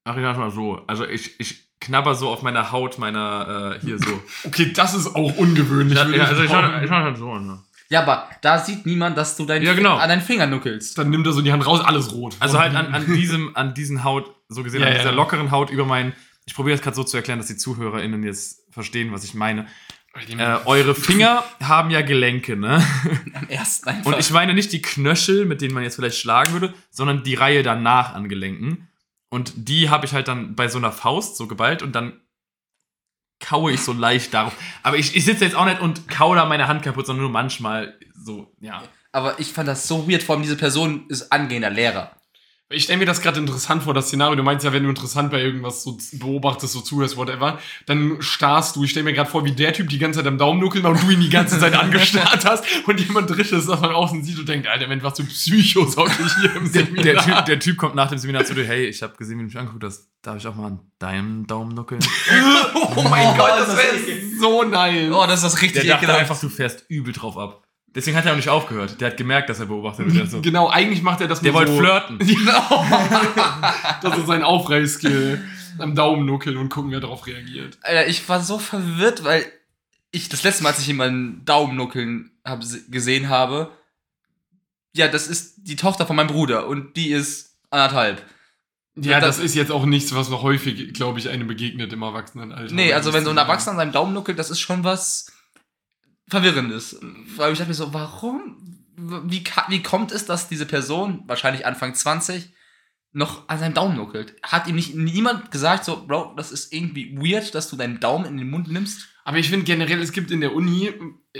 mache 0.06 0.22
ich 0.22 0.26
manchmal 0.26 0.50
so. 0.50 0.82
Also 0.88 1.06
ich, 1.06 1.40
ich 1.40 1.67
knabber 1.80 2.16
so 2.16 2.30
auf 2.30 2.42
meiner 2.42 2.72
Haut, 2.72 2.98
meiner, 3.00 3.76
äh, 3.78 3.86
hier 3.86 4.00
so. 4.00 4.22
Okay, 4.46 4.72
das 4.74 4.94
ist 4.94 5.16
auch 5.16 5.38
ungewöhnlich. 5.38 5.98
ja, 5.98 6.08
würde 6.08 6.26
also 6.26 6.44
ich 6.44 6.50
mache 6.52 6.86
mach 6.90 7.04
halt 7.04 7.18
so. 7.18 7.36
Ne? 7.38 7.60
Ja, 7.90 8.02
aber 8.02 8.28
da 8.42 8.60
sieht 8.60 8.86
niemand, 8.86 9.18
dass 9.18 9.38
du 9.38 9.46
dein 9.46 9.62
Ja, 9.64 9.74
genau. 9.74 9.96
an 9.96 10.10
deinen 10.10 10.22
Finger 10.22 10.46
nuckelst. 10.48 10.98
Dann 10.98 11.10
nimmt 11.10 11.26
er 11.26 11.34
so 11.34 11.42
die 11.42 11.52
Hand 11.54 11.66
raus, 11.66 11.80
alles 11.82 12.12
rot. 12.14 12.36
Also 12.40 12.60
halt 12.60 12.76
an, 12.76 12.94
an 12.94 13.06
diesem, 13.14 13.56
an 13.56 13.74
diesen 13.74 14.04
Haut, 14.04 14.34
so 14.50 14.64
gesehen, 14.64 14.82
Ja, 14.82 14.88
an 14.88 14.94
ja. 14.94 15.00
dieser 15.00 15.12
lockeren 15.14 15.52
Haut 15.52 15.70
über 15.70 15.86
meinen. 15.86 16.14
Ich 16.46 16.54
probiere 16.56 16.76
das 16.76 16.84
gerade 16.84 16.96
so 16.96 17.04
zu 17.04 17.16
erklären, 17.18 17.40
dass 17.40 17.48
die 17.48 17.58
ZuhörerInnen 17.58 18.24
jetzt 18.24 18.62
verstehen, 18.72 19.12
was 19.12 19.24
ich 19.24 19.34
meine. 19.34 19.68
Äh, 20.38 20.58
eure 20.66 20.96
Finger 20.96 21.44
haben 21.62 21.92
ja 21.92 22.02
Gelenke, 22.02 22.58
ne? 22.58 22.84
Am 23.34 23.48
ersten 23.50 23.88
einfach. 23.90 24.12
Und 24.12 24.20
ich 24.20 24.32
meine 24.32 24.54
nicht 24.56 24.74
die 24.74 24.82
Knöchel, 24.82 25.46
mit 25.46 25.62
denen 25.62 25.76
man 25.76 25.84
jetzt 25.84 25.96
vielleicht 25.96 26.18
schlagen 26.18 26.54
würde, 26.54 26.74
sondern 26.90 27.24
die 27.24 27.36
Reihe 27.36 27.62
danach 27.62 28.16
an 28.16 28.28
Gelenken. 28.28 28.87
Und 29.30 29.54
die 29.56 29.90
habe 29.90 30.06
ich 30.06 30.14
halt 30.14 30.28
dann 30.28 30.56
bei 30.56 30.68
so 30.68 30.78
einer 30.78 30.92
Faust 30.92 31.38
so 31.38 31.48
geballt 31.48 31.82
und 31.82 31.94
dann 31.94 32.22
kaue 33.40 33.72
ich 33.72 33.82
so 33.82 33.94
leicht 33.94 34.34
darauf. 34.34 34.54
Aber 34.84 34.98
ich, 34.98 35.16
ich 35.16 35.26
sitze 35.26 35.46
jetzt 35.46 35.56
auch 35.56 35.66
nicht 35.66 35.82
und 35.82 36.08
kaue 36.08 36.36
da 36.36 36.46
meine 36.46 36.68
Hand 36.68 36.82
kaputt, 36.84 37.06
sondern 37.06 37.24
nur 37.24 37.32
manchmal 37.32 38.00
so, 38.14 38.54
ja. 38.60 38.82
aber 39.12 39.40
ich 39.40 39.54
fand 39.54 39.68
das 39.68 39.88
so 39.88 40.10
weird. 40.10 40.24
Vor 40.24 40.36
allem 40.36 40.44
diese 40.44 40.58
Person 40.58 41.06
ist 41.10 41.32
angehender 41.32 41.70
Lehrer. 41.70 42.17
Ich 42.70 42.84
stelle 42.84 43.00
mir 43.00 43.06
das 43.06 43.22
gerade 43.22 43.40
interessant 43.40 43.84
vor, 43.84 43.94
das 43.94 44.08
Szenario. 44.08 44.36
Du 44.36 44.44
meinst 44.44 44.66
ja, 44.66 44.74
wenn 44.74 44.84
du 44.84 44.90
interessant 44.90 45.32
bei 45.32 45.42
irgendwas 45.42 45.84
so 45.84 45.98
beobachtest, 46.12 46.74
so 46.74 46.82
zuhörst, 46.82 47.16
whatever, 47.16 47.60
dann 47.86 48.18
starrst 48.22 48.76
du. 48.76 48.84
Ich 48.84 48.92
stelle 48.92 49.06
mir 49.06 49.14
gerade 49.14 49.30
vor, 49.30 49.46
wie 49.46 49.54
der 49.54 49.72
Typ 49.72 49.88
die 49.88 50.00
ganze 50.00 50.20
Zeit 50.20 50.28
am 50.28 50.38
Daumen 50.38 50.60
nuckeln 50.60 50.84
war 50.84 50.92
und 50.92 51.02
du 51.02 51.10
ihn 51.10 51.22
die 51.22 51.30
ganze 51.30 51.58
Zeit 51.60 51.74
angestarrt 51.80 52.44
hast 52.44 52.66
und 52.86 53.00
jemand 53.00 53.30
drittes 53.30 53.68
das 53.68 53.80
von 53.80 53.92
außen 53.92 54.22
sieht 54.22 54.38
und 54.38 54.50
denkt, 54.50 54.68
Alter, 54.68 54.90
wenn 54.90 55.02
was 55.02 55.16
für 55.18 55.24
Psychos 55.24 55.96
ich 55.96 56.34
hier 56.42 56.56
im 56.58 56.70
Der, 56.70 56.86
Seminar. 56.86 57.04
der, 57.04 57.18
typ, 57.24 57.46
der 57.46 57.60
Typ 57.62 57.78
kommt 57.78 57.96
nach 57.96 58.10
dem 58.10 58.18
Seminar 58.18 58.44
zu 58.44 58.54
dir, 58.54 58.66
hey, 58.66 58.86
ich 58.88 59.02
habe 59.02 59.16
gesehen, 59.16 59.38
wie 59.38 59.44
du 59.44 59.48
mich 59.48 59.58
angeguckt 59.58 59.86
hast. 59.86 60.10
Darf 60.22 60.36
ich 60.36 60.46
auch 60.48 60.56
mal 60.56 60.68
an 60.68 60.80
deinem 61.00 61.48
Daumen 61.48 61.74
nuckeln? 61.74 62.02
oh 62.98 63.02
mein 63.04 63.38
Gott, 63.38 63.52
das 63.60 63.78
wäre 63.78 63.96
ist- 63.96 64.40
so 64.42 64.64
nice. 64.64 65.10
Oh, 65.14 65.24
das 65.26 65.36
ist 65.36 65.54
das 65.54 65.62
richtig 65.62 65.84
Der 65.84 65.96
dachte 65.96 66.14
einfach, 66.14 66.38
du 66.40 66.50
fährst 66.50 66.84
übel 66.90 67.14
drauf 67.14 67.38
ab. 67.38 67.64
Deswegen 67.98 68.16
hat 68.16 68.26
er 68.28 68.34
auch 68.34 68.36
nicht 68.38 68.48
aufgehört. 68.50 69.02
Der 69.02 69.10
hat 69.10 69.18
gemerkt, 69.18 69.50
dass 69.50 69.60
er 69.60 69.66
beobachtet 69.66 70.06
wird. 70.06 70.16
Der, 70.18 70.28
so, 70.28 70.40
Genau, 70.42 70.70
eigentlich 70.70 71.02
macht 71.02 71.20
er 71.20 71.28
das 71.28 71.42
der 71.42 71.52
wollte 71.56 71.72
so, 71.72 71.80
flirten. 71.80 72.20
Genau. 72.26 72.86
das 74.04 74.18
ist 74.20 74.28
sein 74.28 74.44
Aufreißskill. 74.44 75.44
Am 75.80 75.96
Daumen 75.96 76.26
nuckeln 76.28 76.58
und 76.58 76.70
gucken, 76.70 76.92
wer 76.92 77.00
darauf 77.00 77.26
reagiert. 77.26 77.80
Alter, 77.82 78.08
ich 78.08 78.30
war 78.30 78.40
so 78.44 78.60
verwirrt, 78.60 79.24
weil 79.24 79.46
ich 80.12 80.30
das 80.30 80.44
letzte 80.44 80.62
Mal, 80.62 80.70
als 80.70 80.80
ich 80.80 80.86
jemanden 80.88 81.44
Daumennuckeln 81.46 82.30
hab, 82.46 82.62
gesehen 82.90 83.30
habe, 83.30 83.72
ja, 84.96 85.08
das 85.08 85.28
ist 85.28 85.56
die 85.58 85.76
Tochter 85.76 86.06
von 86.06 86.16
meinem 86.16 86.28
Bruder 86.28 86.68
und 86.68 86.96
die 86.98 87.10
ist 87.10 87.58
anderthalb. 87.72 88.24
Ja, 88.96 89.20
das- 89.20 89.38
das 89.38 89.46
ist 89.46 89.56
jetzt 89.56 89.72
auch 89.72 89.86
nichts, 89.86 90.14
was 90.16 90.30
noch 90.30 90.42
häufig, 90.44 90.94
glaube 90.94 91.18
ich, 91.20 91.30
einem 91.30 91.48
begegnet 91.48 91.94
im 91.94 92.02
Erwachsenenalter. 92.04 92.74
Nee, 92.74 92.94
also 92.94 93.12
wenn 93.14 93.24
so 93.26 93.30
ein 93.32 93.38
Erwachsener 93.38 93.72
an 93.72 93.78
seinem 93.78 93.92
Daumen 93.92 94.14
nuckelt, 94.14 94.38
das 94.40 94.50
ist 94.52 94.60
schon 94.60 94.84
was 94.84 95.32
Verwirrendes. 96.30 97.00
Weil 97.36 97.54
ich 97.54 97.58
dachte 97.58 97.70
mir 97.70 97.76
so, 97.76 97.94
warum? 97.94 98.58
Wie, 98.96 99.44
wie 99.70 99.84
kommt 99.84 100.12
es, 100.12 100.26
dass 100.26 100.50
diese 100.50 100.66
Person, 100.66 101.24
wahrscheinlich 101.28 101.66
Anfang 101.66 101.94
20, 101.94 102.50
noch 103.14 103.48
an 103.48 103.60
seinem 103.60 103.74
Daumen 103.74 103.96
nuckelt? 103.96 104.36
Hat 104.44 104.68
ihm 104.68 104.76
nicht 104.76 104.96
niemand 104.96 105.52
gesagt, 105.52 105.86
so, 105.86 106.06
Bro, 106.06 106.34
das 106.36 106.52
ist 106.52 106.74
irgendwie 106.74 107.16
weird, 107.18 107.56
dass 107.56 107.70
du 107.70 107.76
deinen 107.76 108.00
Daumen 108.00 108.26
in 108.26 108.38
den 108.38 108.50
Mund 108.50 108.70
nimmst? 108.70 109.08
Aber 109.28 109.40
ich 109.40 109.50
finde 109.50 109.66
generell, 109.66 110.00
es 110.02 110.14
gibt 110.14 110.32
in 110.32 110.40
der 110.40 110.56
Uni, 110.56 110.94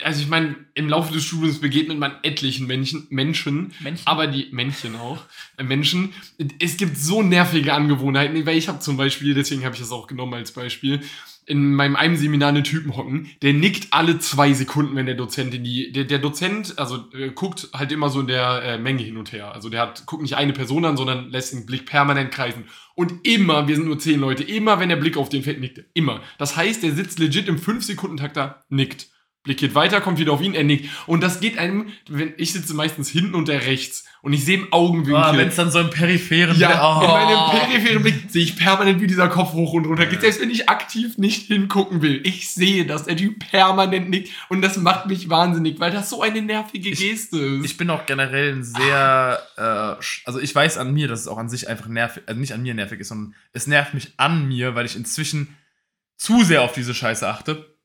also 0.04 0.22
ich 0.22 0.28
meine, 0.28 0.58
im 0.74 0.90
Laufe 0.90 1.14
des 1.14 1.24
Studiums 1.24 1.62
begegnet 1.62 1.98
man 1.98 2.16
etlichen 2.22 2.68
Menschen, 2.68 3.08
Menschen 3.10 3.74
Männchen? 3.80 4.06
aber 4.06 4.28
die 4.28 4.50
Männchen 4.52 4.98
auch, 4.98 5.24
äh, 5.56 5.64
Menschen. 5.64 6.14
Es 6.60 6.76
gibt 6.76 6.98
so 6.98 7.24
nervige 7.24 7.74
Angewohnheiten, 7.74 8.46
weil 8.46 8.58
ich 8.58 8.68
habe 8.68 8.80
zum 8.80 8.98
Beispiel, 8.98 9.34
deswegen 9.34 9.64
habe 9.64 9.74
ich 9.74 9.80
das 9.80 9.92
auch 9.92 10.08
genommen 10.08 10.34
als 10.34 10.52
Beispiel, 10.52 11.02
in 11.48 11.74
meinem 11.74 11.96
einem 11.96 12.18
Seminar 12.18 12.50
einen 12.50 12.66
Typen 12.66 12.96
hocken, 12.96 13.30
der 13.42 13.54
nickt 13.54 13.88
alle 13.92 14.20
zwei 14.20 14.52
Sekunden, 14.54 14.96
wenn 14.98 15.06
der 15.06 15.16
Dozent 15.16 15.54
in 15.54 15.64
die, 15.64 15.94
der, 15.94 16.04
der 16.04 16.20
Dozent, 16.20 16.78
also 16.78 17.06
äh, 17.14 17.30
guckt 17.30 17.70
halt 17.74 17.92
immer 17.94 18.10
so 18.10 18.20
in 18.20 18.28
der 18.28 18.62
äh, 18.64 18.78
Menge 18.78 19.02
hin 19.04 19.16
und 19.16 19.32
her. 19.32 19.54
Also 19.54 19.70
der 19.70 19.82
hat, 19.82 20.06
guckt 20.06 20.22
nicht 20.22 20.36
eine 20.36 20.52
Person 20.52 20.84
an, 20.84 20.98
sondern 20.98 21.30
lässt 21.30 21.54
den 21.54 21.66
Blick 21.66 21.86
permanent 21.86 22.32
kreisen. 22.32 22.66
Und 22.96 23.26
immer, 23.26 23.68
wir 23.68 23.76
sind 23.78 23.86
nur 23.86 23.98
zehn 23.98 24.20
Leute, 24.20 24.44
immer 24.44 24.80
wenn 24.80 24.90
der 24.90 24.98
Blick 24.98 25.16
auf 25.16 25.30
den 25.30 25.42
fällt, 25.42 25.62
nickt 25.62 25.78
er. 25.78 25.86
Immer. 25.94 26.22
Das 26.38 26.58
heißt, 26.58 26.84
der 26.84 26.92
sitzt 26.92 27.18
legit 27.18 27.48
im 27.48 27.58
5-Sekunden-Takt 27.58 28.36
da, 28.36 28.64
nickt. 28.70 29.08
Blick 29.44 29.58
geht 29.58 29.76
weiter, 29.76 30.02
kommt 30.02 30.20
wieder 30.20 30.34
auf 30.34 30.42
ihn, 30.42 30.54
er 30.54 30.64
nickt. 30.64 30.90
Und 31.08 31.22
das 31.22 31.40
geht 31.40 31.58
einem, 31.58 31.88
wenn 32.10 32.34
ich 32.38 32.52
sitze 32.52 32.74
meistens 32.74 33.10
hinten 33.10 33.34
und 33.34 33.48
der 33.48 33.66
rechts. 33.66 34.04
Und 34.22 34.34
ich 34.34 34.44
sehe 34.44 34.58
im 34.58 34.74
Augenwinkel. 34.74 35.16
Ah, 35.16 35.38
wenn 35.38 35.48
es 35.48 35.56
dann 35.56 35.72
so 35.72 35.80
im 35.80 35.90
peripheren 35.90 36.60
Ja, 36.60 37.00
oh. 37.00 37.02
in 37.02 37.08
meinem 37.08 37.70
peripheren 37.70 38.04
Blick 38.04 38.30
sehe 38.30 38.44
ich 38.44 38.58
permanent, 38.58 39.00
wie 39.00 39.08
dieser 39.08 39.30
Kopf 39.30 39.54
hoch 39.54 39.74
und 39.74 39.86
runter 39.86 40.06
geht, 40.06 40.20
selbst 40.20 40.42
wenn 40.42 40.50
ich 40.50 40.68
aktiv 40.68 41.18
nicht 41.18 41.48
hingucken 41.48 42.02
will. 42.02 42.20
Ich 42.26 42.50
sehe, 42.50 42.86
dass 42.86 43.06
der 43.06 43.16
Typ 43.16 43.40
permanent 43.50 44.10
nickt 44.10 44.32
und 44.50 44.62
das 44.62 44.76
macht 44.78 45.06
mich 45.06 45.30
wahnsinnig, 45.30 45.80
weil 45.80 45.92
das 45.92 46.10
so 46.10 46.22
eine 46.22 46.42
nervige 46.42 46.92
Geste 46.92 47.38
ist. 47.38 47.66
Ich 47.66 47.78
bin 47.78 47.90
auch 47.90 48.06
generell 48.06 48.54
ein 48.54 48.64
sehr, 48.64 49.42
äh, 49.56 50.04
also 50.26 50.40
ich 50.42 50.54
weiß 50.54 50.78
an 50.78 50.94
mir, 50.94 51.08
dass 51.08 51.22
es 51.22 51.28
auch 51.28 51.38
an 51.38 51.48
sich 51.48 51.70
einfach 51.70 51.88
nervig, 51.88 52.24
also 52.26 52.40
nicht 52.40 52.54
an 52.54 52.64
mir 52.64 52.74
nervig 52.74 53.00
ist, 53.00 53.10
sondern 53.10 53.36
es 53.54 53.68
nervt 53.68 53.94
mich 53.94 54.14
an 54.18 54.48
mir, 54.48 54.76
weil 54.76 54.86
ich 54.86 54.96
inzwischen 54.98 55.56
zu 56.18 56.44
sehr 56.44 56.64
auf 56.64 56.74
diese 56.74 56.94
Scheiße 56.94 57.26
achte. 57.28 57.77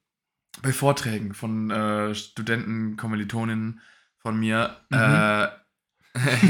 Bei 0.61 0.73
Vorträgen 0.73 1.35
von 1.35 1.71
äh, 1.71 2.15
Studenten, 2.15 2.97
Kommilitoninnen 2.97 3.81
von 4.19 4.39
mir. 4.39 4.77
Mhm. 4.91 4.99
Äh, 4.99 5.49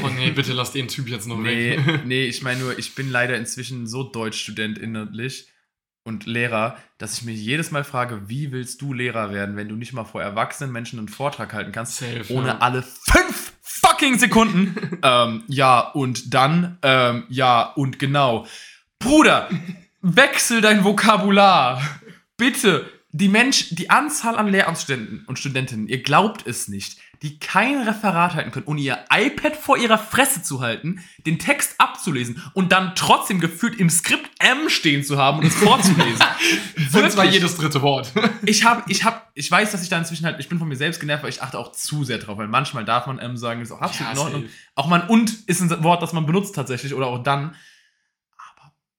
oh 0.02 0.08
nee, 0.08 0.30
bitte 0.34 0.52
lass 0.52 0.72
den 0.72 0.88
Typ 0.88 1.08
jetzt 1.08 1.28
noch 1.28 1.38
nee, 1.38 1.76
weg. 1.76 2.00
nee, 2.04 2.24
ich 2.24 2.42
meine 2.42 2.60
nur, 2.60 2.78
ich 2.78 2.94
bin 2.94 3.10
leider 3.10 3.36
inzwischen 3.36 3.86
so 3.86 4.02
Deutschstudent 4.02 4.78
innerlich 4.78 5.48
und 6.04 6.26
Lehrer, 6.26 6.76
dass 6.98 7.18
ich 7.18 7.24
mir 7.24 7.34
jedes 7.34 7.70
Mal 7.70 7.84
frage, 7.84 8.28
wie 8.28 8.50
willst 8.50 8.82
du 8.82 8.92
Lehrer 8.92 9.32
werden, 9.32 9.56
wenn 9.56 9.68
du 9.68 9.76
nicht 9.76 9.92
mal 9.92 10.04
vor 10.04 10.22
erwachsenen 10.22 10.72
Menschen 10.72 10.98
einen 10.98 11.08
Vortrag 11.08 11.52
halten 11.52 11.72
kannst, 11.72 11.96
Safe, 11.96 12.24
ohne 12.30 12.48
ja. 12.48 12.58
alle 12.58 12.82
fünf 12.82 13.52
fucking 13.60 14.18
Sekunden. 14.18 14.98
ähm, 15.02 15.44
ja, 15.46 15.80
und 15.80 16.34
dann, 16.34 16.78
ähm, 16.82 17.24
ja, 17.28 17.62
und 17.62 17.98
genau. 17.98 18.46
Bruder, 18.98 19.48
wechsel 20.00 20.60
dein 20.60 20.84
Vokabular. 20.84 21.80
Bitte. 22.36 22.88
Die 23.14 23.28
Mensch, 23.28 23.66
die 23.74 23.90
Anzahl 23.90 24.36
an 24.36 24.48
Lehramtsstudenten 24.48 25.24
und 25.26 25.38
Studentinnen, 25.38 25.86
ihr 25.86 26.02
glaubt 26.02 26.46
es 26.46 26.68
nicht, 26.68 26.96
die 27.20 27.38
kein 27.38 27.82
Referat 27.82 28.34
halten 28.34 28.50
können, 28.50 28.66
ohne 28.66 28.80
ihr 28.80 28.98
iPad 29.12 29.54
vor 29.54 29.76
ihrer 29.76 29.98
Fresse 29.98 30.42
zu 30.42 30.60
halten, 30.60 31.04
den 31.26 31.38
Text 31.38 31.74
abzulesen 31.78 32.42
und 32.54 32.72
dann 32.72 32.94
trotzdem 32.96 33.38
gefühlt 33.38 33.78
im 33.78 33.90
Skript 33.90 34.28
M 34.40 34.68
stehen 34.68 35.04
zu 35.04 35.18
haben 35.18 35.38
und 35.38 35.44
es 35.46 35.54
vorzulesen. 35.54 36.20
Und 36.76 36.90
zwar 36.90 37.24
Wirklich. 37.24 37.34
jedes 37.34 37.56
dritte 37.56 37.80
Wort. 37.82 38.12
Ich 38.44 38.64
habe, 38.64 38.82
ich 38.88 39.04
habe, 39.04 39.20
ich 39.34 39.48
weiß, 39.50 39.70
dass 39.70 39.82
ich 39.82 39.88
da 39.88 39.98
inzwischen 39.98 40.24
halt, 40.26 40.40
ich 40.40 40.48
bin 40.48 40.58
von 40.58 40.66
mir 40.68 40.76
selbst 40.76 40.98
genervt, 40.98 41.22
weil 41.22 41.30
ich 41.30 41.42
achte 41.42 41.58
auch 41.58 41.70
zu 41.72 42.02
sehr 42.04 42.18
drauf, 42.18 42.38
weil 42.38 42.48
manchmal 42.48 42.84
darf 42.84 43.06
man 43.06 43.18
M 43.18 43.36
sagen, 43.36 43.60
ist 43.60 43.70
auch 43.72 43.80
absolut 43.80 44.08
Ja, 44.08 44.12
in 44.12 44.18
Ordnung. 44.18 44.42
safe. 44.42 44.52
Auch 44.74 44.88
man 44.88 45.06
und 45.08 45.32
ist 45.46 45.60
ein 45.60 45.84
Wort, 45.84 46.02
das 46.02 46.12
man 46.12 46.26
benutzt 46.26 46.54
tatsächlich 46.54 46.92
oder 46.94 47.06
auch 47.06 47.22
dann. 47.22 47.54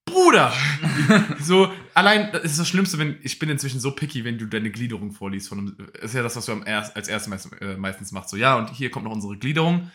Bruder, 0.05 0.53
so 1.39 1.71
allein 1.93 2.31
das 2.31 2.43
ist 2.43 2.59
das 2.59 2.67
Schlimmste, 2.67 2.97
wenn 2.97 3.17
ich 3.23 3.39
bin 3.39 3.49
inzwischen 3.49 3.79
so 3.79 3.91
picky, 3.91 4.23
wenn 4.23 4.37
du 4.37 4.45
deine 4.45 4.69
Gliederung 4.69 5.11
vorliest. 5.11 5.49
Von 5.49 5.59
einem, 5.59 5.77
ist 6.01 6.13
ja 6.13 6.23
das, 6.23 6.35
was 6.35 6.45
du 6.45 6.51
am 6.51 6.63
erst, 6.65 6.95
als 6.95 7.07
erstes 7.07 7.29
meist, 7.29 7.49
äh, 7.61 7.77
meistens 7.77 8.11
machst. 8.11 8.29
So 8.29 8.37
ja 8.37 8.55
und 8.55 8.69
hier 8.69 8.91
kommt 8.91 9.05
noch 9.05 9.13
unsere 9.13 9.37
Gliederung. 9.37 9.91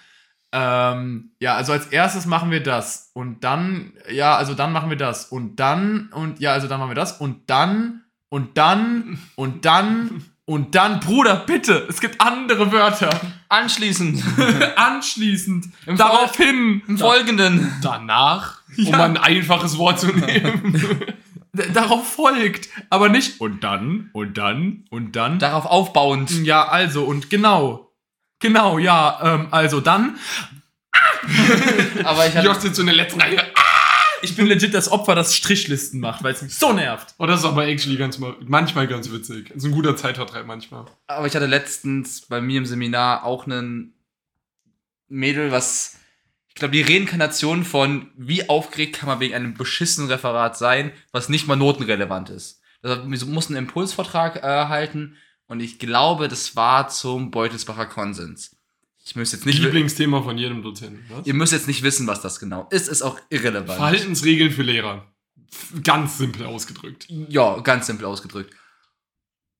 Ähm, 0.50 1.32
ja, 1.40 1.56
also 1.56 1.72
als 1.72 1.88
erstes 1.88 2.24
machen 2.24 2.50
wir 2.50 2.62
das 2.62 3.10
und 3.12 3.44
dann, 3.44 3.92
ja, 4.10 4.36
also 4.36 4.54
dann 4.54 4.72
machen 4.72 4.88
wir 4.88 4.96
das 4.96 5.26
und 5.26 5.56
dann 5.56 6.08
und 6.12 6.40
ja, 6.40 6.52
also 6.52 6.68
dann 6.68 6.80
machen 6.80 6.90
wir 6.90 6.94
das 6.94 7.20
und 7.20 7.50
dann 7.50 8.04
und 8.30 8.56
dann 8.56 9.18
und 9.36 9.66
dann 9.66 10.24
und 10.48 10.74
dann, 10.74 11.00
Bruder, 11.00 11.36
bitte, 11.36 11.86
es 11.90 12.00
gibt 12.00 12.22
andere 12.22 12.72
Wörter. 12.72 13.10
Anschließend, 13.50 14.24
Anschließend, 14.76 15.66
Im 15.84 15.96
daraufhin. 15.98 16.82
im 16.88 16.96
Folgenden. 16.96 17.70
Danach, 17.82 18.62
um 18.78 18.84
Ja. 18.84 18.96
mal 18.96 19.04
ein 19.10 19.16
einfaches 19.18 19.76
Wort 19.76 20.00
zu 20.00 20.06
nehmen. 20.06 20.82
Darauf 21.74 22.10
folgt, 22.14 22.68
aber 22.88 23.10
nicht 23.10 23.40
und 23.42 23.62
dann 23.62 24.08
und 24.14 24.38
dann 24.38 24.84
und 24.90 25.16
dann. 25.16 25.38
Darauf 25.38 25.66
aufbauend. 25.66 26.30
Ja, 26.46 26.66
also 26.66 27.04
und 27.04 27.28
genau. 27.28 27.90
Genau, 28.40 28.78
ja, 28.78 29.18
ähm, 29.22 29.48
also 29.50 29.80
dann. 29.82 30.16
Aber 32.04 32.26
ich 32.26 32.34
hatte, 32.36 32.46
Josh 32.46 32.58
sitzt 32.58 32.76
so 32.76 32.82
in 32.82 32.86
der 32.86 32.96
letzten 32.96 33.20
Reihe. 33.20 33.42
Ich 34.22 34.36
bin 34.36 34.46
legit 34.46 34.74
das 34.74 34.90
Opfer, 34.90 35.14
das 35.14 35.34
Strichlisten 35.34 36.00
macht, 36.00 36.22
weil 36.22 36.32
es 36.32 36.42
mich 36.42 36.54
so 36.54 36.72
nervt. 36.72 37.14
Oh, 37.18 37.26
das 37.26 37.40
ist 37.40 37.46
aber 37.46 37.66
actually 37.66 37.96
ganz 37.96 38.18
mal, 38.18 38.36
manchmal 38.40 38.86
ganz 38.86 39.10
witzig. 39.10 39.48
Das 39.48 39.58
ist 39.58 39.64
ein 39.64 39.72
guter 39.72 39.96
Zeitvertreib 39.96 40.46
manchmal. 40.46 40.86
aber 41.06 41.26
ich 41.26 41.34
hatte 41.34 41.46
letztens 41.46 42.22
bei 42.22 42.40
mir 42.40 42.58
im 42.58 42.66
Seminar 42.66 43.24
auch 43.24 43.46
einen 43.46 43.94
Mädel, 45.08 45.50
was, 45.52 45.96
ich 46.48 46.54
glaube, 46.54 46.72
die 46.72 46.82
Reinkarnation 46.82 47.64
von 47.64 48.10
wie 48.16 48.48
aufgeregt 48.48 48.96
kann 48.96 49.08
man 49.08 49.20
wegen 49.20 49.34
einem 49.34 49.54
beschissenen 49.54 50.10
Referat 50.10 50.56
sein, 50.58 50.92
was 51.12 51.28
nicht 51.28 51.46
mal 51.46 51.56
notenrelevant 51.56 52.30
ist. 52.30 52.60
Also, 52.82 53.08
wir 53.10 53.26
mussten 53.26 53.56
einen 53.56 53.66
Impulsvortrag 53.66 54.36
äh, 54.36 54.66
halten 54.66 55.16
und 55.46 55.60
ich 55.60 55.78
glaube, 55.78 56.28
das 56.28 56.56
war 56.56 56.88
zum 56.88 57.30
Beutelsbacher 57.30 57.86
Konsens. 57.86 58.57
Ich 59.08 59.16
müsste 59.16 59.36
jetzt 59.36 59.46
nicht, 59.46 59.60
Lieblingsthema 59.60 60.22
von 60.22 60.36
jedem 60.36 60.62
Dozenten. 60.62 61.02
Was? 61.08 61.26
ihr 61.26 61.32
müsst 61.32 61.54
jetzt 61.54 61.66
nicht 61.66 61.82
wissen, 61.82 62.06
was 62.06 62.20
das 62.20 62.38
genau 62.38 62.68
ist, 62.70 62.88
ist 62.88 63.00
auch 63.00 63.18
irrelevant. 63.30 63.78
Verhaltensregeln 63.78 64.50
für 64.50 64.62
Lehrer. 64.62 65.10
Ganz 65.82 66.18
simpel 66.18 66.44
ausgedrückt. 66.44 67.06
Ja, 67.08 67.58
ganz 67.60 67.86
simpel 67.86 68.04
ausgedrückt. 68.04 68.54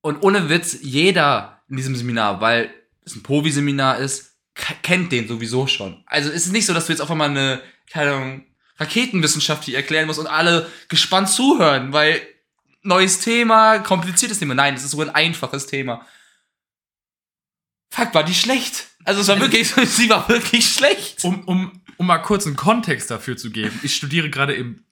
Und 0.01 0.21
ohne 0.21 0.49
Witz, 0.49 0.77
jeder 0.83 1.63
in 1.67 1.77
diesem 1.77 1.95
Seminar, 1.95 2.41
weil 2.41 2.71
es 3.03 3.15
ein 3.15 3.23
Povi-Seminar 3.23 3.97
ist, 3.97 4.37
kennt 4.83 5.11
den 5.11 5.27
sowieso 5.27 5.65
schon. 5.65 6.03
Also 6.05 6.29
es 6.29 6.45
ist 6.45 6.51
nicht 6.51 6.67
so, 6.67 6.73
dass 6.75 6.85
du 6.85 6.91
jetzt 6.91 7.01
auf 7.01 7.09
einmal 7.09 7.31
eine, 7.31 7.61
keine 7.91 8.11
Ahnung, 8.11 8.45
Raketenwissenschaft 8.77 9.63
hier 9.63 9.77
erklären 9.77 10.05
musst 10.05 10.19
und 10.19 10.27
alle 10.27 10.69
gespannt 10.89 11.27
zuhören, 11.27 11.91
weil 11.91 12.21
neues 12.83 13.19
Thema, 13.19 13.79
kompliziertes 13.79 14.37
Thema. 14.37 14.53
Nein, 14.53 14.75
es 14.75 14.83
ist 14.83 14.91
so 14.91 15.01
ein 15.01 15.09
einfaches 15.09 15.65
Thema. 15.65 16.05
Fuck, 17.99 18.13
war 18.13 18.23
die 18.23 18.33
schlecht. 18.33 18.87
Also 19.05 19.21
es 19.21 19.27
war 19.27 19.39
wirklich, 19.39 19.67
sie 19.85 20.09
war 20.09 20.27
wirklich 20.29 20.67
schlecht. 20.71 21.23
Um, 21.23 21.43
um, 21.45 21.81
um 21.97 22.05
mal 22.07 22.19
kurz 22.19 22.45
einen 22.47 22.55
Kontext 22.55 23.09
dafür 23.11 23.37
zu 23.37 23.51
geben. 23.51 23.77
Ich 23.83 23.95
studiere 23.95 24.29
gerade 24.29 24.53
im 24.53 24.83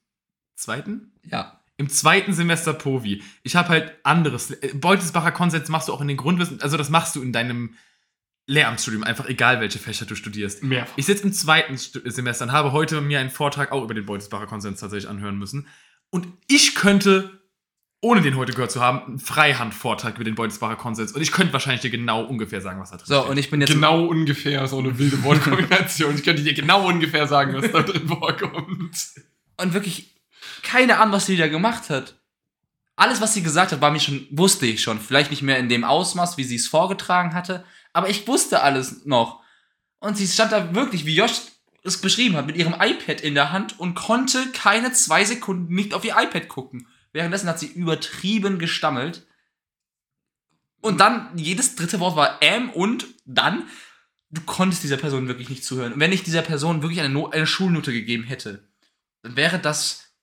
zweiten? 0.55 1.11
Ja. 1.23 1.61
Im 1.77 1.89
zweiten 1.89 2.33
Semester 2.33 2.73
Povi. 2.73 3.21
Ich 3.43 3.55
habe 3.55 3.69
halt 3.69 3.93
anderes. 4.03 4.49
äh, 4.51 4.73
Beutelsbacher 4.73 5.31
Konsens 5.31 5.69
machst 5.69 5.87
du 5.89 5.93
auch 5.93 6.01
in 6.01 6.07
den 6.07 6.17
Grundwissen, 6.17 6.59
also 6.61 6.75
das 6.77 6.89
machst 6.89 7.15
du 7.15 7.21
in 7.21 7.31
deinem 7.31 7.75
Lehramtsstudium, 8.47 9.03
einfach 9.03 9.27
egal 9.27 9.59
welche 9.59 9.77
Fächer 9.77 10.05
du 10.05 10.15
studierst. 10.15 10.63
Mehrfach. 10.63 10.93
Ich 10.95 11.05
sitze 11.05 11.23
im 11.23 11.33
zweiten 11.33 11.77
Stu- 11.77 11.99
Semester 12.09 12.45
und 12.45 12.51
habe 12.53 12.71
heute 12.71 13.01
mir 13.01 13.19
einen 13.19 13.29
Vortrag 13.29 13.71
auch 13.71 13.83
über 13.83 13.93
den 13.93 14.05
Beutelsbacher 14.05 14.47
Konsens 14.47 14.79
tatsächlich 14.79 15.09
anhören 15.09 15.37
müssen. 15.37 15.67
Und 16.09 16.27
ich 16.47 16.73
könnte, 16.73 17.36
ohne 18.07 18.21
den 18.21 18.37
heute 18.37 18.53
gehört 18.53 18.71
zu 18.71 18.79
haben, 18.81 19.01
einen 19.05 19.19
Freihand-Vortrag 19.19 20.15
über 20.15 20.23
den 20.23 20.35
Beutelsbacher 20.35 20.77
Konsens. 20.77 21.11
Und 21.11 21.21
ich 21.21 21.31
könnte 21.33 21.51
wahrscheinlich 21.51 21.81
dir 21.81 21.89
genau 21.89 22.23
ungefähr 22.23 22.61
sagen, 22.61 22.79
was 22.79 22.91
da 22.91 22.97
drin 22.97 23.05
So, 23.07 23.19
steht. 23.19 23.29
und 23.31 23.37
ich 23.37 23.49
bin 23.49 23.59
jetzt 23.61 23.71
Genau 23.73 24.05
ungefähr 24.05 24.65
so 24.67 24.79
eine 24.79 24.97
wilde 24.97 25.21
Wortkombination. 25.23 26.15
Ich 26.15 26.23
könnte 26.23 26.41
dir 26.43 26.53
genau 26.53 26.87
ungefähr 26.87 27.27
sagen, 27.27 27.53
was 27.53 27.69
da 27.71 27.81
drin 27.83 28.07
vorkommt. 28.07 28.97
und 29.57 29.73
wirklich 29.73 30.15
keine 30.63 30.99
Ahnung, 30.99 31.13
was 31.13 31.25
sie 31.25 31.37
da 31.37 31.47
gemacht 31.47 31.89
hat. 31.89 32.15
Alles, 32.95 33.21
was 33.21 33.33
sie 33.33 33.43
gesagt 33.43 33.71
hat, 33.73 33.81
war 33.81 33.91
mir 33.91 33.99
schon, 33.99 34.25
wusste 34.31 34.65
ich 34.65 34.81
schon. 34.81 34.99
Vielleicht 34.99 35.29
nicht 35.29 35.43
mehr 35.43 35.59
in 35.59 35.69
dem 35.69 35.83
Ausmaß, 35.83 36.37
wie 36.37 36.43
sie 36.43 36.55
es 36.55 36.67
vorgetragen 36.67 37.33
hatte, 37.35 37.63
aber 37.93 38.09
ich 38.09 38.27
wusste 38.27 38.61
alles 38.63 39.05
noch. 39.05 39.41
Und 39.99 40.17
sie 40.17 40.27
stand 40.27 40.51
da 40.51 40.73
wirklich, 40.73 41.05
wie 41.05 41.15
Josh 41.15 41.33
es 41.83 42.01
beschrieben 42.01 42.35
hat, 42.35 42.47
mit 42.47 42.55
ihrem 42.57 42.73
iPad 42.79 43.21
in 43.21 43.35
der 43.35 43.51
Hand 43.51 43.79
und 43.79 43.95
konnte 43.95 44.47
keine 44.51 44.91
zwei 44.93 45.23
Sekunden 45.25 45.73
nicht 45.75 45.93
auf 45.93 46.03
ihr 46.05 46.15
iPad 46.19 46.47
gucken. 46.47 46.87
Währenddessen 47.17 47.49
hat 47.49 47.57
sie 47.57 47.65
übertrieben 47.65 48.59
gestammelt. 48.59 49.25
Und 50.81 50.99
dann, 50.99 51.35
jedes 51.35 51.75
dritte 51.75 51.99
Wort 51.99 52.15
war 52.15 52.37
ähm 52.41 52.69
und 52.69 53.07
dann, 53.25 53.67
du 54.29 54.41
konntest 54.41 54.83
dieser 54.83 54.97
Person 54.97 55.27
wirklich 55.27 55.49
nicht 55.49 55.63
zuhören. 55.63 55.93
Und 55.93 55.99
wenn 55.99 56.11
ich 56.11 56.21
dieser 56.21 56.43
Person 56.43 56.83
wirklich 56.83 56.99
eine, 56.99 57.09
no 57.09 57.27
eine 57.27 57.47
Schulnote 57.47 57.91
gegeben 57.91 58.23
hätte, 58.23 58.69
dann 59.23 59.35
wäre 59.35 59.57
das 59.57 60.13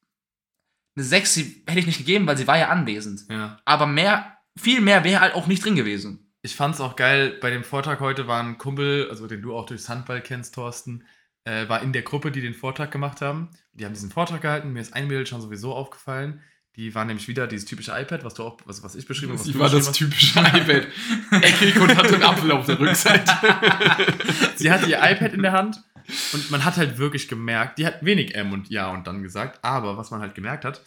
eine 0.94 1.04
6, 1.04 1.34
sie 1.34 1.64
hätte 1.66 1.80
ich 1.80 1.86
nicht 1.86 1.98
gegeben, 1.98 2.28
weil 2.28 2.36
sie 2.36 2.46
war 2.46 2.58
ja 2.58 2.68
anwesend. 2.68 3.24
Ja. 3.28 3.60
Aber 3.64 3.88
mehr, 3.88 4.38
viel 4.56 4.80
mehr 4.80 5.02
wäre 5.02 5.20
halt 5.20 5.34
auch 5.34 5.48
nicht 5.48 5.64
drin 5.64 5.74
gewesen. 5.74 6.32
Ich 6.42 6.54
fand's 6.54 6.80
auch 6.80 6.94
geil, 6.94 7.36
bei 7.40 7.50
dem 7.50 7.64
Vortrag 7.64 7.98
heute 7.98 8.28
war 8.28 8.40
ein 8.40 8.56
Kumpel, 8.56 9.10
also 9.10 9.26
den 9.26 9.42
du 9.42 9.56
auch 9.56 9.66
durchs 9.66 9.88
Handball 9.88 10.20
kennst, 10.20 10.54
Thorsten, 10.54 11.02
äh, 11.42 11.68
war 11.68 11.82
in 11.82 11.92
der 11.92 12.02
Gruppe, 12.02 12.30
die 12.30 12.40
den 12.40 12.54
Vortrag 12.54 12.92
gemacht 12.92 13.20
haben. 13.20 13.50
Die 13.72 13.84
haben 13.84 13.94
diesen 13.94 14.12
Vortrag 14.12 14.42
gehalten, 14.42 14.72
mir 14.72 14.80
ist 14.80 14.94
ein 14.94 15.08
Bild 15.08 15.28
schon 15.28 15.40
sowieso 15.40 15.74
aufgefallen. 15.74 16.40
Die 16.76 16.92
waren 16.94 17.06
nämlich 17.06 17.28
wieder 17.28 17.46
dieses 17.46 17.66
typische 17.66 17.92
iPad, 17.92 18.24
was 18.24 18.34
du 18.34 18.42
auch, 18.42 18.58
was, 18.64 18.82
was 18.82 18.96
ich 18.96 19.06
beschrieben 19.06 19.32
habe. 19.32 19.38
was 19.38 19.46
Sie 19.46 19.56
war 19.58 19.70
das 19.70 19.92
typische 19.92 20.40
iPad. 20.40 20.88
Eckig 21.42 21.76
und 21.80 21.96
hatte 21.96 22.14
einen 22.14 22.22
Apfel 22.24 22.50
auf 22.50 22.66
der 22.66 22.80
Rückseite. 22.80 23.32
Sie 24.56 24.70
hatte 24.70 24.86
ihr 24.90 24.98
iPad 25.00 25.32
in 25.34 25.42
der 25.42 25.52
Hand 25.52 25.82
und 26.32 26.50
man 26.50 26.64
hat 26.64 26.76
halt 26.76 26.98
wirklich 26.98 27.28
gemerkt, 27.28 27.78
die 27.78 27.86
hat 27.86 28.04
wenig 28.04 28.34
M 28.34 28.52
und 28.52 28.70
Ja 28.70 28.90
und 28.90 29.06
dann 29.06 29.22
gesagt, 29.22 29.64
aber 29.64 29.96
was 29.96 30.10
man 30.10 30.20
halt 30.20 30.34
gemerkt 30.34 30.64
hat, 30.64 30.82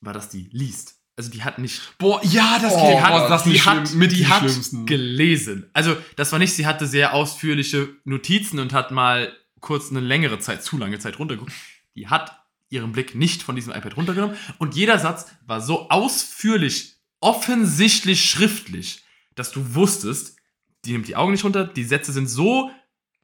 war, 0.00 0.12
dass 0.12 0.28
die 0.28 0.48
liest. 0.52 0.94
Also 1.18 1.30
die 1.30 1.42
hat 1.44 1.58
nicht 1.58 1.96
Boah, 1.98 2.20
ja, 2.24 2.58
das 2.60 2.72
Oh, 2.74 3.00
hat- 3.02 3.30
das 3.30 3.46
ist 3.46 3.52
die 3.52 3.60
hat. 3.62 3.94
Mit 3.94 4.12
die 4.12 4.16
die 4.16 4.26
hat 4.26 4.42
gelesen. 4.86 5.68
Also, 5.72 5.96
das 6.16 6.30
war 6.32 6.38
nicht, 6.38 6.52
sie 6.52 6.66
hatte 6.66 6.86
sehr 6.86 7.14
ausführliche 7.14 7.88
Notizen 8.04 8.58
und 8.58 8.72
hat 8.74 8.90
mal 8.90 9.32
kurz 9.60 9.90
eine 9.90 10.00
längere 10.00 10.38
Zeit, 10.40 10.62
zu 10.62 10.76
lange 10.76 10.98
Zeit 10.98 11.18
runtergeguckt. 11.18 11.52
Die 11.94 12.08
hat 12.08 12.38
ihren 12.68 12.92
Blick 12.92 13.14
nicht 13.14 13.42
von 13.42 13.56
diesem 13.56 13.72
iPad 13.72 13.96
runtergenommen 13.96 14.36
und 14.58 14.74
jeder 14.74 14.98
Satz 14.98 15.26
war 15.46 15.60
so 15.60 15.88
ausführlich, 15.88 16.96
offensichtlich 17.20 18.28
schriftlich, 18.28 19.04
dass 19.34 19.52
du 19.52 19.74
wusstest, 19.74 20.36
die 20.84 20.92
nimmt 20.92 21.08
die 21.08 21.16
Augen 21.16 21.32
nicht 21.32 21.44
runter, 21.44 21.64
die 21.64 21.84
Sätze 21.84 22.12
sind 22.12 22.28
so 22.28 22.70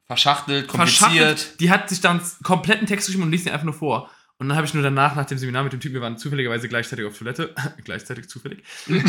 Verschachtelt, 0.05 0.67
kompliziert. 0.67 0.99
verschachtelt, 0.99 1.59
die 1.59 1.71
hat 1.71 1.89
sich 1.89 2.01
dann 2.01 2.19
einen 2.19 2.29
kompletten 2.43 2.87
Text 2.87 3.07
geschrieben 3.07 3.23
und 3.23 3.31
liest 3.31 3.45
ihn 3.45 3.53
einfach 3.53 3.65
nur 3.65 3.73
vor. 3.73 4.09
Und 4.43 4.49
dann 4.49 4.57
habe 4.57 4.67
ich 4.67 4.73
nur 4.73 4.83
danach, 4.83 5.15
nach 5.15 5.25
dem 5.25 5.37
Seminar 5.37 5.63
mit 5.63 5.71
dem 5.71 5.79
Typen, 5.79 5.93
wir 5.93 6.01
waren 6.01 6.17
zufälligerweise 6.17 6.67
gleichzeitig 6.67 7.05
auf 7.05 7.17
Toilette, 7.17 7.55
gleichzeitig 7.85 8.27
zufällig. 8.27 8.61
ähm, 8.89 8.99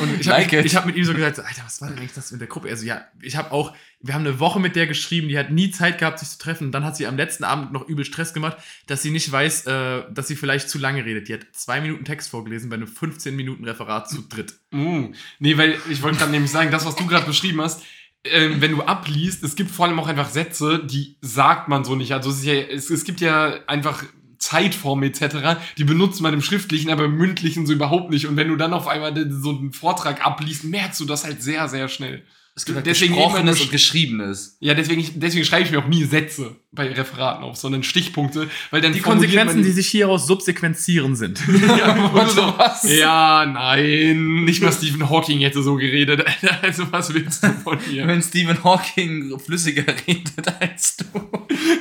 und 0.00 0.20
ich 0.20 0.28
habe 0.28 0.40
Like 0.40 0.52
it. 0.52 0.66
ich 0.66 0.74
hab 0.74 0.86
mit 0.86 0.96
ihm 0.96 1.04
so 1.04 1.14
gesagt, 1.14 1.38
Alter, 1.38 1.62
was 1.64 1.80
war 1.80 1.88
denn 1.88 1.98
eigentlich 1.98 2.12
das 2.12 2.32
mit 2.32 2.40
der 2.40 2.48
Gruppe? 2.48 2.68
Also 2.68 2.84
ja, 2.84 3.04
ich 3.22 3.36
habe 3.36 3.52
auch, 3.52 3.76
wir 4.00 4.14
haben 4.14 4.26
eine 4.26 4.40
Woche 4.40 4.58
mit 4.58 4.74
der 4.74 4.88
geschrieben, 4.88 5.28
die 5.28 5.38
hat 5.38 5.52
nie 5.52 5.70
Zeit 5.70 5.98
gehabt, 5.98 6.18
sich 6.18 6.30
zu 6.30 6.38
treffen. 6.38 6.64
Und 6.64 6.72
dann 6.72 6.84
hat 6.84 6.96
sie 6.96 7.06
am 7.06 7.16
letzten 7.16 7.44
Abend 7.44 7.72
noch 7.72 7.86
übel 7.86 8.04
Stress 8.04 8.34
gemacht, 8.34 8.56
dass 8.88 9.02
sie 9.02 9.12
nicht 9.12 9.30
weiß, 9.30 9.66
äh, 9.66 10.02
dass 10.12 10.26
sie 10.26 10.34
vielleicht 10.34 10.68
zu 10.68 10.78
lange 10.78 11.04
redet. 11.04 11.28
Die 11.28 11.34
hat 11.34 11.46
zwei 11.52 11.80
Minuten 11.80 12.04
Text 12.04 12.28
vorgelesen 12.28 12.68
bei 12.68 12.74
einem 12.74 12.88
15 12.88 13.36
Minuten 13.36 13.64
Referat 13.64 14.10
zu 14.10 14.22
dritt. 14.22 14.54
Mm. 14.72 15.12
Nee, 15.38 15.56
weil 15.58 15.76
ich 15.88 16.02
wollte 16.02 16.18
gerade 16.18 16.32
nämlich 16.32 16.50
sagen, 16.50 16.72
das, 16.72 16.84
was 16.84 16.96
du 16.96 17.06
gerade 17.06 17.24
beschrieben 17.24 17.60
hast, 17.60 17.84
ähm, 18.24 18.60
wenn 18.60 18.72
du 18.72 18.82
abliest, 18.82 19.42
es 19.42 19.56
gibt 19.56 19.70
vor 19.70 19.86
allem 19.86 19.98
auch 19.98 20.08
einfach 20.08 20.30
Sätze, 20.30 20.84
die 20.84 21.16
sagt 21.20 21.68
man 21.68 21.84
so 21.84 21.94
nicht. 21.94 22.12
Also 22.12 22.30
es, 22.30 22.44
ja, 22.44 22.54
es, 22.54 22.90
es 22.90 23.04
gibt 23.04 23.20
ja 23.20 23.54
einfach 23.66 24.04
Zeitformen 24.38 25.04
etc., 25.10 25.58
die 25.78 25.84
benutzt 25.84 26.20
man 26.20 26.34
im 26.34 26.42
Schriftlichen, 26.42 26.90
aber 26.90 27.04
im 27.04 27.16
Mündlichen 27.16 27.66
so 27.66 27.72
überhaupt 27.72 28.10
nicht. 28.10 28.26
Und 28.26 28.36
wenn 28.36 28.48
du 28.48 28.56
dann 28.56 28.74
auf 28.74 28.88
einmal 28.88 29.14
so 29.30 29.50
einen 29.50 29.72
Vortrag 29.72 30.24
abliest, 30.24 30.64
merkst 30.64 31.00
du 31.00 31.04
das 31.04 31.24
halt 31.24 31.42
sehr, 31.42 31.68
sehr 31.68 31.88
schnell. 31.88 32.24
Es 32.58 32.64
gibt 32.64 32.76
halt 32.76 32.86
Deswegen 32.86 33.14
Gesprochenes 33.14 33.60
und 33.60 33.70
Geschriebenes. 33.70 34.56
Ja, 34.60 34.72
deswegen, 34.72 35.06
deswegen 35.16 35.44
schreibe 35.44 35.66
ich 35.66 35.70
mir 35.70 35.78
auch 35.78 35.88
nie 35.88 36.04
Sätze 36.04 36.56
bei 36.72 36.90
Referaten 36.90 37.44
auf, 37.44 37.56
sondern 37.56 37.82
Stichpunkte, 37.82 38.48
weil 38.70 38.80
dann 38.80 38.94
Die 38.94 39.00
Konsequenzen, 39.00 39.62
die 39.62 39.72
sich 39.72 39.88
hieraus 39.88 40.26
subsequenzieren 40.26 41.16
sind. 41.16 41.38
ja, 41.78 42.28
so. 42.34 42.54
was? 42.56 42.82
ja, 42.84 43.44
nein, 43.44 44.44
nicht 44.44 44.62
mal 44.62 44.72
Stephen 44.72 45.10
Hawking 45.10 45.40
hätte 45.40 45.62
so 45.62 45.76
geredet. 45.76 46.24
Also 46.62 46.90
was 46.90 47.12
willst 47.12 47.42
du 47.42 47.52
von 47.52 47.78
mir? 47.86 48.06
Wenn 48.06 48.22
Stephen 48.22 48.64
Hawking 48.64 49.38
flüssiger 49.38 49.84
redet 50.06 50.48
als 50.58 50.96
du. 50.96 51.04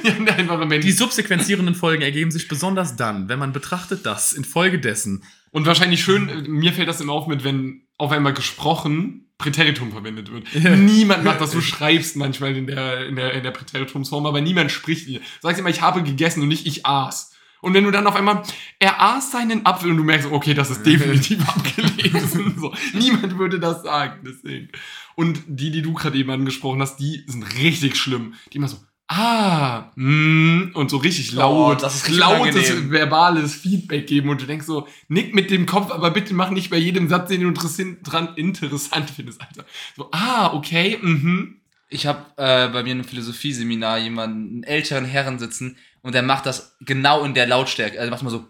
Ja, 0.03 0.35
einfach 0.35 0.59
ein 0.59 0.67
Mensch. 0.67 0.85
Die 0.85 0.91
subsequenzierenden 0.91 1.75
Folgen 1.75 2.01
ergeben 2.01 2.31
sich 2.31 2.47
besonders 2.47 2.97
dann, 2.97 3.29
wenn 3.29 3.39
man 3.39 3.53
betrachtet, 3.53 4.05
dass 4.05 4.33
infolgedessen 4.33 5.23
Und 5.55 5.65
wahrscheinlich 5.65 6.03
schön, 6.03 6.47
mir 6.49 6.73
fällt 6.73 6.89
das 6.89 6.99
immer 6.99 7.13
auf 7.13 7.27
mit, 7.27 7.45
wenn 7.45 7.87
auf 7.97 8.11
einmal 8.11 8.33
gesprochen 8.33 9.31
Präteritum 9.37 9.93
verwendet 9.93 10.29
wird. 10.29 10.53
Niemand 10.53 11.23
macht 11.23 11.39
das, 11.39 11.51
du 11.51 11.61
schreibst 11.61 12.17
manchmal 12.17 12.57
in 12.57 12.67
der, 12.67 13.07
in 13.07 13.15
der, 13.15 13.31
in 13.31 13.41
der 13.41 13.51
Präteritumsform, 13.51 14.25
aber 14.25 14.41
niemand 14.41 14.69
spricht 14.69 15.07
hier. 15.07 15.21
Sagst 15.41 15.57
immer, 15.57 15.69
ich 15.69 15.81
habe 15.81 16.03
gegessen 16.03 16.41
und 16.41 16.49
nicht 16.49 16.67
ich 16.67 16.85
aß. 16.85 17.31
Und 17.61 17.73
wenn 17.73 17.85
du 17.85 17.91
dann 17.91 18.05
auf 18.05 18.17
einmal, 18.17 18.43
er 18.79 19.01
aß 19.01 19.31
seinen 19.31 19.65
Apfel 19.65 19.91
und 19.91 19.95
du 19.95 20.03
merkst, 20.03 20.29
okay, 20.29 20.53
das 20.53 20.71
ist 20.71 20.85
definitiv 20.85 21.39
abgelesen. 21.47 22.59
So. 22.59 22.73
Niemand 22.93 23.37
würde 23.37 23.57
das 23.57 23.81
sagen, 23.81 24.25
deswegen. 24.27 24.67
Und 25.15 25.41
die, 25.47 25.71
die 25.71 25.81
du 25.81 25.93
gerade 25.93 26.17
eben 26.17 26.31
angesprochen 26.31 26.81
hast, 26.81 26.97
die 26.97 27.23
sind 27.27 27.43
richtig 27.57 27.95
schlimm. 27.95 28.33
Die 28.51 28.57
immer 28.57 28.67
so, 28.67 28.79
ah, 29.07 29.91
mm, 29.95 30.71
und 30.73 30.89
so 30.89 30.97
richtig 30.97 31.31
laut, 31.33 31.77
Oh, 31.77 31.79
das 31.79 31.95
ist 31.95 32.03
richtig 32.07 32.19
lautes 32.19 32.55
unangenehm. 32.55 32.91
verbales 32.91 33.55
Feedback 33.55 34.07
geben 34.07 34.29
und 34.29 34.41
du 34.41 34.45
denkst 34.45 34.65
so, 34.65 34.87
nick 35.07 35.33
mit 35.35 35.51
dem 35.51 35.65
Kopf, 35.65 35.91
aber 35.91 36.11
bitte 36.11 36.33
mach 36.33 36.49
nicht 36.49 36.69
bei 36.69 36.77
jedem 36.77 37.07
Satz, 37.09 37.29
den 37.29 37.41
du 37.41 37.51
dran 37.51 38.29
interessant 38.35 39.09
findest, 39.15 39.41
Alter. 39.41 39.65
So, 39.95 40.09
ah, 40.11 40.53
okay, 40.53 40.97
mhm. 41.01 41.61
Ich 41.87 42.07
habe 42.07 42.25
äh, 42.37 42.67
bei 42.69 42.83
mir 42.83 42.91
in 42.93 42.99
einem 42.99 43.07
Philosophieseminar 43.07 43.99
jemanden, 43.99 44.47
einen 44.47 44.63
älteren 44.63 45.05
Herren 45.05 45.37
sitzen 45.37 45.77
und 46.01 46.15
der 46.15 46.23
macht 46.23 46.45
das 46.45 46.75
genau 46.81 47.23
in 47.23 47.35
der 47.35 47.45
Lautstärke. 47.45 47.99
Also 47.99 48.11
macht 48.11 48.23
mal 48.23 48.31
so, 48.31 48.47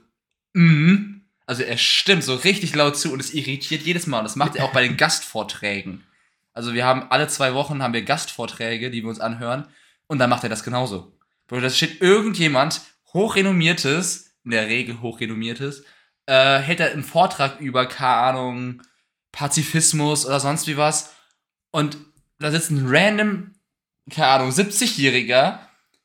mhm. 0.53 1.15
Also 1.45 1.63
er 1.63 1.77
stimmt 1.77 2.23
so 2.23 2.33
richtig 2.35 2.73
laut 2.75 2.97
zu 2.97 3.11
und 3.11 3.19
es 3.19 3.33
irritiert 3.33 3.83
jedes 3.83 4.07
Mal. 4.07 4.19
Und 4.19 4.23
das 4.23 4.35
macht 4.35 4.55
er 4.55 4.65
auch 4.65 4.71
bei 4.71 4.81
den 4.81 4.97
Gastvorträgen. 4.97 6.03
Also 6.53 6.73
wir 6.73 6.85
haben 6.85 7.03
alle 7.09 7.27
zwei 7.27 7.53
Wochen 7.53 7.83
haben 7.83 7.93
wir 7.93 8.01
Gastvorträge, 8.01 8.89
die 8.89 9.03
wir 9.03 9.09
uns 9.09 9.19
anhören. 9.19 9.65
Und 10.07 10.19
dann 10.19 10.29
macht 10.29 10.43
er 10.43 10.49
das 10.49 10.63
genauso. 10.63 11.17
Bro, 11.47 11.61
da 11.61 11.69
steht 11.69 12.01
irgendjemand, 12.01 12.81
hochrenommiertes, 13.13 14.35
in 14.43 14.51
der 14.51 14.67
Regel 14.67 15.01
hochrenommiertes, 15.01 15.83
äh, 16.27 16.59
hält 16.59 16.79
er 16.79 16.91
einen 16.91 17.03
Vortrag 17.03 17.59
über, 17.59 17.85
keine 17.85 18.15
Ahnung, 18.15 18.81
Pazifismus 19.31 20.25
oder 20.25 20.39
sonst 20.39 20.67
wie 20.67 20.77
was. 20.77 21.13
Und 21.71 21.97
da 22.39 22.51
sitzt 22.51 22.71
ein 22.71 22.85
random, 22.87 23.53
keine 24.09 24.27
Ahnung, 24.27 24.49
70-Jähriger, 24.49 25.59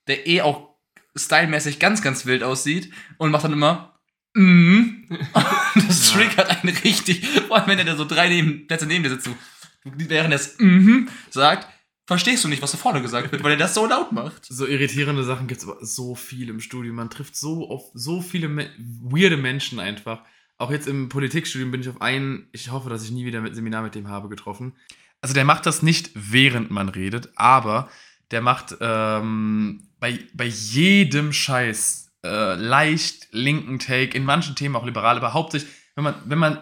der 0.06 0.26
eh 0.26 0.42
auch 0.42 0.70
stylmäßig 1.16 1.78
ganz, 1.78 2.02
ganz 2.02 2.26
wild 2.26 2.42
aussieht 2.42 2.92
und 3.18 3.30
macht 3.30 3.44
dann 3.44 3.52
immer 3.52 3.98
mm. 4.34 5.08
Das 5.88 6.10
triggert 6.10 6.50
einen 6.50 6.76
richtig, 6.76 7.26
vor 7.48 7.56
allem 7.56 7.68
wenn 7.68 7.78
er 7.78 7.84
da 7.84 7.96
so 7.96 8.04
drei 8.04 8.28
neben, 8.28 8.66
Plätze 8.66 8.86
neben 8.86 9.04
dir 9.04 9.10
sitzt, 9.10 9.26
so, 9.26 9.36
während 9.84 10.32
er 10.32 10.36
es 10.36 10.56
mm 10.58 11.08
sagt, 11.30 11.68
verstehst 12.10 12.42
du 12.42 12.48
nicht, 12.48 12.60
was 12.60 12.72
da 12.72 12.76
vorne 12.76 13.02
gesagt 13.02 13.30
wird, 13.30 13.44
weil 13.44 13.52
er 13.52 13.56
das 13.56 13.72
so 13.72 13.86
laut 13.86 14.10
macht. 14.10 14.44
So 14.44 14.66
irritierende 14.66 15.22
Sachen 15.22 15.46
gibt 15.46 15.60
es 15.60 15.68
aber 15.68 15.76
so 15.86 16.16
viel 16.16 16.48
im 16.48 16.58
Studium. 16.58 16.96
Man 16.96 17.08
trifft 17.08 17.36
so 17.36 17.70
auf 17.70 17.84
so 17.94 18.20
viele 18.20 18.48
Me 18.48 18.68
weirde 19.00 19.36
Menschen 19.36 19.78
einfach. 19.78 20.22
Auch 20.58 20.72
jetzt 20.72 20.88
im 20.88 21.08
Politikstudium 21.08 21.70
bin 21.70 21.82
ich 21.82 21.88
auf 21.88 22.00
einen, 22.02 22.48
ich 22.50 22.72
hoffe, 22.72 22.90
dass 22.90 23.04
ich 23.04 23.12
nie 23.12 23.26
wieder 23.26 23.40
ein 23.40 23.54
Seminar 23.54 23.82
mit 23.82 23.94
dem 23.94 24.08
habe, 24.08 24.28
getroffen. 24.28 24.72
Also 25.20 25.34
der 25.34 25.44
macht 25.44 25.66
das 25.66 25.84
nicht, 25.84 26.10
während 26.14 26.72
man 26.72 26.88
redet, 26.88 27.28
aber 27.36 27.88
der 28.32 28.40
macht 28.40 28.76
ähm, 28.80 29.86
bei, 30.00 30.18
bei 30.34 30.46
jedem 30.46 31.32
Scheiß 31.32 32.10
äh, 32.24 32.56
leicht 32.56 33.28
linken 33.30 33.78
Take, 33.78 34.16
in 34.16 34.24
manchen 34.24 34.56
Themen 34.56 34.74
auch 34.74 34.84
liberal, 34.84 35.16
aber 35.16 35.32
hauptsächlich, 35.32 35.70
wenn 35.94 36.02
man, 36.02 36.14
wenn 36.24 36.38
man 36.38 36.58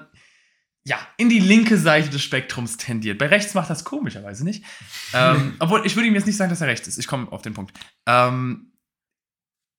ja, 0.85 0.99
in 1.17 1.29
die 1.29 1.41
linke 1.41 1.77
Seite 1.77 2.09
des 2.09 2.23
Spektrums 2.23 2.77
tendiert. 2.77 3.19
Bei 3.19 3.27
rechts 3.27 3.55
macht 3.55 3.71
das 3.71 3.85
komischerweise 3.85 4.45
nicht. 4.45 4.65
ähm, 5.13 5.57
obwohl, 5.59 5.87
ich 5.87 5.97
würde 5.97 6.09
ihm 6.09 6.15
jetzt 6.15 6.27
nicht 6.27 6.37
sagen, 6.37 6.51
dass 6.51 6.61
er 6.61 6.69
rechts 6.69 6.89
ist. 6.89 6.99
Ich 6.99 7.07
komme 7.07 7.31
auf 7.31 7.43
den 7.43 7.55
Punkt. 7.55 7.73
Ähm, 8.07 8.73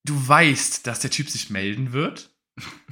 du 0.05 0.27
weißt, 0.27 0.85
dass 0.85 0.99
der 0.99 1.11
Typ 1.11 1.29
sich 1.29 1.49
melden 1.49 1.93
wird 1.93 2.31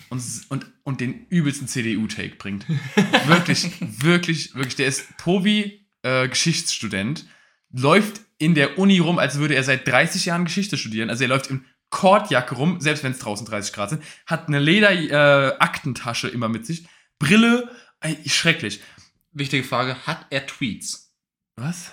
und, 0.09 0.23
und, 0.49 0.65
und 0.83 1.01
den 1.01 1.27
übelsten 1.27 1.67
CDU-Take 1.67 2.35
bringt. 2.35 2.65
wirklich, 3.25 3.71
wirklich, 3.81 4.55
wirklich. 4.55 4.75
Der 4.75 4.87
ist 4.87 5.17
Povi, 5.17 5.87
äh, 6.03 6.27
Geschichtsstudent, 6.27 7.25
läuft 7.71 8.21
in 8.39 8.55
der 8.55 8.77
Uni 8.77 8.99
rum, 8.99 9.19
als 9.19 9.37
würde 9.37 9.55
er 9.55 9.63
seit 9.63 9.87
30 9.87 10.25
Jahren 10.25 10.45
Geschichte 10.45 10.77
studieren. 10.77 11.09
Also 11.09 11.23
er 11.23 11.29
läuft 11.29 11.47
in 11.47 11.65
Kordjacke 11.89 12.55
rum, 12.55 12.79
selbst 12.81 13.03
wenn 13.03 13.11
es 13.11 13.19
draußen 13.19 13.45
30 13.45 13.73
Grad 13.73 13.89
sind, 13.91 14.03
hat 14.25 14.47
eine 14.47 14.59
Leder-Aktentasche 14.59 16.27
äh, 16.27 16.31
immer 16.31 16.49
mit 16.49 16.65
sich, 16.65 16.87
Brille, 17.19 17.69
schrecklich. 18.25 18.81
Wichtige 19.31 19.63
Frage, 19.63 19.95
hat 20.05 20.25
er 20.29 20.45
Tweets? 20.45 21.13
Was? 21.55 21.91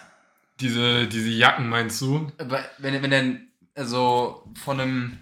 Diese, 0.60 1.06
diese 1.08 1.28
Jacken 1.30 1.68
meinst 1.68 2.00
du? 2.00 2.30
Wenn, 2.78 3.02
wenn 3.02 3.12
er 3.12 3.40
also 3.74 4.48
von 4.62 4.80
einem, 4.80 5.18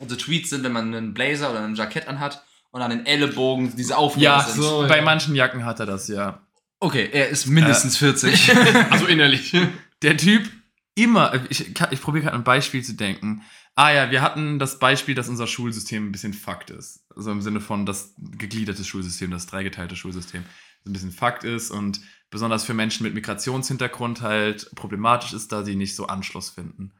also 0.00 0.16
Tweets 0.16 0.50
sind, 0.50 0.62
wenn 0.64 0.72
man 0.72 0.94
einen 0.94 1.14
Blazer 1.14 1.50
oder 1.50 1.64
ein 1.64 1.74
Jackett 1.74 2.08
anhat 2.08 2.44
und 2.70 2.82
an 2.82 2.90
den 2.90 3.06
Ellenbogen 3.06 3.74
diese 3.76 3.96
Aufnahmen 3.96 4.22
Ja, 4.22 4.40
sind. 4.42 4.62
so, 4.62 4.86
bei 4.88 4.98
ja. 4.98 5.02
manchen 5.02 5.34
Jacken 5.34 5.64
hat 5.64 5.80
er 5.80 5.86
das, 5.86 6.08
ja. 6.08 6.40
Okay, 6.80 7.08
er 7.12 7.28
ist 7.30 7.46
mindestens 7.46 7.96
40. 7.96 8.52
Also 8.90 9.06
innerlich. 9.06 9.56
Der 10.02 10.16
Typ 10.18 10.50
immer, 10.94 11.32
ich, 11.48 11.72
kann- 11.74 11.88
ich 11.92 12.00
probiere 12.02 12.24
gerade 12.24 12.36
ein 12.36 12.44
Beispiel 12.44 12.82
zu 12.84 12.92
denken. 12.94 13.42
Ah 13.76 13.90
ja, 13.90 14.10
wir 14.10 14.22
hatten 14.22 14.58
das 14.58 14.78
Beispiel, 14.78 15.14
dass 15.14 15.28
unser 15.28 15.46
Schulsystem 15.46 16.06
ein 16.06 16.12
bisschen 16.12 16.32
Fakt 16.32 16.70
ist. 16.70 17.04
Also 17.14 17.32
im 17.32 17.42
Sinne 17.42 17.60
von 17.60 17.86
das 17.86 18.14
gegliederte 18.18 18.84
Schulsystem, 18.84 19.30
das 19.30 19.46
dreigeteilte 19.46 19.96
Schulsystem. 19.96 20.44
Ein 20.86 20.92
bisschen 20.92 21.10
Fakt 21.10 21.44
ist 21.44 21.70
und 21.70 22.00
besonders 22.30 22.64
für 22.64 22.74
Menschen 22.74 23.04
mit 23.04 23.14
Migrationshintergrund 23.14 24.20
halt 24.20 24.70
problematisch 24.76 25.32
ist, 25.32 25.50
da 25.50 25.64
sie 25.64 25.76
nicht 25.76 25.96
so 25.96 26.06
Anschluss 26.06 26.50
finden 26.50 26.92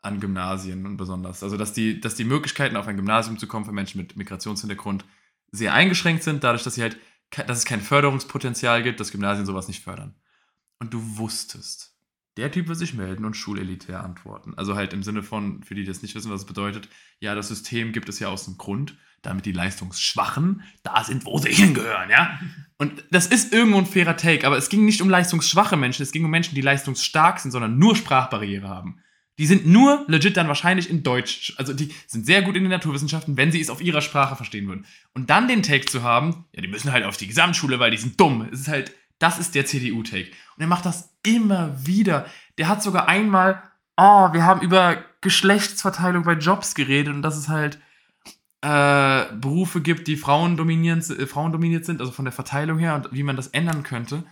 an 0.00 0.20
Gymnasien 0.20 0.86
und 0.86 0.96
besonders. 0.96 1.42
Also 1.42 1.56
dass 1.56 1.72
die, 1.72 2.00
dass 2.00 2.14
die 2.14 2.24
Möglichkeiten 2.24 2.76
auf 2.76 2.86
ein 2.86 2.96
Gymnasium 2.96 3.38
zu 3.38 3.46
kommen 3.46 3.64
für 3.64 3.72
Menschen 3.72 4.00
mit 4.00 4.16
Migrationshintergrund 4.16 5.04
sehr 5.50 5.74
eingeschränkt 5.74 6.22
sind, 6.22 6.44
dadurch, 6.44 6.62
dass 6.62 6.74
sie 6.74 6.82
halt, 6.82 6.98
dass 7.46 7.58
es 7.58 7.64
kein 7.64 7.80
Förderungspotenzial 7.80 8.82
gibt, 8.82 9.00
dass 9.00 9.12
Gymnasien 9.12 9.46
sowas 9.46 9.68
nicht 9.68 9.82
fördern. 9.82 10.14
Und 10.78 10.94
du 10.94 11.18
wusstest, 11.18 11.97
der 12.38 12.52
Typ 12.52 12.68
wird 12.68 12.78
sich 12.78 12.94
melden 12.94 13.24
und 13.24 13.34
schulelitär 13.34 14.02
antworten. 14.02 14.54
Also 14.56 14.76
halt 14.76 14.92
im 14.92 15.02
Sinne 15.02 15.22
von, 15.22 15.62
für 15.64 15.74
die, 15.74 15.82
die 15.82 15.88
das 15.88 16.02
nicht 16.02 16.14
wissen, 16.14 16.30
was 16.30 16.42
es 16.42 16.46
bedeutet, 16.46 16.88
ja, 17.18 17.34
das 17.34 17.48
System 17.48 17.92
gibt 17.92 18.08
es 18.08 18.20
ja 18.20 18.28
aus 18.28 18.44
dem 18.44 18.56
Grund, 18.56 18.96
damit 19.22 19.44
die 19.44 19.52
Leistungsschwachen 19.52 20.62
da 20.84 21.02
sind, 21.02 21.26
wo 21.26 21.38
sie 21.38 21.52
hingehören, 21.52 22.10
ja. 22.10 22.38
Und 22.78 23.04
das 23.10 23.26
ist 23.26 23.52
irgendwo 23.52 23.78
ein 23.78 23.86
fairer 23.86 24.16
Take, 24.16 24.46
aber 24.46 24.56
es 24.56 24.68
ging 24.68 24.84
nicht 24.84 25.02
um 25.02 25.10
leistungsschwache 25.10 25.76
Menschen, 25.76 26.04
es 26.04 26.12
ging 26.12 26.24
um 26.24 26.30
Menschen, 26.30 26.54
die 26.54 26.60
leistungsstark 26.60 27.40
sind, 27.40 27.50
sondern 27.50 27.76
nur 27.76 27.96
Sprachbarriere 27.96 28.68
haben. 28.68 29.00
Die 29.38 29.46
sind 29.46 29.66
nur 29.66 30.04
legit 30.06 30.36
dann 30.36 30.46
wahrscheinlich 30.46 30.88
in 30.88 31.02
Deutsch, 31.02 31.54
also 31.56 31.72
die 31.72 31.92
sind 32.06 32.24
sehr 32.24 32.42
gut 32.42 32.54
in 32.54 32.62
den 32.62 32.70
Naturwissenschaften, 32.70 33.36
wenn 33.36 33.50
sie 33.50 33.60
es 33.60 33.70
auf 33.70 33.80
ihrer 33.80 34.00
Sprache 34.00 34.36
verstehen 34.36 34.68
würden. 34.68 34.86
Und 35.12 35.28
dann 35.30 35.48
den 35.48 35.64
Take 35.64 35.86
zu 35.86 36.04
haben, 36.04 36.44
ja, 36.52 36.62
die 36.62 36.68
müssen 36.68 36.92
halt 36.92 37.04
auf 37.04 37.16
die 37.16 37.26
Gesamtschule, 37.26 37.80
weil 37.80 37.90
die 37.90 37.96
sind 37.96 38.20
dumm. 38.20 38.48
Es 38.52 38.60
ist 38.60 38.68
halt, 38.68 38.92
das 39.18 39.38
ist 39.38 39.54
der 39.56 39.66
CDU-Take. 39.66 40.30
Und 40.56 40.60
er 40.60 40.68
macht 40.68 40.86
das 40.86 41.17
immer 41.34 41.74
wieder. 41.84 42.26
Der 42.58 42.68
hat 42.68 42.82
sogar 42.82 43.08
einmal, 43.08 43.62
oh, 43.96 44.32
wir 44.32 44.44
haben 44.44 44.60
über 44.60 44.98
Geschlechtsverteilung 45.20 46.24
bei 46.24 46.34
Jobs 46.34 46.74
geredet 46.74 47.14
und 47.14 47.22
dass 47.22 47.36
es 47.36 47.48
halt 47.48 47.78
äh, 48.60 49.24
Berufe 49.36 49.80
gibt, 49.80 50.08
die 50.08 50.16
Frauen 50.16 50.56
dominiert, 50.56 51.08
äh, 51.10 51.26
Frauen 51.26 51.52
sind, 51.84 52.00
also 52.00 52.12
von 52.12 52.24
der 52.24 52.32
Verteilung 52.32 52.78
her 52.78 52.94
und 52.96 53.08
wie 53.12 53.22
man 53.22 53.36
das 53.36 53.48
ändern 53.48 53.82
könnte. 53.82 54.24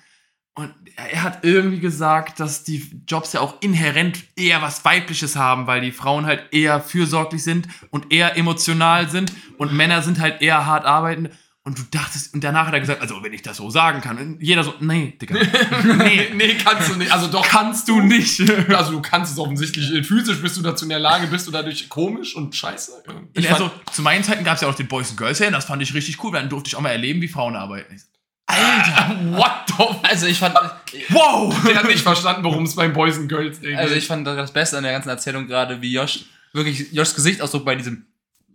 Und 0.55 0.72
er 0.97 1.22
hat 1.22 1.44
irgendwie 1.44 1.80
gesagt, 1.80 2.40
dass 2.40 2.64
die 2.64 3.03
Jobs 3.07 3.34
ja 3.34 3.40
auch 3.40 3.61
inhärent 3.61 4.24
eher 4.36 4.62
was 4.62 4.86
Weibliches 4.86 5.36
haben, 5.36 5.66
weil 5.66 5.82
die 5.82 5.92
Frauen 5.92 6.24
halt 6.24 6.44
eher 6.51 6.80
fürsorglich 6.80 7.44
sind 7.44 7.68
und 7.90 8.11
eher 8.11 8.38
emotional 8.38 9.11
sind 9.11 9.34
und 9.59 9.74
Männer 9.74 10.01
sind 10.01 10.18
halt 10.18 10.40
eher 10.40 10.64
hart 10.64 10.86
arbeitend. 10.86 11.30
Und 11.67 11.77
du 11.77 11.83
dachtest, 11.91 12.33
und 12.33 12.45
danach 12.45 12.69
hat 12.69 12.75
er 12.75 12.79
gesagt, 12.79 13.01
also 13.01 13.21
wenn 13.25 13.33
ich 13.33 13.43
das 13.43 13.57
so 13.57 13.69
sagen 13.71 14.01
kann, 14.01 14.19
und 14.19 14.41
jeder 14.41 14.62
so, 14.62 14.75
nee, 14.79 15.19
Digga, 15.21 15.35
nee, 15.97 16.29
nee, 16.33 16.55
kannst 16.55 16.91
du 16.91 16.95
nicht. 16.95 17.11
Also 17.11 17.27
doch. 17.27 17.45
kannst 17.45 17.89
du 17.89 18.01
nicht. 18.01 18.41
Also 18.69 18.93
du 18.93 19.03
kannst 19.03 19.33
es 19.33 19.39
offensichtlich. 19.39 20.07
Physisch 20.07 20.41
bist 20.41 20.57
du 20.57 20.62
dazu 20.62 20.85
in 20.85 20.91
der 20.91 21.01
Lage, 21.01 21.27
bist 21.27 21.45
du 21.49 21.51
dadurch 21.51 21.89
komisch 21.89 22.37
und 22.37 22.55
scheiße. 22.55 23.03
Ich 23.35 23.51
also, 23.51 23.69
zu 23.91 24.03
meinen 24.03 24.23
Zeiten 24.23 24.45
gab 24.45 24.55
es 24.55 24.61
ja 24.61 24.69
auch 24.69 24.77
den 24.77 24.87
Boys 24.87 25.11
and 25.11 25.19
Girls 25.19 25.41
und 25.41 25.53
das 25.53 25.64
fand 25.64 25.83
ich 25.83 25.93
richtig 25.93 26.23
cool, 26.23 26.33
weil 26.33 26.43
dann 26.43 26.51
durfte 26.51 26.69
ich 26.69 26.77
auch 26.77 26.81
mal 26.81 26.91
erleben, 26.91 27.21
wie 27.21 27.27
Frauen 27.27 27.57
arbeiten. 27.57 28.01
Alter, 28.47 29.17
What 29.37 29.51
the 29.67 30.09
Also 30.09 30.27
ich 30.27 30.39
fand, 30.39 30.55
wow! 31.09 31.53
Der 31.67 31.75
hat 31.75 31.87
nicht 31.87 32.03
verstanden, 32.03 32.45
worum 32.45 32.62
es 32.62 32.77
beim 32.77 32.93
Boys 32.93 33.19
and 33.19 33.29
Girls 33.29 33.59
also 33.59 33.89
geht. 33.89 34.03
ich 34.03 34.07
fand 34.07 34.25
das 34.25 34.53
Beste 34.53 34.77
an 34.77 34.85
der 34.85 34.93
ganzen 34.93 35.09
Erzählung 35.09 35.49
gerade, 35.49 35.83
wie 35.83 35.93
Josh, 35.93 36.27
wirklich 36.53 36.93
Joshs 36.93 37.17
Gesichtsausdruck 37.17 37.64
bei 37.64 37.75
diesem 37.75 38.07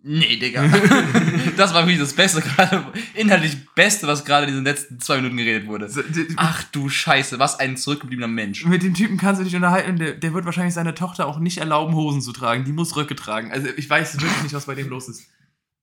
Nee, 0.03 0.37
Digga. 0.37 0.63
das 1.57 1.73
war 1.73 1.83
wirklich 1.83 1.99
das 1.99 2.13
Beste 2.13 2.41
gerade, 2.41 2.85
inhaltlich 3.13 3.57
Beste, 3.75 4.07
was 4.07 4.25
gerade 4.25 4.47
in 4.47 4.55
den 4.55 4.63
letzten 4.63 4.99
zwei 4.99 5.17
Minuten 5.17 5.37
geredet 5.37 5.67
wurde. 5.67 5.89
Ach 6.37 6.63
du 6.71 6.89
Scheiße, 6.89 7.37
was 7.37 7.59
ein 7.59 7.77
zurückgebliebener 7.77 8.27
Mensch. 8.27 8.65
Mit 8.65 8.81
dem 8.81 8.95
Typen 8.95 9.17
kannst 9.17 9.39
du 9.39 9.45
dich 9.45 9.55
unterhalten, 9.55 9.97
der, 9.97 10.13
der 10.13 10.33
wird 10.33 10.45
wahrscheinlich 10.45 10.73
seiner 10.73 10.95
Tochter 10.95 11.27
auch 11.27 11.37
nicht 11.37 11.59
erlauben, 11.59 11.93
Hosen 11.93 12.21
zu 12.21 12.31
tragen. 12.31 12.65
Die 12.65 12.71
muss 12.71 12.95
Röcke 12.95 13.15
tragen. 13.15 13.51
Also 13.51 13.67
ich 13.77 13.87
weiß 13.87 14.19
wirklich 14.19 14.43
nicht, 14.43 14.53
was 14.53 14.65
bei 14.65 14.75
dem 14.75 14.89
los 14.89 15.07
ist. 15.07 15.27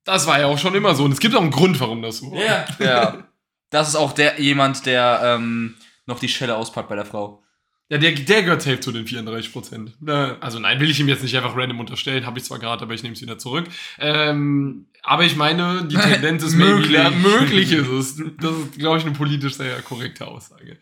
Das 0.03 0.27
war 0.27 0.41
ja 0.41 0.47
auch 0.47 0.59
schon 0.59 0.75
immer 0.75 0.95
so. 0.95 1.05
Und 1.05 1.13
es 1.13 1.21
gibt 1.21 1.35
auch 1.37 1.43
einen 1.43 1.51
Grund, 1.51 1.79
warum 1.81 2.03
das 2.03 2.19
so 2.19 2.33
war. 2.33 2.41
Ja. 2.41 2.67
Ja. 2.81 3.29
Das 3.71 3.89
ist 3.89 3.95
auch 3.95 4.13
der 4.13 4.41
jemand, 4.41 4.87
der 4.87 5.21
ähm, 5.23 5.75
noch 6.07 6.19
die 6.19 6.29
Schelle 6.29 6.57
auspackt 6.57 6.89
bei 6.89 6.97
der 6.97 7.05
Frau. 7.05 7.43
Ja, 7.91 7.97
der, 7.99 8.13
der 8.13 8.43
gehört 8.43 8.61
safe 8.63 8.81
zu 8.81 8.93
den 8.93 9.07
34 9.07 9.51
Prozent. 9.53 9.93
Also 10.41 10.59
nein, 10.59 10.79
will 10.79 10.91
ich 10.91 11.01
ihm 11.01 11.09
jetzt 11.09 11.23
nicht 11.23 11.35
einfach 11.37 11.57
random 11.57 11.81
unterstellen. 11.81 12.27
Habe 12.27 12.39
ich 12.39 12.45
zwar 12.45 12.59
gerade, 12.59 12.83
aber 12.83 12.93
ich 12.93 13.03
nehme 13.03 13.15
es 13.15 13.23
wieder 13.23 13.39
zurück. 13.39 13.65
Ähm, 13.99 14.87
aber 15.03 15.25
ich 15.25 15.37
meine, 15.37 15.85
die 15.87 15.97
Tendenz 15.97 16.43
ist 16.43 16.55
Möglich. 16.55 16.93
da- 16.93 17.11
möglich 17.11 17.73
ist 17.73 17.89
es. 17.89 18.17
Das 18.41 18.53
ist, 18.57 18.79
glaube 18.79 18.99
ich, 18.99 19.05
eine 19.07 19.15
politisch 19.15 19.55
sehr 19.55 19.81
korrekte 19.83 20.27
Aussage. 20.27 20.77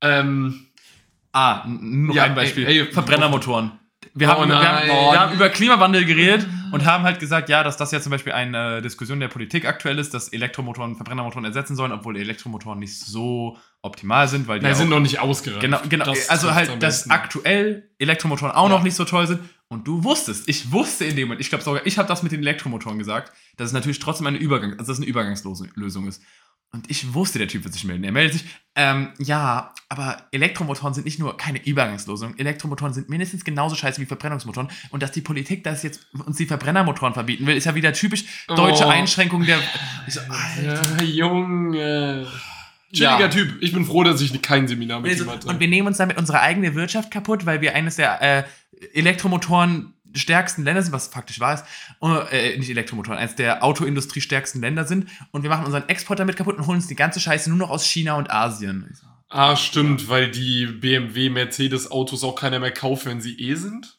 Ähm, 0.00 0.66
Ah, 1.34 1.64
noch 1.66 2.14
Ja, 2.14 2.24
ein 2.24 2.34
Beispiel. 2.34 2.66
ey, 2.66 2.80
ey, 2.80 2.92
Verbrennermotoren. 2.92 3.72
Wir, 4.14 4.28
Oh 4.28 4.32
haben, 4.32 4.48
wir, 4.50 4.56
haben, 4.58 4.86
nein. 4.86 4.88
wir 4.88 5.20
haben 5.20 5.34
über 5.34 5.48
Klimawandel 5.48 6.04
geredet 6.04 6.46
und 6.70 6.84
haben 6.84 7.02
halt 7.04 7.18
gesagt, 7.18 7.48
ja, 7.48 7.64
dass 7.64 7.78
das 7.78 7.92
ja 7.92 8.00
zum 8.00 8.10
Beispiel 8.10 8.32
eine 8.34 8.82
Diskussion 8.82 9.20
der 9.20 9.28
Politik 9.28 9.64
aktuell 9.66 9.98
ist, 9.98 10.12
dass 10.12 10.28
Elektromotoren 10.28 10.96
Verbrennermotoren 10.96 11.44
ersetzen 11.46 11.76
sollen, 11.76 11.92
obwohl 11.92 12.16
Elektromotoren 12.18 12.78
nicht 12.78 12.98
so 13.00 13.56
optimal 13.80 14.28
sind, 14.28 14.48
weil 14.48 14.60
die 14.60 14.66
auch- 14.66 14.74
sind 14.74 14.90
noch 14.90 15.00
nicht 15.00 15.18
ausgereift. 15.18 15.62
Genau, 15.62 15.80
genau. 15.88 16.04
Das 16.04 16.28
also 16.28 16.52
halt, 16.54 16.82
dass 16.82 17.08
aktuell 17.08 17.88
Elektromotoren 17.98 18.54
auch 18.54 18.68
Ja. 18.68 18.76
noch 18.76 18.82
nicht 18.82 18.94
so 18.96 19.04
toll 19.06 19.26
sind. 19.26 19.40
Und 19.68 19.88
du 19.88 20.04
wusstest, 20.04 20.46
ich 20.50 20.70
wusste 20.70 21.06
in 21.06 21.16
dem 21.16 21.28
Moment, 21.28 21.40
ich 21.40 21.48
glaube 21.48 21.64
sogar, 21.64 21.86
ich 21.86 21.96
habe 21.96 22.06
das 22.06 22.22
mit 22.22 22.32
den 22.32 22.40
Elektromotoren 22.40 22.98
gesagt, 22.98 23.32
dass 23.56 23.68
es 23.68 23.72
natürlich 23.72 23.98
trotzdem 24.00 24.26
eine 24.26 24.36
Übergang, 24.36 24.72
also 24.72 24.78
dass 24.84 24.88
es 24.90 24.98
eine 24.98 25.06
Übergangslösung 25.06 26.06
ist. 26.06 26.22
Und 26.74 26.90
ich 26.90 27.12
wusste, 27.12 27.38
der 27.38 27.48
Typ 27.48 27.64
wird 27.64 27.74
sich 27.74 27.84
melden. 27.84 28.02
Er 28.04 28.12
meldet 28.12 28.32
sich, 28.32 28.44
ähm, 28.74 29.08
ja, 29.18 29.74
aber 29.90 30.22
Elektromotoren 30.32 30.94
sind 30.94 31.04
nicht 31.04 31.18
nur 31.18 31.36
keine 31.36 31.62
Übergangslösung. 31.62 32.38
Elektromotoren 32.38 32.94
sind 32.94 33.10
mindestens 33.10 33.44
genauso 33.44 33.76
scheiße 33.76 34.00
wie 34.00 34.06
Verbrennungsmotoren. 34.06 34.70
Und 34.88 35.02
dass 35.02 35.12
die 35.12 35.20
Politik 35.20 35.64
das 35.64 35.82
jetzt 35.82 36.06
uns 36.24 36.38
die 36.38 36.46
Verbrennermotoren 36.46 37.12
verbieten 37.12 37.46
will, 37.46 37.56
ist 37.58 37.64
ja 37.66 37.74
wieder 37.74 37.92
typisch 37.92 38.46
deutsche 38.48 38.86
Oh. 38.86 38.88
Einschränkung 38.88 39.44
der. 39.44 39.58
Ich 40.06 40.14
so, 40.14 40.20
Alter. 40.30 41.02
Junge. 41.02 42.26
Chilliger 42.90 43.20
Ja. 43.20 43.28
Typ. 43.28 43.56
Ich 43.60 43.72
bin 43.74 43.84
froh, 43.84 44.02
dass 44.04 44.20
ich 44.22 44.40
kein 44.40 44.66
Seminar 44.66 45.00
mit 45.00 45.10
Also, 45.10 45.24
ihm 45.24 45.30
hatte. 45.30 45.48
und 45.48 45.60
wir 45.60 45.68
nehmen 45.68 45.88
uns 45.88 45.98
damit 45.98 46.16
unsere 46.16 46.40
eigene 46.40 46.74
Wirtschaft 46.74 47.10
kaputt, 47.10 47.44
weil 47.44 47.60
wir 47.60 47.74
eines 47.74 47.96
der 47.96 48.22
äh, 48.22 48.44
Elektromotoren 48.94 49.91
stärksten 50.14 50.64
Länder 50.64 50.82
sind, 50.82 50.92
was 50.92 51.08
faktisch 51.08 51.40
wahr 51.40 51.54
ist, 51.54 51.64
äh, 52.32 52.56
nicht 52.58 52.70
Elektromotoren, 52.70 53.18
eines 53.18 53.34
der 53.34 53.62
Autoindustrie 53.64 54.20
stärksten 54.20 54.60
Länder 54.60 54.84
sind 54.84 55.08
und 55.30 55.42
wir 55.42 55.50
machen 55.50 55.64
unseren 55.64 55.88
Export 55.88 56.18
damit 56.18 56.36
kaputt 56.36 56.56
und 56.58 56.66
holen 56.66 56.76
uns 56.78 56.86
die 56.88 56.94
ganze 56.96 57.20
Scheiße 57.20 57.48
nur 57.50 57.58
noch 57.58 57.70
aus 57.70 57.84
China 57.84 58.14
und 58.14 58.30
Asien. 58.30 58.96
Ah, 59.28 59.56
stimmt, 59.56 60.08
weil 60.08 60.30
die 60.30 60.66
BMW, 60.66 61.30
Mercedes-Autos 61.30 62.22
auch 62.22 62.34
keiner 62.34 62.58
mehr 62.58 62.70
kauft, 62.72 63.06
wenn 63.06 63.20
sie 63.20 63.38
eh 63.38 63.54
sind. 63.54 63.98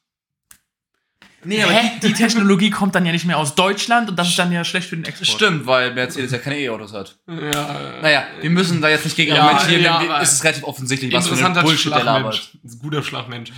Nee, 1.45 1.61
Hä? 1.61 1.99
Die 2.01 2.13
Technologie 2.13 2.69
kommt 2.69 2.95
dann 2.95 3.05
ja 3.05 3.11
nicht 3.11 3.25
mehr 3.25 3.37
aus 3.37 3.53
Deutschland 3.55 4.09
und 4.09 4.17
das 4.17 4.29
ist 4.29 4.39
dann 4.39 4.51
ja 4.51 4.63
schlecht 4.63 4.87
für 4.87 4.95
den 4.95 5.03
Export. 5.03 5.27
Stimmt, 5.27 5.65
weil 5.65 5.93
Mercedes 5.93 6.31
ja 6.31 6.37
keine 6.37 6.57
E-Autos 6.57 6.93
hat. 6.93 7.17
Ja, 7.27 7.99
Naja, 8.01 8.23
wir 8.39 8.49
müssen 8.49 8.81
da 8.81 8.87
jetzt 8.89 9.03
nicht 9.03 9.17
gegen 9.17 9.35
Ja, 9.35 9.41
argumentieren, 9.43 9.83
ja, 9.83 9.99
denn 9.99 10.09
aber- 10.09 10.21
es 10.21 10.33
ist 10.33 10.43
relativ 10.45 10.63
offensichtlich, 10.63 11.11
was 11.11 11.25
für 11.27 11.33
interessanter 11.33 11.63
Bullshit 11.63 11.91
der 11.91 12.03
labert. 12.03 12.49
Ein 12.63 12.79
guter 12.79 13.03
Schlagmensch. 13.03 13.51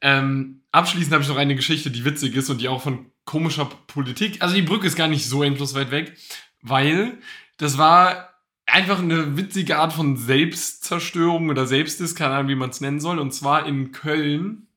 Ähm, 0.00 0.62
abschließend 0.72 1.12
habe 1.12 1.22
ich 1.22 1.28
noch 1.28 1.36
eine 1.36 1.56
Geschichte, 1.56 1.90
die 1.90 2.04
witzig 2.04 2.34
ist 2.34 2.50
und 2.50 2.60
die 2.60 2.68
auch 2.68 2.82
von 2.82 3.06
komischer 3.24 3.66
Politik. 3.86 4.42
Also 4.42 4.54
die 4.54 4.62
Brücke 4.62 4.86
ist 4.86 4.96
gar 4.96 5.08
nicht 5.08 5.26
so 5.26 5.42
endlos 5.42 5.74
weit 5.74 5.90
weg, 5.90 6.16
weil 6.62 7.18
das 7.58 7.78
war 7.78 8.30
einfach 8.66 9.00
eine 9.00 9.36
witzige 9.36 9.78
Art 9.78 9.92
von 9.92 10.16
Selbstzerstörung 10.16 11.48
oder 11.48 11.66
Selbstdiss, 11.66 12.14
keine 12.14 12.34
Ahnung, 12.34 12.48
wie 12.48 12.54
man 12.54 12.70
es 12.70 12.80
nennen 12.80 13.00
soll. 13.00 13.18
Und 13.18 13.32
zwar 13.32 13.66
in 13.66 13.92
Köln 13.92 14.68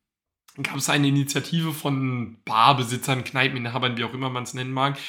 gab 0.61 0.75
es 0.75 0.89
eine 0.89 1.07
Initiative 1.07 1.73
von 1.73 2.37
Barbesitzern, 2.45 3.23
Kneipeninhabern, 3.23 3.97
wie 3.97 4.03
auch 4.03 4.13
immer 4.13 4.29
man 4.29 4.43
es 4.43 4.53
nennen 4.53 4.71
mag, 4.71 4.99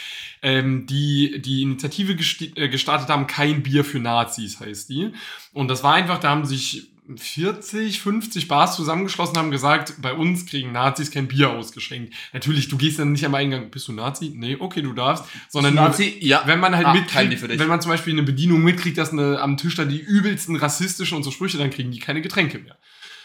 ähm, 0.43 0.87
die 0.87 1.43
die 1.43 1.63
Initiative 1.63 2.13
äh, 2.57 2.69
gestartet 2.69 3.09
haben, 3.09 3.27
kein 3.27 3.63
Bier 3.63 3.85
für 3.85 4.01
Nazis 4.01 4.61
heißt 4.61 4.89
die. 4.89 5.13
Und 5.53 5.69
das 5.69 5.83
war 5.83 5.95
einfach, 5.95 6.19
da 6.19 6.31
haben 6.31 6.47
sich 6.47 6.94
40, 7.17 8.01
50 8.01 8.49
Bars 8.49 8.77
zusammengeschlossen, 8.77 9.37
haben 9.37 9.51
gesagt, 9.51 9.95
bei 10.01 10.15
uns 10.15 10.47
kriegen 10.47 10.73
Nazis 10.73 11.11
kein 11.11 11.29
Bier 11.29 11.51
ausgeschenkt. 11.51 12.15
Natürlich, 12.33 12.69
du 12.69 12.79
gehst 12.79 12.99
dann 12.99 13.13
nicht 13.13 13.27
am 13.27 13.35
Eingang, 13.35 13.71
bist 13.71 13.89
du 13.89 13.93
Nazi? 13.93 14.33
Nee, 14.35 14.57
okay, 14.59 14.81
du 14.81 14.95
darfst. 14.95 15.25
Sondern 15.51 15.75
nur, 15.75 15.85
Nazi? 15.85 16.17
Ja. 16.21 16.43
wenn 16.47 16.61
man 16.61 16.75
halt 16.75 16.87
Ah, 16.87 16.95
mitkriegt, 16.95 17.59
wenn 17.59 17.69
man 17.69 17.81
zum 17.83 17.91
Beispiel 17.91 18.15
eine 18.15 18.23
Bedienung 18.23 18.63
mitkriegt, 18.63 18.97
dass 18.97 19.13
eine, 19.13 19.41
am 19.41 19.57
Tisch 19.57 19.75
da 19.75 19.85
die 19.85 20.01
übelsten 20.01 20.57
rassistischen 20.57 21.17
und 21.17 21.23
so 21.25 21.31
Sprüche, 21.31 21.59
dann 21.59 21.71
kriegen 21.71 21.91
die 21.91 21.99
keine 21.99 22.23
Getränke 22.23 22.59
mehr. 22.59 22.79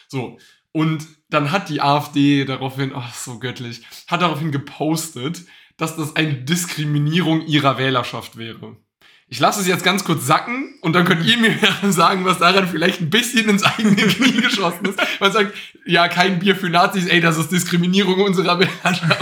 So. 0.09 0.37
Und 0.71 1.07
dann 1.29 1.51
hat 1.51 1.69
die 1.69 1.81
AfD 1.81 2.45
daraufhin, 2.45 2.91
ach, 2.93 3.13
so 3.13 3.39
göttlich, 3.39 3.81
hat 4.07 4.21
daraufhin 4.21 4.51
gepostet, 4.51 5.43
dass 5.77 5.95
das 5.95 6.15
eine 6.15 6.33
Diskriminierung 6.33 7.47
ihrer 7.47 7.77
Wählerschaft 7.77 8.37
wäre. 8.37 8.75
Ich 9.31 9.39
lasse 9.39 9.61
es 9.61 9.67
jetzt 9.67 9.83
ganz 9.83 10.03
kurz 10.03 10.25
sacken 10.25 10.73
und 10.81 10.93
dann 10.93 11.05
könnt 11.05 11.23
ihr 11.23 11.37
mir 11.37 11.55
sagen, 11.91 12.25
was 12.25 12.39
daran 12.39 12.67
vielleicht 12.67 12.99
ein 12.99 13.11
bisschen 13.11 13.47
ins 13.47 13.63
eigene 13.63 13.95
Knie 13.95 14.41
geschossen 14.41 14.85
ist. 14.85 14.99
Man 15.19 15.31
sagt, 15.31 15.53
ja, 15.85 16.07
kein 16.07 16.39
Bier 16.39 16.55
für 16.55 16.69
Nazis, 16.69 17.05
ey, 17.05 17.21
das 17.21 17.37
ist 17.37 17.51
Diskriminierung 17.51 18.21
unserer 18.21 18.59
Wählerschaft. 18.59 19.19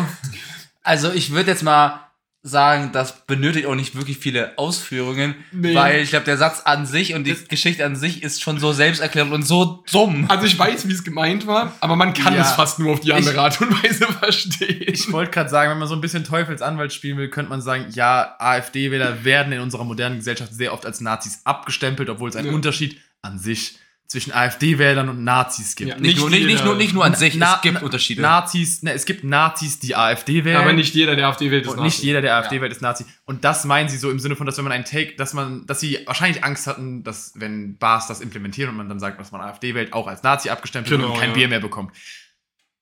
Also 0.82 1.12
ich 1.12 1.32
würde 1.32 1.52
jetzt 1.52 1.64
mal 1.64 2.07
sagen, 2.44 2.92
das 2.94 3.26
benötigt 3.26 3.66
auch 3.66 3.76
nicht 3.76 3.96
wirklich 3.96 4.18
viele 4.20 4.58
Ausführungen, 4.58 5.36
Nee. 5.52 5.76
weil 5.76 6.02
ich 6.02 6.12
glaube, 6.12 6.26
der 6.26 6.38
Satz 6.38 6.62
an 6.64 6.86
sich 6.86 7.14
und 7.14 7.26
die 7.26 7.36
Geschichte 7.50 7.86
an 7.86 7.96
sich 7.96 8.24
ist 8.24 8.42
schon 8.42 8.60
so 8.60 8.72
selbsterklärend 8.72 9.34
und 9.34 9.44
so 9.44 9.84
dumm. 9.92 10.26
Also 10.30 10.46
ich 10.46 10.58
weiß, 10.58 10.88
wie 10.88 10.94
es 10.94 11.04
gemeint 11.04 11.46
war, 11.48 11.74
aber 11.82 11.96
man 11.98 12.14
kann 12.14 12.34
Ja. 12.36 12.42
es 12.44 12.52
fast 12.52 12.80
nur 12.80 12.94
auf 12.94 13.00
die 13.02 13.12
andere 13.12 13.40
Art 13.42 13.60
und 13.60 13.84
Weise 13.84 14.06
verstehen. 14.08 14.84
Ich 14.88 15.12
wollte 15.12 15.32
gerade 15.32 15.50
sagen, 15.50 15.72
wenn 15.72 15.80
man 15.80 15.88
so 15.90 15.96
ein 15.96 16.02
bisschen 16.02 16.24
Teufelsanwalt 16.24 16.94
spielen 16.94 17.18
will, 17.18 17.30
könnte 17.30 17.50
man 17.50 17.62
sagen, 17.62 17.88
ja, 17.92 18.36
AfD-Wähler 18.40 19.26
werden 19.26 19.52
in 19.52 19.60
unserer 19.60 19.84
modernen 19.84 20.18
Gesellschaft 20.18 20.54
sehr 20.54 20.74
oft 20.74 20.86
als 20.86 21.02
Nazis 21.02 21.42
abgestempelt, 21.44 22.10
obwohl 22.10 22.30
es 22.30 22.36
einen 22.36 22.48
Ja. 22.50 22.54
Unterschied 22.54 23.02
an 23.22 23.40
sich 23.40 23.78
zwischen 24.08 24.32
AfD-Wählern 24.32 25.10
und 25.10 25.24
Nazis 25.26 25.76
gibt. 25.76 25.90
Ja. 25.90 25.96
Nicht, 25.96 26.04
Nicht 26.16 26.20
nur, 26.20 26.30
nicht, 26.30 26.46
nicht, 26.46 26.64
nur, 26.64 26.76
nicht 26.76 26.94
nur 26.94 27.04
an 27.04 27.14
sich, 27.14 27.36
Na- 27.36 27.56
es 27.56 27.62
gibt 27.62 27.76
na- 27.76 27.82
Unterschiede. 27.82 28.22
Nazis, 28.22 28.82
ne, 28.82 28.94
es 28.94 29.06
gibt 29.06 29.26
Nazis, 29.26 29.80
die 29.80 29.96
AfD 29.98 30.46
wählen. 30.46 30.56
aber 30.58 30.72
nicht 30.72 30.96
jeder, 30.96 31.16
der 31.18 31.28
AfD 31.28 31.52
wählt, 31.52 31.66
ist 31.66 31.72
und 31.74 31.84
nicht 31.84 31.98
Nazi. 31.98 32.06
jeder, 32.06 32.22
der 32.22 32.36
AfD 32.38 32.62
wählt, 32.62 32.72
ist 32.72 32.82
Nazi. 32.82 33.06
Und 33.26 33.44
das 33.44 33.66
meinen 33.66 33.90
sie 33.90 33.98
so 33.98 34.10
im 34.10 34.20
Sinne 34.20 34.38
von, 34.38 34.46
dass 34.46 34.56
wenn 34.58 34.64
man 34.64 34.72
einen 34.72 34.86
Take, 34.86 35.16
dass 35.18 35.34
man, 35.34 35.66
dass 35.66 35.82
sie 35.82 36.00
wahrscheinlich 36.06 36.44
Angst 36.44 36.68
hatten, 36.68 37.04
dass 37.04 37.34
wenn 37.36 37.78
Bars 37.78 38.08
das 38.08 38.22
implementieren 38.22 38.70
und 38.70 38.78
man 38.78 38.88
dann 38.88 39.00
sagt, 39.00 39.20
dass 39.20 39.32
man 39.34 39.42
AfD 39.42 39.76
wählt, 39.76 39.92
auch 39.92 40.08
als 40.08 40.24
Nazi 40.24 40.50
abgestempelt 40.50 40.90
wird 40.92 41.02
Genau, 41.02 41.14
und 41.14 41.20
kein 41.20 41.32
ja. 41.32 41.36
Bier 41.36 41.48
mehr 41.50 41.60
bekommt. 41.60 41.92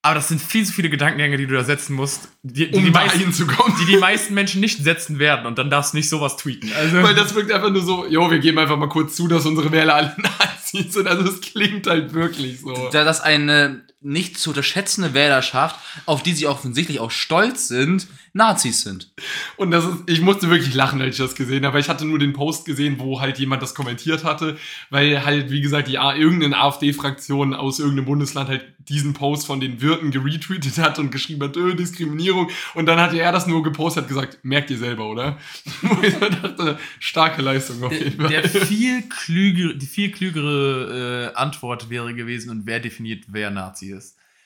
Aber 0.03 0.13
das 0.13 0.28
sind 0.28 0.39
viel 0.39 0.63
zu 0.63 0.71
viele 0.71 0.91
Gedankengänge, 0.91 1.36
die 1.38 1.47
du 1.47 1.55
da 1.55 1.63
setzen 1.63 1.95
musst, 1.95 2.30
die, 2.43 2.69
die, 2.69 2.78
um 2.78 2.86
die, 2.86 2.91
meisten, 2.91 3.32
die 3.32 3.86
die 3.88 3.97
meisten 3.97 4.36
Menschen 4.36 4.61
nicht 4.61 4.84
setzen 4.84 5.17
werden. 5.17 5.47
Und 5.47 5.57
dann 5.57 5.71
darfst 5.71 5.93
du 5.93 5.97
nicht 5.97 6.09
sowas 6.09 6.38
tweeten. 6.38 6.71
Also, 6.78 7.01
Weil 7.01 7.15
das 7.15 7.34
wirkt 7.34 7.51
einfach 7.51 7.71
nur 7.71 7.82
so, 7.82 8.05
jo, 8.05 8.30
wir 8.30 8.38
geben 8.38 8.59
einfach 8.59 8.78
mal 8.78 8.88
kurz 8.88 9.15
zu, 9.15 9.28
dass 9.28 9.47
unsere 9.47 9.71
Wähler 9.71 9.95
alle 9.95 10.13
Nazis 10.17 10.55
sind. 10.84 11.07
Also 11.07 11.23
es 11.30 11.41
klingt 11.41 11.88
halt 11.88 12.13
wirklich 12.13 12.61
so. 12.61 12.89
da 12.91 13.03
das 13.03 13.21
eine 13.21 13.84
nicht 14.06 14.38
zu 14.38 14.51
unterschätzende 14.51 15.14
Wählerschaft, 15.14 15.78
auf 16.06 16.22
die 16.22 16.34
sie 16.34 16.45
offensichtlich 16.45 16.99
auch 16.99 17.12
stolz 17.12 17.68
sind, 17.68 18.08
Nazis 18.34 18.82
sind. 18.82 19.12
Und 19.58 19.72
das 19.72 19.86
ist, 19.86 19.95
ich 20.08 20.22
musste 20.22 20.49
wirklich 20.49 20.76
lachen, 20.76 21.01
als 21.01 21.16
ich 21.16 21.26
das 21.26 21.36
gesehen 21.36 21.66
habe, 21.66 21.74
weil 21.74 21.82
ich 21.82 21.89
hatte 21.89 22.06
nur 22.06 22.20
den 22.20 22.34
Post 22.34 22.66
gesehen, 22.66 22.99
wo 22.99 23.22
halt 23.22 23.39
jemand 23.39 23.64
das 23.64 23.74
kommentiert 23.74 24.24
hatte, 24.24 24.58
weil 24.89 25.26
halt, 25.26 25.49
wie 25.49 25.62
gesagt, 25.62 25.88
die 25.88 25.95
irgendeine 25.95 26.58
AfD-Fraktion 26.58 27.53
aus 27.53 27.80
irgendeinem 27.80 28.06
Bundesland 28.06 28.49
halt 28.49 28.76
diesen 28.89 29.14
Post 29.14 29.47
von 29.47 29.60
den 29.60 29.82
Wirten 29.82 30.12
geretweetet 30.12 30.78
hat 30.78 30.99
und 30.99 31.12
geschrieben 31.12 31.43
hat, 31.43 31.58
öh, 31.58 31.76
Diskriminierung. 31.76 32.49
Und 32.74 32.86
dann 32.86 32.99
hatte 32.99 33.20
er 33.20 33.32
das 33.32 33.47
nur 33.47 33.64
gepostet, 33.64 34.03
hat 34.03 34.10
gesagt, 34.10 34.39
merkt 34.43 34.70
ihr 34.70 34.78
selber, 34.78 35.10
oder? 35.10 35.38
Wo 35.82 36.03
ich 36.03 36.14
dachte, 36.16 36.78
starke 36.99 37.41
Leistung 37.41 37.84
auf 37.84 37.93
jeden 37.93 38.22
Fall. 38.22 38.30
der 38.30 38.47
viel 38.47 39.03
klügere, 39.10 39.74
die 39.74 39.88
viel 39.88 40.12
klügere 40.12 41.32
äh, 41.34 41.36
Antwort 41.36 41.89
wäre 41.89 42.14
gewesen, 42.14 42.49
und 42.51 42.66
wer 42.66 42.80
definiert, 42.80 43.24
wer 43.28 43.49
Nazi 43.49 43.91
ist. 43.91 43.94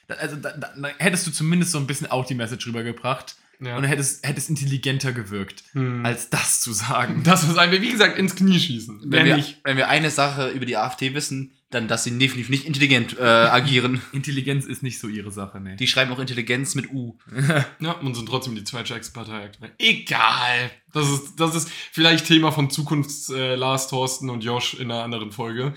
Da, 0.08 0.16
also 0.16 0.36
da, 0.38 0.52
da, 0.58 0.74
da 0.76 0.88
hättest 0.98 1.28
du 1.28 1.32
zumindest 1.32 1.72
so 1.72 1.78
ein 1.78 1.88
bisschen 1.88 2.08
auch 2.10 2.26
die 2.26 2.36
Message 2.36 2.66
rübergebracht 2.68 3.36
Ja. 3.60 3.78
und 3.78 3.84
hättest, 3.84 4.26
hättest 4.26 4.50
intelligenter 4.50 5.12
gewirkt, 5.14 5.64
Hm. 5.74 6.04
als 6.06 6.30
das 6.30 6.62
zu 6.62 6.74
sagen. 6.74 7.22
Das 7.24 7.44
ist 7.44 7.58
einfach, 7.58 7.80
wie 7.82 7.92
gesagt, 7.92 8.18
ins 8.18 8.36
Knie 8.36 8.60
schießen. 8.60 9.02
Wenn 9.04 9.12
Wer 9.12 9.26
wir, 9.26 9.36
nicht. 9.38 9.60
wenn 9.64 9.78
wir 9.78 9.88
eine 9.90 10.10
Sache 10.10 10.50
über 10.50 10.66
die 10.66 10.78
AfD 10.78 11.14
wissen, 11.14 11.52
dann, 11.72 11.88
dass 11.88 12.04
sie 12.04 12.18
definitiv 12.18 12.50
nicht 12.50 12.66
intelligent 12.66 13.20
äh, 13.20 13.22
agieren. 13.24 14.02
Intelligenz 14.12 14.66
ist 14.66 14.82
nicht 14.82 15.00
so 15.00 15.08
ihre 15.08 15.30
Sache, 15.30 15.60
ne. 15.60 15.76
Die 15.76 15.86
schreiben 15.88 16.12
auch 16.12 16.18
Intelligenz 16.18 16.74
mit 16.74 16.90
U. 16.92 17.20
Ja, 17.80 17.92
und 17.92 18.16
sind 18.16 18.28
trotzdem 18.28 18.56
die 18.56 18.64
zweitstärkste 18.64 19.14
Partei 19.14 19.44
aktuell. 19.46 19.72
Egal. 19.78 20.72
Das 20.92 21.08
ist, 21.08 21.40
das 21.40 21.54
ist 21.54 21.70
vielleicht 21.92 22.26
Thema 22.26 22.52
von 22.52 22.72
Zukunfts 22.72 23.30
äh, 23.30 23.54
Lars, 23.54 23.88
Thorsten 23.90 24.32
und 24.32 24.44
Josh 24.44 24.74
in 24.74 24.90
einer 24.90 25.04
anderen 25.04 25.32
Folge. 25.32 25.76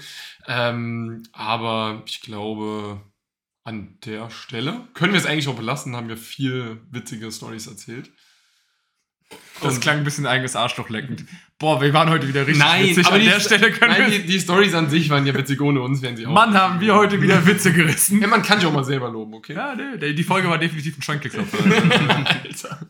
Ähm, 0.48 1.24
aber 1.32 2.02
ich 2.06 2.22
glaube, 2.22 3.02
an 3.64 3.96
der 4.04 4.30
Stelle 4.30 4.88
können 4.94 5.12
wir 5.12 5.20
es 5.20 5.26
eigentlich 5.26 5.48
auch 5.48 5.54
belassen, 5.56 5.94
haben 5.96 6.08
wir 6.08 6.16
viel 6.16 6.80
witzige 6.90 7.30
Stories 7.30 7.66
erzählt. 7.66 8.10
Das 9.62 9.74
Und- 9.74 9.80
klang 9.80 9.98
ein 9.98 10.04
bisschen 10.04 10.26
eigenes 10.26 10.56
Arschloch 10.56 10.88
leckend. 10.90 11.24
Boah, 11.58 11.80
wir 11.80 11.92
waren 11.94 12.10
heute 12.10 12.26
wieder 12.26 12.40
richtig 12.46 12.58
Nein, 12.62 12.86
witzig. 12.88 13.06
aber 13.06 13.14
An 13.14 13.20
die, 13.22 13.28
der 13.28 13.40
Stelle 13.40 13.70
können 13.70 13.92
nein, 13.92 14.10
wir... 14.10 14.18
die, 14.18 14.26
die 14.26 14.40
Stories 14.40 14.74
an 14.74 14.90
sich 14.90 15.08
waren 15.10 15.24
ja 15.24 15.32
witzig, 15.34 15.60
ohne 15.60 15.80
uns 15.80 16.02
wären 16.02 16.16
sie 16.16 16.26
auch. 16.26 16.32
Mann, 16.32 16.54
haben 16.54 16.80
wir 16.80 16.94
heute 16.96 17.22
wieder 17.22 17.46
Witze 17.46 17.72
gerissen. 17.72 18.20
Ja, 18.20 18.26
man 18.26 18.42
kann 18.42 18.58
sich 18.58 18.66
auch 18.68 18.72
mal 18.72 18.84
selber 18.84 19.08
loben, 19.10 19.34
okay? 19.34 19.54
Ja, 19.54 19.74
ne, 19.76 19.96
die 20.12 20.24
Folge 20.24 20.48
war 20.50 20.58
definitiv 20.58 20.98
ein 20.98 21.02
Schrankelklopfer. 21.02 21.58
Alter. 22.44 22.80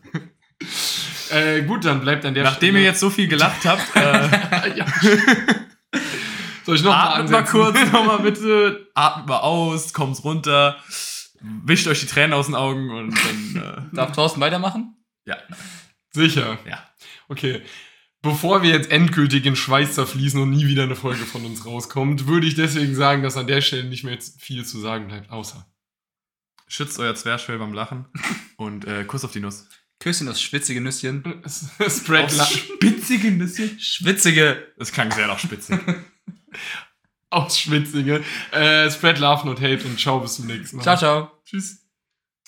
äh, 1.29 1.61
gut, 1.61 1.85
dann 1.85 2.01
bleibt 2.01 2.25
an 2.25 2.33
der 2.33 2.43
Nachdem 2.43 2.75
ihr 2.75 2.81
jetzt 2.81 2.99
so 2.99 3.11
viel 3.11 3.27
gelacht 3.27 3.63
habt, 3.65 3.95
äh, 3.95 4.75
ja. 4.77 4.85
Soll 6.65 6.75
ich 6.75 6.83
noch 6.83 6.91
mal 6.91 7.19
atmet 7.19 7.31
mal 7.31 7.37
ansetzen? 7.39 7.51
kurz 7.51 7.91
nochmal 7.91 8.19
bitte, 8.19 8.87
atmet 8.95 9.27
mal 9.27 9.39
aus, 9.39 9.93
kommt 9.93 10.23
runter, 10.23 10.77
wischt 11.41 11.87
euch 11.87 11.99
die 12.01 12.05
Tränen 12.05 12.33
aus 12.33 12.45
den 12.47 12.55
Augen 12.55 12.89
und 12.91 13.13
dann, 13.55 13.89
Darf 13.93 14.11
Thorsten 14.13 14.39
weitermachen? 14.41 14.95
äh, 15.25 15.31
ja, 15.31 15.37
Sicher. 16.11 16.57
ja. 16.67 16.83
Okay. 17.27 17.61
Bevor 18.21 18.63
wir 18.63 18.69
jetzt 18.69 18.89
endgültig 18.89 19.45
in 19.45 19.55
Schweiß 19.57 19.95
zerfließen 19.95 20.41
und 20.41 20.51
nie 20.51 20.65
wieder 20.67 20.83
eine 20.83 20.95
Folge 20.95 21.25
von 21.25 21.45
uns 21.45 21.65
rauskommt, 21.65 22.25
würde 22.27 22.47
ich 22.47 22.55
deswegen 22.55 22.95
sagen, 22.95 23.21
dass 23.21 23.35
an 23.35 23.47
der 23.47 23.59
Stelle 23.59 23.83
nicht 23.83 24.05
mehr 24.05 24.13
jetzt 24.13 24.41
viel 24.41 24.63
zu 24.63 24.79
sagen 24.79 25.07
bleibt, 25.09 25.29
außer. 25.29 25.65
Schützt 26.69 26.97
euer 26.99 27.15
Zwerchfell 27.15 27.59
beim 27.59 27.73
Lachen 27.73 28.05
und 28.55 28.85
äh, 28.85 29.03
Kuss 29.03 29.25
auf 29.25 29.31
die 29.33 29.41
Nuss. 29.41 29.67
Küsschen 29.99 30.27
aufs 30.29 30.41
schwitzige 30.41 30.79
Nüsschen. 30.81 31.43
Spread 31.45 32.25
Aufs 32.25 32.53
spitzige 32.53 33.29
Nüsschen? 33.31 33.77
Schwitzige. 33.79 34.71
Das 34.77 34.91
klang 34.93 35.11
sehr 35.11 35.27
nach 35.27 35.39
Spitze. 35.39 35.79
aufs 37.29 37.59
Schwitzige. 37.59 38.23
Äh, 38.51 38.89
spread 38.89 39.19
Love, 39.19 39.45
not 39.47 39.61
Hate 39.61 39.85
und 39.85 39.99
ciao, 39.99 40.19
bis 40.19 40.35
zum 40.35 40.47
nächsten 40.47 40.77
Mal. 40.77 40.83
Ciao, 40.83 40.97
ciao. 40.97 41.31
Tschüss. 41.45 41.82